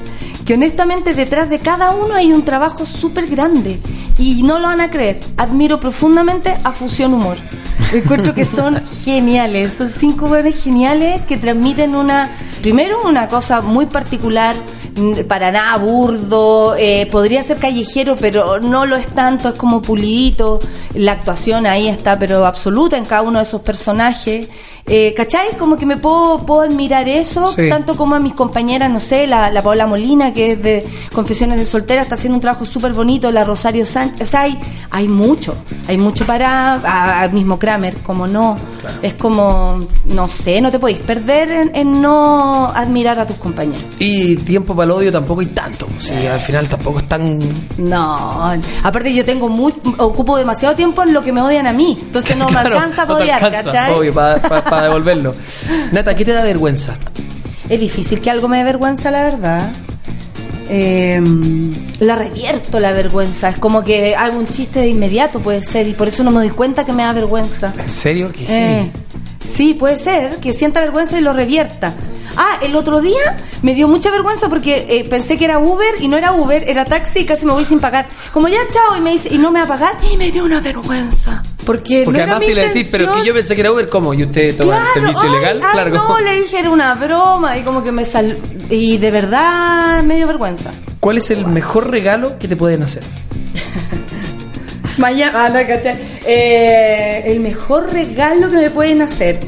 que 0.49 0.55
honestamente 0.55 1.13
detrás 1.13 1.51
de 1.51 1.59
cada 1.59 1.91
uno 1.91 2.15
hay 2.15 2.33
un 2.33 2.43
trabajo 2.43 2.87
súper 2.87 3.27
grande 3.27 3.79
y 4.19 4.43
no 4.43 4.59
lo 4.59 4.69
van 4.69 4.81
a 4.81 4.91
creer. 4.91 5.21
Admiro 5.37 5.79
profundamente 5.79 6.57
a 6.65 6.73
Fusión 6.73 7.13
Humor. 7.13 7.37
Encuentro 7.93 8.33
que 8.33 8.47
son 8.47 8.83
geniales, 9.05 9.75
son 9.75 9.91
cinco 9.91 10.27
buenos 10.27 10.55
geniales 10.55 11.21
que 11.29 11.37
transmiten 11.37 11.95
una, 11.95 12.35
primero 12.63 13.03
una 13.05 13.29
cosa 13.29 13.61
muy 13.61 13.85
particular, 13.85 14.57
n- 14.97 15.23
para 15.25 15.51
nada 15.53 15.77
burdo, 15.77 16.75
eh, 16.79 17.07
podría 17.13 17.43
ser 17.43 17.59
callejero, 17.59 18.17
pero 18.19 18.59
no 18.59 18.87
lo 18.87 18.97
es 18.97 19.07
tanto, 19.09 19.51
es 19.51 19.55
como 19.55 19.83
pulidito, 19.83 20.61
la 20.95 21.13
actuación 21.13 21.67
ahí 21.67 21.89
está, 21.89 22.19
pero 22.19 22.47
absoluta 22.47 22.97
en 22.97 23.05
cada 23.05 23.21
uno 23.21 23.39
de 23.39 23.45
esos 23.45 23.61
personajes. 23.61 24.49
Eh, 24.88 25.12
¿Cachai? 25.16 25.57
Como 25.59 25.77
que 25.77 25.85
me 25.87 25.96
puedo, 25.96 26.44
puedo 26.46 26.62
admirar 26.62 27.09
eso, 27.09 27.46
Sí. 27.53 27.68
tanto 27.68 27.96
como 27.96 28.14
a 28.14 28.20
mis 28.20 28.33
compañeras, 28.35 28.90
no 28.90 29.01
sé, 29.01 29.27
la, 29.27 29.51
la 29.51 29.62
Paola 29.62 29.87
Molina, 29.87 30.33
que 30.33 30.53
es 30.53 30.62
de 30.62 30.87
Confesiones 31.12 31.59
de 31.59 31.66
Soltera, 31.66 32.03
está 32.03 32.14
haciendo 32.14 32.37
un 32.37 32.40
trabajo 32.40 32.64
súper 32.64 32.92
bonito, 32.92 33.31
la 33.31 33.44
Rosario 33.44 33.85
Sánchez, 33.85 34.22
o 34.22 34.24
sea, 34.31 34.42
hay, 34.42 34.59
hay 34.90 35.09
mucho, 35.09 35.55
hay 35.87 35.98
mucho 35.98 36.24
para, 36.27 36.74
al 37.20 37.33
mismo 37.33 37.59
Kramer, 37.59 37.98
como 37.98 38.27
no, 38.27 38.59
es 39.03 39.14
como, 39.14 39.79
no 40.07 40.29
sé, 40.29 40.61
no 40.61 40.70
te 40.70 40.79
podéis 40.79 40.98
perder 40.98 41.51
en, 41.51 41.70
en 41.77 42.01
no 42.01 42.66
admirar 42.74 43.18
a 43.20 43.27
tus 43.27 43.37
compañeros. 43.37 43.85
Y 43.98 44.37
tiempo 44.37 44.74
para 44.74 44.87
el 44.87 44.90
odio 44.92 45.12
tampoco 45.12 45.40
hay 45.40 45.46
tanto. 45.48 45.87
Sí, 45.98 46.14
al 46.14 46.40
final 46.40 46.66
tampoco 46.68 47.01
es 47.01 47.09
tan. 47.09 47.38
No, 47.79 48.53
aparte 48.83 49.12
yo 49.12 49.24
tengo 49.24 49.48
muy, 49.48 49.72
ocupo 49.98 50.37
demasiado 50.38 50.74
tiempo 50.74 51.03
en 51.03 51.12
lo 51.12 51.20
que 51.22 51.33
me 51.33 51.40
odian 51.42 51.66
a 51.66 51.72
mí, 51.72 51.98
entonces 52.01 52.37
no 52.37 52.46
Claro, 52.59 52.70
me 52.70 52.77
alcanza 52.77 53.03
a 53.03 53.07
no 53.07 53.14
odiar, 53.16 53.44
alcanza, 53.44 53.70
¿cachai? 53.72 53.94
Obvio, 53.94 54.12
para 54.79 54.88
devolverlo. 54.88 55.35
Nata, 55.93 56.14
¿qué 56.14 56.25
te 56.25 56.33
da 56.33 56.45
vergüenza? 56.45 56.97
Es 57.69 57.81
difícil 57.81 58.21
que 58.21 58.31
algo 58.31 58.49
me 58.49 58.59
dé 58.59 58.64
vergüenza, 58.64 59.11
la 59.11 59.23
verdad. 59.23 59.71
Eh, 60.71 61.21
la 62.01 62.14
revierto 62.14 62.79
la 62.79 62.93
vergüenza. 62.93 63.49
Es 63.49 63.59
como 63.59 63.83
que 63.83 64.14
hago 64.14 64.38
un 64.38 64.47
chiste 64.47 64.81
de 64.81 64.88
inmediato, 64.88 65.41
puede 65.41 65.62
ser, 65.62 65.88
y 65.88 65.95
por 65.95 66.09
eso 66.09 66.23
no 66.23 66.31
me 66.31 66.38
doy 66.38 66.51
cuenta 66.51 66.85
que 66.85 66.93
me 66.93 67.03
da 67.03 67.12
vergüenza. 67.12 67.73
¿En 67.79 67.88
serio? 67.88 68.31
Eh, 68.49 68.87
sí, 69.47 69.75
puede 69.75 69.99
ser, 69.99 70.37
que 70.37 70.53
sienta 70.55 70.81
vergüenza 70.81 71.19
y 71.19 71.23
lo 71.23 71.33
revierta. 71.33 71.93
Ah, 72.40 72.61
el 72.62 72.77
otro 72.77 73.01
día 73.01 73.37
me 73.62 73.74
dio 73.74 73.88
mucha 73.88 74.12
vergüenza 74.12 74.48
porque 74.48 74.87
eh, 74.88 75.05
pensé 75.11 75.37
que 75.37 75.44
era 75.44 75.59
Uber 75.59 75.96
y 75.98 76.07
no 76.07 76.16
era 76.16 76.33
Uber, 76.33 76.62
era 76.68 76.85
taxi 76.85 77.20
y 77.20 77.27
casi 77.27 77.44
me 77.44 77.51
voy 77.51 77.64
sin 77.64 77.81
pagar. 77.81 78.07
Como 78.33 78.46
ya, 78.46 78.59
chao, 78.70 78.96
y 78.96 79.01
me 79.01 79.11
dice, 79.11 79.29
y 79.33 79.38
no 79.38 79.51
me 79.51 79.59
va 79.59 79.64
a 79.64 79.68
pagar, 79.68 79.98
y 80.09 80.16
me 80.16 80.31
dio 80.31 80.44
una 80.44 80.61
vergüenza. 80.61 81.42
Porque, 81.66 82.03
Porque 82.05 82.18
no 82.18 82.24
era 82.24 82.37
además 82.37 82.40
mi 82.40 82.46
si 82.46 82.55
le 82.55 82.68
decís, 82.68 82.88
pero 82.92 83.12
que 83.12 83.24
yo 83.24 83.35
pensé 83.35 83.57
que 83.57 83.61
era 83.62 83.72
Uber, 83.72 83.88
¿cómo? 83.88 84.14
¿Y 84.14 84.22
usted 84.22 84.57
toma 84.57 84.77
el 84.77 84.94
servicio 84.94 85.22
ay, 85.24 85.29
ilegal? 85.31 85.62
ay, 85.64 85.72
claro. 85.72 85.90
no, 85.90 86.20
le 86.20 86.35
dije 86.42 86.61
era 86.61 86.70
una 86.70 86.94
broma 86.94 87.59
y 87.59 87.62
como 87.62 87.83
que 87.83 87.90
me 87.90 88.05
sal... 88.05 88.38
Y 88.70 88.98
de 88.98 89.11
verdad 89.11 90.05
me 90.05 90.14
dio 90.14 90.29
vergüenza. 90.29 90.70
¿Cuál 91.01 91.18
es 91.18 91.33
el 91.33 91.44
mejor 91.44 91.90
regalo 91.90 92.38
que 92.38 92.46
te 92.46 92.55
pueden 92.55 92.85
hacer? 92.85 93.03
Mañana, 94.98 95.46
ah, 95.46 95.48
no. 95.48 95.59
Eh, 95.59 97.22
el 97.27 97.40
mejor 97.40 97.92
regalo 97.92 98.48
que 98.48 98.57
me 98.57 98.70
pueden 98.70 99.03
hacer. 99.03 99.40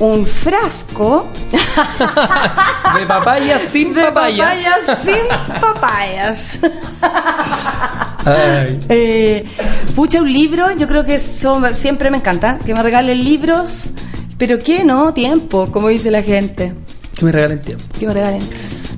Un 0.00 0.24
frasco 0.26 1.28
De 2.98 3.04
papaya 3.06 3.58
sin 3.58 3.92
de 3.94 4.02
papaya. 4.04 4.44
papayas 4.44 4.98
sin 5.04 5.60
papayas. 5.60 6.58
Ay. 8.24 8.80
Eh, 8.88 9.44
pucha, 9.96 10.20
un 10.20 10.32
libro, 10.32 10.70
yo 10.76 10.86
creo 10.86 11.04
que 11.04 11.16
eso 11.16 11.60
siempre 11.72 12.10
me 12.10 12.18
encanta, 12.18 12.58
que 12.64 12.74
me 12.74 12.82
regalen 12.82 13.24
libros, 13.24 13.90
pero 14.36 14.58
que 14.58 14.84
no, 14.84 15.12
tiempo, 15.12 15.68
como 15.72 15.88
dice 15.88 16.10
la 16.10 16.22
gente. 16.22 16.74
Que 17.16 17.24
me 17.24 17.32
regalen 17.32 17.60
tiempo. 17.62 17.84
Que 17.98 18.06
me 18.06 18.14
regalen 18.14 18.48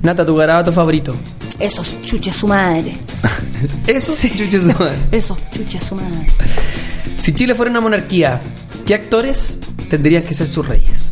Nata, 0.03 0.25
tu 0.25 0.35
garabato 0.35 0.71
favorito. 0.73 1.15
esos 1.59 1.99
chuches 2.01 2.35
su 2.35 2.47
madre. 2.47 2.93
Eso 3.87 4.11
sí, 4.11 4.31
chuches 4.37 4.63
su 4.63 4.73
madre. 4.73 5.07
Esos 5.11 5.37
chuches 5.51 5.83
su 5.83 5.95
madre. 5.95 6.27
Si 7.17 7.33
Chile 7.33 7.53
fuera 7.55 7.69
una 7.69 7.81
monarquía, 7.81 8.39
¿qué 8.85 8.95
actores 8.95 9.59
tendrían 9.89 10.23
que 10.23 10.33
ser 10.33 10.47
sus 10.47 10.67
reyes? 10.67 11.11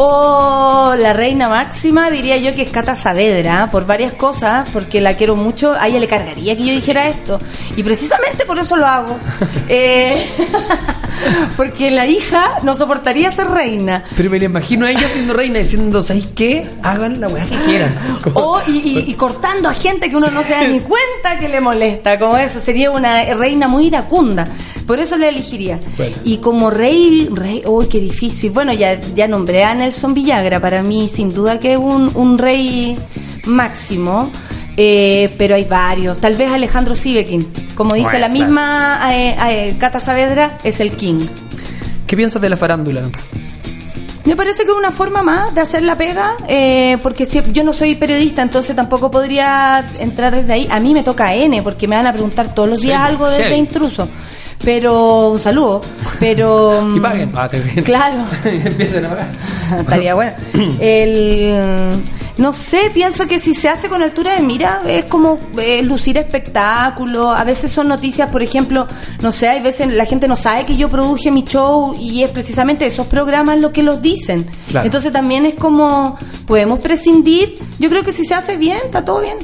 O 0.00 0.94
la 0.96 1.12
reina 1.12 1.48
máxima, 1.48 2.08
diría 2.08 2.36
yo 2.36 2.54
que 2.54 2.62
es 2.62 2.70
Cata 2.70 2.94
Saavedra, 2.94 3.68
por 3.72 3.84
varias 3.84 4.12
cosas, 4.12 4.68
porque 4.72 5.00
la 5.00 5.16
quiero 5.16 5.34
mucho. 5.34 5.72
A 5.72 5.88
ella 5.88 5.98
le 5.98 6.06
cargaría 6.06 6.56
que 6.56 6.64
yo 6.64 6.72
dijera 6.72 7.08
esto. 7.08 7.40
Y 7.76 7.82
precisamente 7.82 8.46
por 8.46 8.58
eso 8.58 8.76
lo 8.76 8.86
hago. 8.86 9.16
Eh, 9.70 10.16
porque 11.56 11.90
la 11.90 12.06
hija 12.06 12.58
no 12.62 12.74
soportaría 12.74 13.30
ser 13.32 13.48
reina. 13.48 14.04
Pero 14.16 14.30
me 14.30 14.38
la 14.38 14.44
imagino 14.46 14.86
a 14.86 14.90
ella 14.90 15.08
siendo 15.12 15.34
reina 15.34 15.58
diciendo, 15.58 16.02
¿sabéis 16.02 16.28
qué? 16.34 16.66
Hagan 16.82 17.20
la 17.20 17.28
weá 17.28 17.44
que 17.44 17.56
quieran. 17.66 17.94
O 18.34 18.60
y, 18.66 18.76
y- 18.78 19.04
y 19.10 19.14
cortando 19.14 19.68
a 19.68 19.74
gente 19.74 20.10
que 20.10 20.16
uno 20.16 20.30
no 20.30 20.42
se 20.42 20.52
da 20.52 20.66
ni 20.68 20.80
cuenta 20.80 21.38
que 21.40 21.48
le 21.48 21.60
molesta, 21.60 22.18
como 22.18 22.36
eso, 22.36 22.60
sería 22.60 22.90
una 22.90 23.24
reina 23.34 23.68
muy 23.68 23.86
iracunda. 23.86 24.46
Por 24.86 25.00
eso 25.00 25.16
le 25.16 25.28
elegiría. 25.28 25.78
Bueno. 25.96 26.16
Y 26.24 26.38
como 26.38 26.70
rey, 26.70 27.28
rey, 27.32 27.62
uy, 27.66 27.86
qué 27.88 28.00
difícil. 28.00 28.50
Bueno, 28.50 28.72
ya, 28.72 28.94
ya 29.14 29.26
nombré 29.28 29.64
a 29.64 29.74
Nelson 29.74 30.14
Villagra, 30.14 30.60
para 30.60 30.82
mí 30.82 31.08
sin 31.08 31.32
duda 31.32 31.58
que 31.58 31.72
es 31.74 31.78
un, 31.78 32.10
un 32.14 32.38
rey 32.38 32.96
máximo. 33.46 34.30
Eh, 34.80 35.34
pero 35.36 35.56
hay 35.56 35.64
varios. 35.64 36.20
Tal 36.20 36.36
vez 36.36 36.52
Alejandro 36.52 36.94
Sivekin, 36.94 37.44
como 37.74 37.94
dice 37.94 38.10
Bueno, 38.10 38.20
la 38.20 38.28
misma 38.28 39.00
eh, 39.12 39.36
eh, 39.50 39.76
Cata 39.76 39.98
Saavedra, 39.98 40.58
es 40.62 40.78
el 40.78 40.92
king. 40.92 41.26
¿Qué 42.06 42.16
piensas 42.16 42.40
de 42.40 42.48
la 42.48 42.56
farándula? 42.56 43.02
Me 44.24 44.36
parece 44.36 44.62
que 44.64 44.70
es 44.70 44.76
una 44.76 44.92
forma 44.92 45.24
más 45.24 45.52
de 45.52 45.62
hacer 45.62 45.82
la 45.82 45.96
pega, 45.96 46.36
eh, 46.46 46.96
porque 47.02 47.26
si, 47.26 47.42
yo 47.52 47.64
no 47.64 47.72
soy 47.72 47.96
periodista, 47.96 48.40
entonces 48.40 48.76
tampoco 48.76 49.10
podría 49.10 49.84
entrar 49.98 50.36
desde 50.36 50.52
ahí. 50.52 50.68
A 50.70 50.78
mí 50.78 50.94
me 50.94 51.02
toca 51.02 51.34
N, 51.34 51.60
porque 51.62 51.88
me 51.88 51.96
van 51.96 52.06
a 52.06 52.12
preguntar 52.12 52.54
todos 52.54 52.68
los 52.68 52.80
días 52.80 53.00
Sí, 53.00 53.08
algo 53.08 53.28
desde 53.28 53.44
heavy. 53.44 53.56
intruso. 53.56 54.08
Pero, 54.62 55.30
un 55.30 55.40
saludo. 55.40 55.80
Pero. 56.20 56.88
Y 56.96 57.00
paguen. 57.00 57.32
Ah, 57.34 57.48
te 57.48 57.58
bien. 57.58 57.84
Claro. 57.84 58.24
Empiecen 58.44 59.06
a. 59.06 59.80
Estaría 59.80 60.14
bueno. 60.14 60.32
El, 60.78 62.00
no 62.38 62.52
sé, 62.52 62.90
pienso 62.94 63.26
que 63.26 63.40
si 63.40 63.54
se 63.54 63.68
hace 63.68 63.88
con 63.88 64.02
altura 64.02 64.34
de 64.36 64.42
mira 64.42 64.82
es 64.86 65.04
como 65.06 65.38
eh, 65.58 65.82
lucir 65.82 66.16
espectáculo. 66.16 67.32
A 67.32 67.42
veces 67.44 67.72
son 67.72 67.88
noticias, 67.88 68.30
por 68.30 68.42
ejemplo, 68.42 68.86
no 69.20 69.32
sé, 69.32 69.48
hay 69.48 69.60
veces 69.60 69.92
la 69.92 70.04
gente 70.04 70.28
no 70.28 70.36
sabe 70.36 70.64
que 70.64 70.76
yo 70.76 70.88
produje 70.88 71.32
mi 71.32 71.42
show 71.42 71.96
y 71.98 72.22
es 72.22 72.30
precisamente 72.30 72.86
esos 72.86 73.08
programas 73.08 73.58
lo 73.58 73.72
que 73.72 73.82
los 73.82 74.00
dicen. 74.00 74.46
Claro. 74.70 74.86
Entonces 74.86 75.12
también 75.12 75.46
es 75.46 75.56
como, 75.56 76.16
podemos 76.46 76.80
prescindir. 76.80 77.58
Yo 77.80 77.88
creo 77.88 78.04
que 78.04 78.12
si 78.12 78.24
se 78.24 78.34
hace 78.34 78.56
bien, 78.56 78.78
está 78.84 79.04
todo 79.04 79.20
bien. 79.20 79.36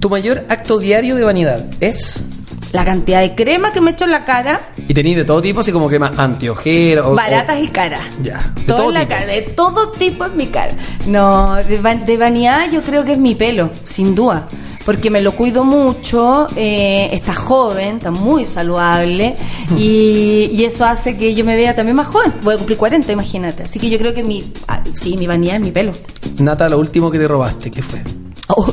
Tu 0.00 0.10
mayor 0.10 0.44
acto 0.48 0.78
diario 0.78 1.14
de 1.14 1.22
vanidad 1.22 1.64
es. 1.80 2.24
La 2.76 2.84
cantidad 2.84 3.20
de 3.20 3.34
crema 3.34 3.72
que 3.72 3.80
me 3.80 3.92
echo 3.92 4.04
en 4.04 4.10
la 4.10 4.24
cara, 4.26 4.72
Y 4.86 4.92
tenéis 4.92 5.16
de 5.16 5.24
todo 5.24 5.40
tipo, 5.40 5.60
así 5.60 5.72
como 5.72 5.88
crema 5.88 6.12
antiojera. 6.16 7.06
o- 7.08 7.14
baratas 7.14 7.58
y 7.60 7.68
caras. 7.68 8.02
Ya. 8.22 8.52
De 8.54 8.62
Todo 8.64 8.76
todo 8.76 8.88
en 8.88 8.94
la 8.94 9.08
cara, 9.08 9.24
de 9.26 9.42
todo 9.42 9.92
tipo 9.92 10.26
en 10.26 10.36
mi 10.36 10.46
cara. 10.48 10.76
No, 11.06 11.54
de, 11.56 11.78
va- 11.80 11.94
de 11.94 12.16
vanidad 12.18 12.70
yo 12.70 12.82
creo 12.82 13.02
que 13.04 13.12
es 13.12 13.18
mi 13.18 13.34
pelo, 13.34 13.70
sin 13.86 14.14
duda. 14.14 14.46
Porque 14.84 15.10
me 15.10 15.20
lo 15.20 15.32
cuido 15.32 15.64
mucho, 15.64 16.46
eh, 16.54 17.08
está 17.12 17.34
joven, 17.34 17.96
está 17.96 18.10
muy 18.12 18.44
saludable 18.46 19.34
y, 19.76 20.50
y 20.52 20.64
eso 20.64 20.84
hace 20.84 21.16
que 21.16 21.34
yo 21.34 21.44
me 21.44 21.56
vea 21.56 21.74
también 21.74 21.96
más 21.96 22.06
joven. 22.06 22.32
Voy 22.42 22.54
a 22.54 22.58
cumplir 22.58 22.78
40, 22.78 23.10
imagínate. 23.10 23.62
Así 23.64 23.78
que 23.80 23.88
yo 23.90 23.98
creo 23.98 24.14
que 24.14 24.22
mi, 24.22 24.44
ah, 24.68 24.80
sí, 24.94 25.16
mi 25.16 25.26
vanidad 25.26 25.56
es 25.56 25.62
mi 25.62 25.70
pelo. 25.72 25.92
Nata, 26.38 26.68
lo 26.68 26.78
último 26.78 27.10
que 27.10 27.18
te 27.18 27.26
robaste, 27.26 27.70
¿qué 27.70 27.82
fue? 27.82 28.02
Oh, 28.48 28.72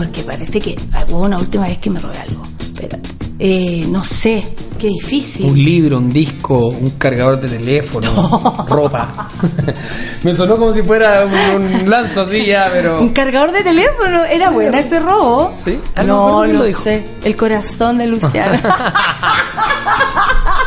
Porque 0.00 0.22
parece 0.22 0.58
que 0.60 0.76
hubo 1.10 1.20
una 1.24 1.36
última 1.38 1.66
vez 1.66 1.78
que 1.78 1.90
me 1.90 2.00
robé 2.00 2.18
algo. 2.18 2.42
Espérate. 2.58 3.10
Eh, 3.38 3.86
no 3.88 4.02
sé, 4.04 4.46
qué 4.78 4.88
difícil. 4.88 5.46
Un 5.46 5.62
libro, 5.62 5.98
un 5.98 6.10
disco, 6.12 6.68
un 6.68 6.90
cargador 6.98 7.38
de 7.40 7.48
teléfono, 7.48 8.64
ropa. 8.68 9.28
Me 10.22 10.34
sonó 10.34 10.56
como 10.58 10.72
si 10.74 10.82
fuera 10.82 11.24
un, 11.26 11.62
un 11.82 11.88
lanzo 11.90 12.22
así 12.22 12.44
ya, 12.46 12.68
pero. 12.72 13.00
Un 13.00 13.10
cargador 13.10 13.52
de 13.52 13.62
teléfono, 13.62 14.24
era 14.24 14.50
buena 14.50 14.80
ese 14.80 15.00
robo. 15.00 15.54
Sí, 15.64 15.78
ah, 15.96 16.02
no 16.02 16.46
no, 16.46 16.52
lo 16.52 16.64
dijo. 16.64 16.82
sé. 16.82 17.02
El 17.24 17.36
corazón 17.36 17.98
de 17.98 18.06
Luciana. 18.06 18.60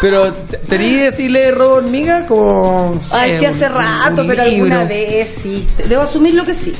Pero, 0.01 0.33
¿tenías 0.67 1.11
decirle 1.11 1.51
robo 1.51 1.75
hormiga? 1.75 2.25
Como. 2.25 2.99
Ay, 3.11 3.37
que 3.37 3.47
hace 3.47 3.67
un- 3.67 3.71
rato, 3.71 4.21
un 4.21 4.27
pero 4.27 4.43
libro. 4.45 4.65
alguna 4.75 4.83
vez 4.83 5.29
sí. 5.41 5.65
Debo 5.87 6.01
asumir 6.01 6.33
lo 6.33 6.43
que 6.43 6.53
sí. 6.53 6.73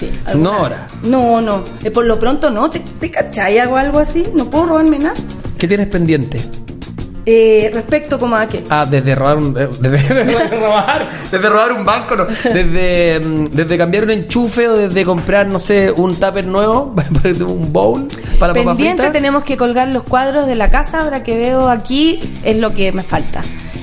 Sí 0.00 0.10
alguna 0.26 0.44
No 0.50 0.50
vez. 0.52 0.60
ahora. 0.62 0.86
No, 1.04 1.40
no. 1.40 1.64
Eh, 1.84 1.90
por 1.90 2.04
lo 2.06 2.18
pronto 2.18 2.50
no. 2.50 2.68
¿Te, 2.70 2.80
te 2.80 3.10
cachai? 3.10 3.58
¿Hago 3.58 3.76
algo 3.76 3.98
así? 3.98 4.24
No 4.34 4.48
puedo 4.50 4.66
robarme 4.66 4.98
nada. 4.98 5.14
¿Qué 5.58 5.68
tienes 5.68 5.88
pendiente? 5.88 6.40
Eh, 7.26 7.70
respecto 7.72 8.18
como 8.18 8.34
a 8.34 8.46
qué. 8.46 8.64
Ah, 8.70 8.86
desde 8.86 9.14
robar 9.14 9.36
un. 9.36 9.56
eh, 9.58 9.68
Desde, 9.80 10.14
desde 10.14 10.56
robar. 10.58 11.08
Desde 11.30 11.48
robar 11.48 11.72
un 11.72 11.84
banco, 11.84 12.16
no. 12.16 12.24
Desde, 12.26 13.20
mm, 13.20 13.44
desde 13.52 13.76
cambiar 13.78 14.04
un 14.04 14.10
enchufe 14.10 14.66
o 14.66 14.74
desde 14.74 15.04
comprar, 15.04 15.46
no 15.46 15.58
sé, 15.58 15.92
un 15.92 16.16
tupper 16.16 16.46
nuevo, 16.46 16.94
un 17.46 17.72
bowl 17.72 18.08
para 18.38 18.54
Pendiente 18.54 19.10
tenemos 19.10 19.44
que 19.44 19.58
colgar 19.58 19.88
los 19.88 20.02
cuadros 20.04 20.46
de 20.46 20.54
la 20.54 20.70
casa, 20.70 21.02
ahora 21.02 21.22
que 21.22 21.36
veo 21.36 21.68
aquí 21.68 22.18
es 22.42 22.56
lo 22.56 22.72
que 22.72 22.90
me 22.90 23.02
falta. 23.02 23.42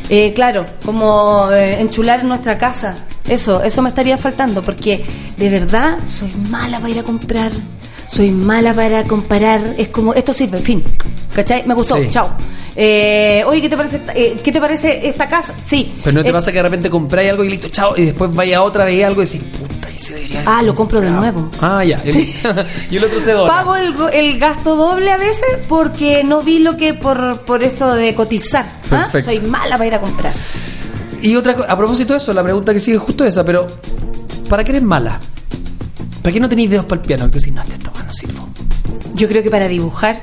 Eh, 0.09 0.34
claro, 0.34 0.65
como 0.84 1.49
eh, 1.51 1.80
enchular 1.80 2.24
nuestra 2.24 2.57
casa, 2.57 2.95
eso, 3.28 3.61
eso 3.63 3.82
me 3.82 3.89
estaría 3.89 4.17
faltando, 4.17 4.61
porque 4.61 5.05
de 5.38 5.49
verdad 5.49 5.97
soy 6.05 6.32
mala 6.49 6.80
para 6.80 6.89
ir 6.91 6.99
a 6.99 7.03
comprar, 7.03 7.51
soy 8.09 8.32
mala 8.32 8.73
para 8.73 9.03
comparar, 9.03 9.75
es 9.78 9.89
como, 9.89 10.13
esto 10.13 10.34
sirve, 10.34 10.59
fin, 10.59 10.84
¿cachai? 11.34 11.65
Me 11.67 11.73
gustó, 11.73 11.95
Sí. 11.97 12.07
chao. 12.09 12.30
Eh, 12.80 13.43
oye, 13.47 13.59
¿qué 13.61 13.69
te 13.69 13.75
parece 13.78 13.95
esta, 13.97 14.13
eh, 14.13 14.36
¿qué 14.43 14.51
te 14.51 14.61
parece 14.61 15.07
esta 15.07 15.28
casa? 15.28 15.51
Sí. 15.63 15.95
Pero 16.03 16.17
no 16.17 16.21
te 16.23 16.30
Eh, 16.30 16.32
pasa 16.32 16.51
que 16.51 16.57
de 16.57 16.63
repente 16.63 16.89
compráis 16.91 17.32
algo 17.32 17.43
y 17.43 17.49
listo, 17.49 17.69
chao, 17.69 17.95
y 17.97 18.05
después 18.05 18.32
vaya 18.36 18.59
a 18.59 18.61
otra 18.61 18.86
vez 18.86 19.03
algo 19.03 19.23
y 19.23 19.25
decís, 19.25 19.41
puta, 19.57 19.89
y 19.89 19.97
se 19.97 20.13
debería. 20.13 20.43
Ah, 20.45 20.61
lo 20.61 20.75
compro 20.75 21.01
de 21.01 21.09
nuevo. 21.09 21.49
Ah, 21.59 21.84
ya. 21.84 21.97
Sí. 22.05 22.36
y 22.91 22.97
el 22.97 23.03
otro 23.03 23.19
se 23.23 23.32
dona. 23.32 23.51
Pago 23.51 23.75
el, 23.75 23.95
el 24.13 24.38
gasto 24.38 24.75
doble 24.75 25.11
a 25.11 25.17
veces 25.17 25.57
porque 25.67 26.23
no 26.23 26.43
vi 26.43 26.59
lo 26.59 26.78
que 26.78 26.93
por, 26.93 27.39
por 27.41 27.63
esto 27.63 27.95
de 27.95 28.13
cotizar. 28.13 28.67
¿ah? 28.91 29.07
Soy 29.23 29.39
mala 29.41 29.75
para 29.75 29.88
ir 29.88 29.95
a 29.95 29.99
comprar. 29.99 30.34
Y 31.22 31.36
otra 31.36 31.53
a 31.68 31.78
propósito 31.78 32.13
de 32.13 32.20
eso, 32.20 32.34
la 32.34 32.43
pregunta 32.43 32.74
que 32.74 32.80
sigue 32.80 32.97
es 32.97 33.03
justo 33.03 33.26
esa, 33.26 33.43
pero 33.43 33.68
¿para 34.49 34.63
qué 34.63 34.72
eres 34.72 34.84
mala? 34.84 35.20
¿Para 36.22 36.34
qué 36.34 36.39
no 36.39 36.49
tenéis 36.49 36.70
dedos 36.70 36.86
para 36.86 37.01
el 37.01 37.07
piano? 37.07 37.28
Que 37.32 37.39
decís, 37.39 37.53
no, 37.53 37.61
esta 37.61 37.91
no 38.05 38.13
sirvo. 38.13 38.47
Yo 39.15 39.28
creo 39.28 39.41
que 39.41 39.49
para 39.49 39.68
dibujar, 39.68 40.22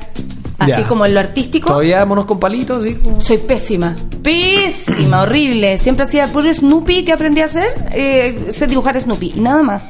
así 0.59 0.71
Ya. 0.83 0.87
como 0.89 1.05
en 1.07 1.15
lo 1.15 1.21
artístico, 1.21 1.69
Todavía 1.69 2.05
monos 2.05 2.27
con 2.27 2.39
palitos, 2.39 2.87
como- 3.03 3.21
soy 3.21 3.39
pésima. 3.39 3.97
Pésima, 4.23 5.23
horrible. 5.23 5.79
Siempre 5.79 6.05
hacía 6.05 6.27
puro 6.33 6.53
Snoopy 6.53 7.05
que 7.05 7.13
aprendí 7.13 7.41
a 7.41 7.47
hacer, 7.47 7.69
eh, 7.93 8.51
sé 8.53 8.67
dibujar 8.67 9.01
Snoopy 9.01 9.33
y 9.37 9.41
nada 9.41 9.63
más. 9.63 9.87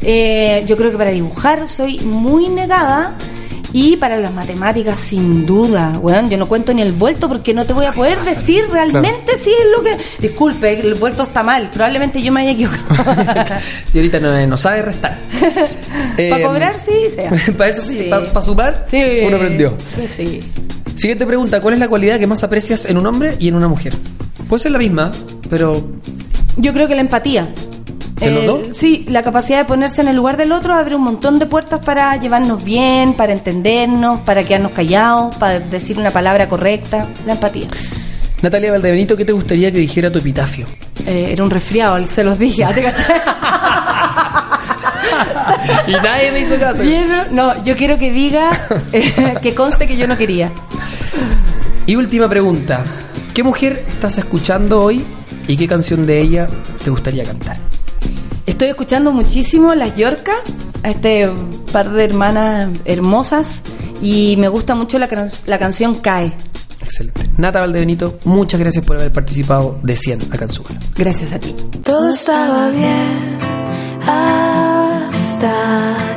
Eh, 0.00 0.64
yo 0.66 0.76
creo 0.76 0.90
que 0.90 0.98
para 0.98 1.10
dibujar 1.10 1.68
soy 1.68 1.98
muy 2.00 2.48
negada. 2.48 3.16
Y 3.72 3.96
para 3.96 4.16
las 4.18 4.32
matemáticas, 4.32 4.98
sin 4.98 5.44
duda, 5.44 5.98
weón, 6.00 6.30
yo 6.30 6.38
no 6.38 6.48
cuento 6.48 6.72
ni 6.72 6.80
el 6.82 6.92
vuelto 6.92 7.28
porque 7.28 7.52
no 7.52 7.66
te 7.66 7.72
voy 7.74 7.84
a 7.84 7.92
poder 7.92 8.22
decir 8.24 8.64
realmente 8.70 9.36
si 9.36 9.50
es 9.50 9.66
lo 9.76 9.82
que... 9.82 9.96
Disculpe, 10.18 10.80
el 10.80 10.94
vuelto 10.94 11.24
está 11.24 11.42
mal, 11.42 11.68
probablemente 11.72 12.22
yo 12.22 12.32
me 12.32 12.40
haya 12.42 12.52
equivocado. 12.52 13.58
Si 13.84 13.98
ahorita 13.98 14.20
no, 14.20 14.46
no 14.46 14.56
sabe 14.56 14.82
restar. 14.82 15.18
para 16.30 16.42
cobrar, 16.42 16.78
sí, 16.80 17.10
sea. 17.10 17.30
para 17.58 17.70
eso 17.70 17.82
sí, 17.82 17.98
Sí. 17.98 18.04
para 18.10 18.42
sumar, 18.42 18.86
Sí. 18.90 19.02
uno 19.26 19.36
aprendió. 19.36 19.74
Sí, 19.94 20.06
sí. 20.16 20.40
Siguiente 20.96 21.26
pregunta, 21.26 21.60
¿cuál 21.60 21.74
es 21.74 21.80
la 21.80 21.88
cualidad 21.88 22.18
que 22.18 22.26
más 22.26 22.42
aprecias 22.42 22.84
en 22.86 22.96
un 22.96 23.06
hombre 23.06 23.36
y 23.38 23.48
en 23.48 23.54
una 23.54 23.68
mujer? 23.68 23.94
Puede 24.48 24.62
ser 24.62 24.72
la 24.72 24.78
misma, 24.78 25.10
pero 25.50 25.82
Yo 26.56 26.72
creo 26.72 26.88
que 26.88 26.94
la 26.96 27.02
empatía. 27.02 27.46
¿De 28.20 28.30
los 28.30 28.46
dos? 28.46 28.76
Sí, 28.76 29.06
la 29.08 29.22
capacidad 29.22 29.58
de 29.58 29.64
ponerse 29.64 30.00
en 30.00 30.08
el 30.08 30.16
lugar 30.16 30.36
del 30.36 30.52
otro 30.52 30.74
abre 30.74 30.96
un 30.96 31.02
montón 31.02 31.38
de 31.38 31.46
puertas 31.46 31.84
para 31.84 32.16
llevarnos 32.16 32.64
bien, 32.64 33.14
para 33.14 33.32
entendernos, 33.32 34.20
para 34.20 34.42
quedarnos 34.42 34.72
callados, 34.72 35.34
para 35.36 35.60
decir 35.60 35.98
una 35.98 36.10
palabra 36.10 36.48
correcta. 36.48 37.06
La 37.26 37.34
empatía. 37.34 37.68
Natalia 38.42 38.70
Valdebenito, 38.70 39.16
¿qué 39.16 39.24
te 39.24 39.32
gustaría 39.32 39.72
que 39.72 39.78
dijera 39.78 40.12
tu 40.12 40.18
epitafio? 40.18 40.66
Eh, 41.06 41.28
era 41.32 41.42
un 41.42 41.50
resfriado, 41.50 42.06
se 42.06 42.22
los 42.22 42.38
dije. 42.38 42.64
¿ah, 42.64 42.72
¿te 42.72 42.82
cachai? 42.82 43.20
y 45.88 45.92
nadie 45.92 46.32
me 46.32 46.40
hizo 46.40 46.58
caso. 46.58 46.82
¿Vieron? 46.82 47.34
No, 47.34 47.62
yo 47.64 47.74
quiero 47.76 47.98
que 47.98 48.12
diga 48.12 48.66
eh, 48.92 49.34
que 49.42 49.54
conste 49.54 49.86
que 49.86 49.96
yo 49.96 50.06
no 50.06 50.16
quería. 50.16 50.50
Y 51.86 51.96
última 51.96 52.28
pregunta, 52.28 52.84
¿qué 53.34 53.42
mujer 53.42 53.82
estás 53.88 54.18
escuchando 54.18 54.82
hoy 54.82 55.04
y 55.46 55.56
qué 55.56 55.66
canción 55.66 56.06
de 56.06 56.20
ella 56.20 56.48
te 56.84 56.90
gustaría 56.90 57.24
cantar? 57.24 57.56
Estoy 58.48 58.68
escuchando 58.68 59.12
muchísimo 59.12 59.74
Las 59.74 59.94
Yorcas, 59.96 60.36
a 60.82 60.90
este 60.90 61.28
par 61.72 61.90
de 61.92 62.04
hermanas 62.04 62.70
hermosas, 62.86 63.60
y 64.02 64.36
me 64.38 64.48
gusta 64.48 64.74
mucho 64.74 64.98
la, 64.98 65.06
can- 65.08 65.28
la 65.46 65.58
canción 65.58 65.96
Cae. 65.96 66.32
Excelente. 66.82 67.20
Nata 67.36 67.60
Valdebenito, 67.60 68.18
muchas 68.24 68.58
gracias 68.58 68.84
por 68.84 68.96
haber 68.96 69.12
participado 69.12 69.76
de 69.82 69.94
100 69.96 70.32
acá 70.32 70.46
en. 70.46 70.78
Gracias 70.96 71.32
a 71.32 71.38
ti. 71.38 71.54
Todo 71.84 72.08
estaba 72.08 72.70
bien 72.70 73.38
hasta 74.06 75.52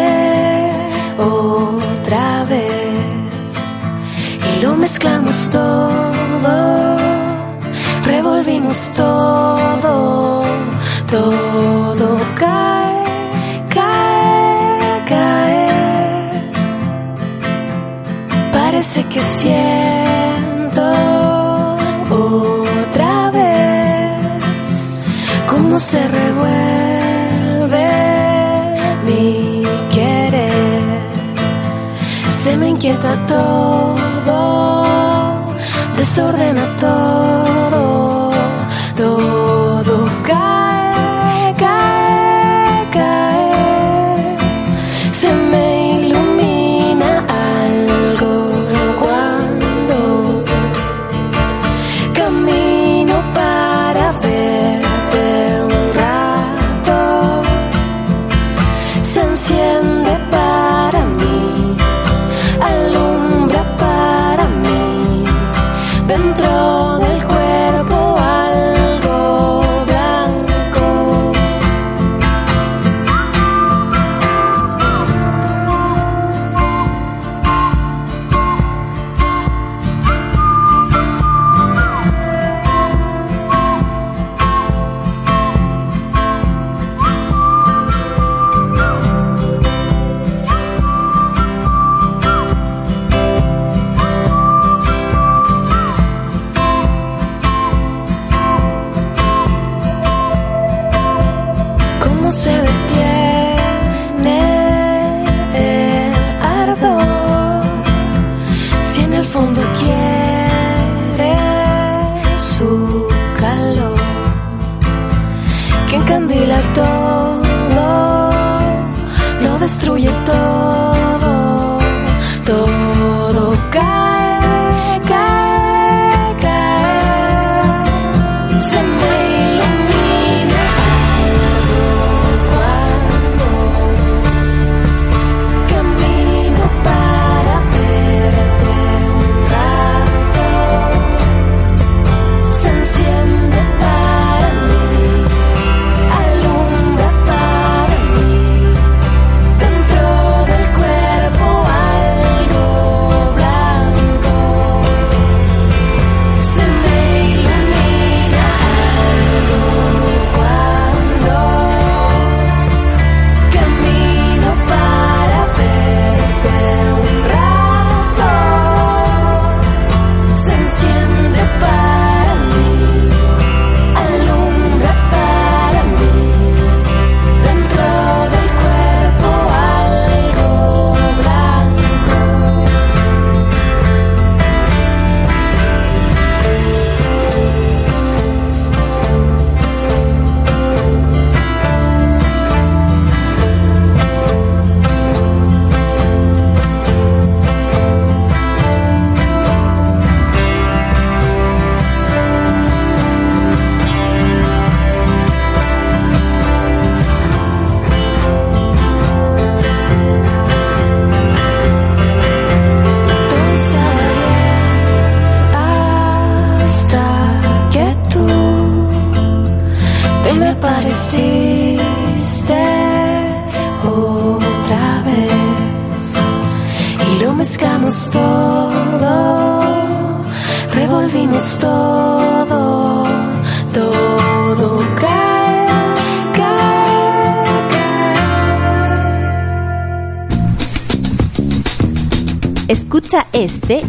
otra 1.17 2.45
vez 2.45 2.71
y 4.57 4.61
lo 4.63 4.75
mezclamos 4.77 5.49
todo, 5.51 6.11
todo, 8.95 10.43
todo 11.09 12.07
cae, 12.35 13.03
cae, 13.69 15.03
cae. 15.05 16.51
Parece 18.51 19.03
que 19.05 19.21
siento 19.21 20.81
otra 22.09 23.31
vez 23.31 25.01
cómo 25.47 25.79
se 25.79 26.07
revuelve 26.07 27.87
mi 29.05 29.63
querer. 29.89 30.99
Se 32.43 32.57
me 32.57 32.69
inquieta 32.69 33.25
todo, 33.25 34.85
desordena 35.97 36.75
todo. 36.77 37.44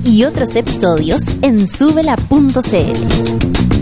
Y 0.05 0.25
otros 0.25 0.57
episodios 0.57 1.23
en 1.43 1.69
subela.cl. 1.69 3.76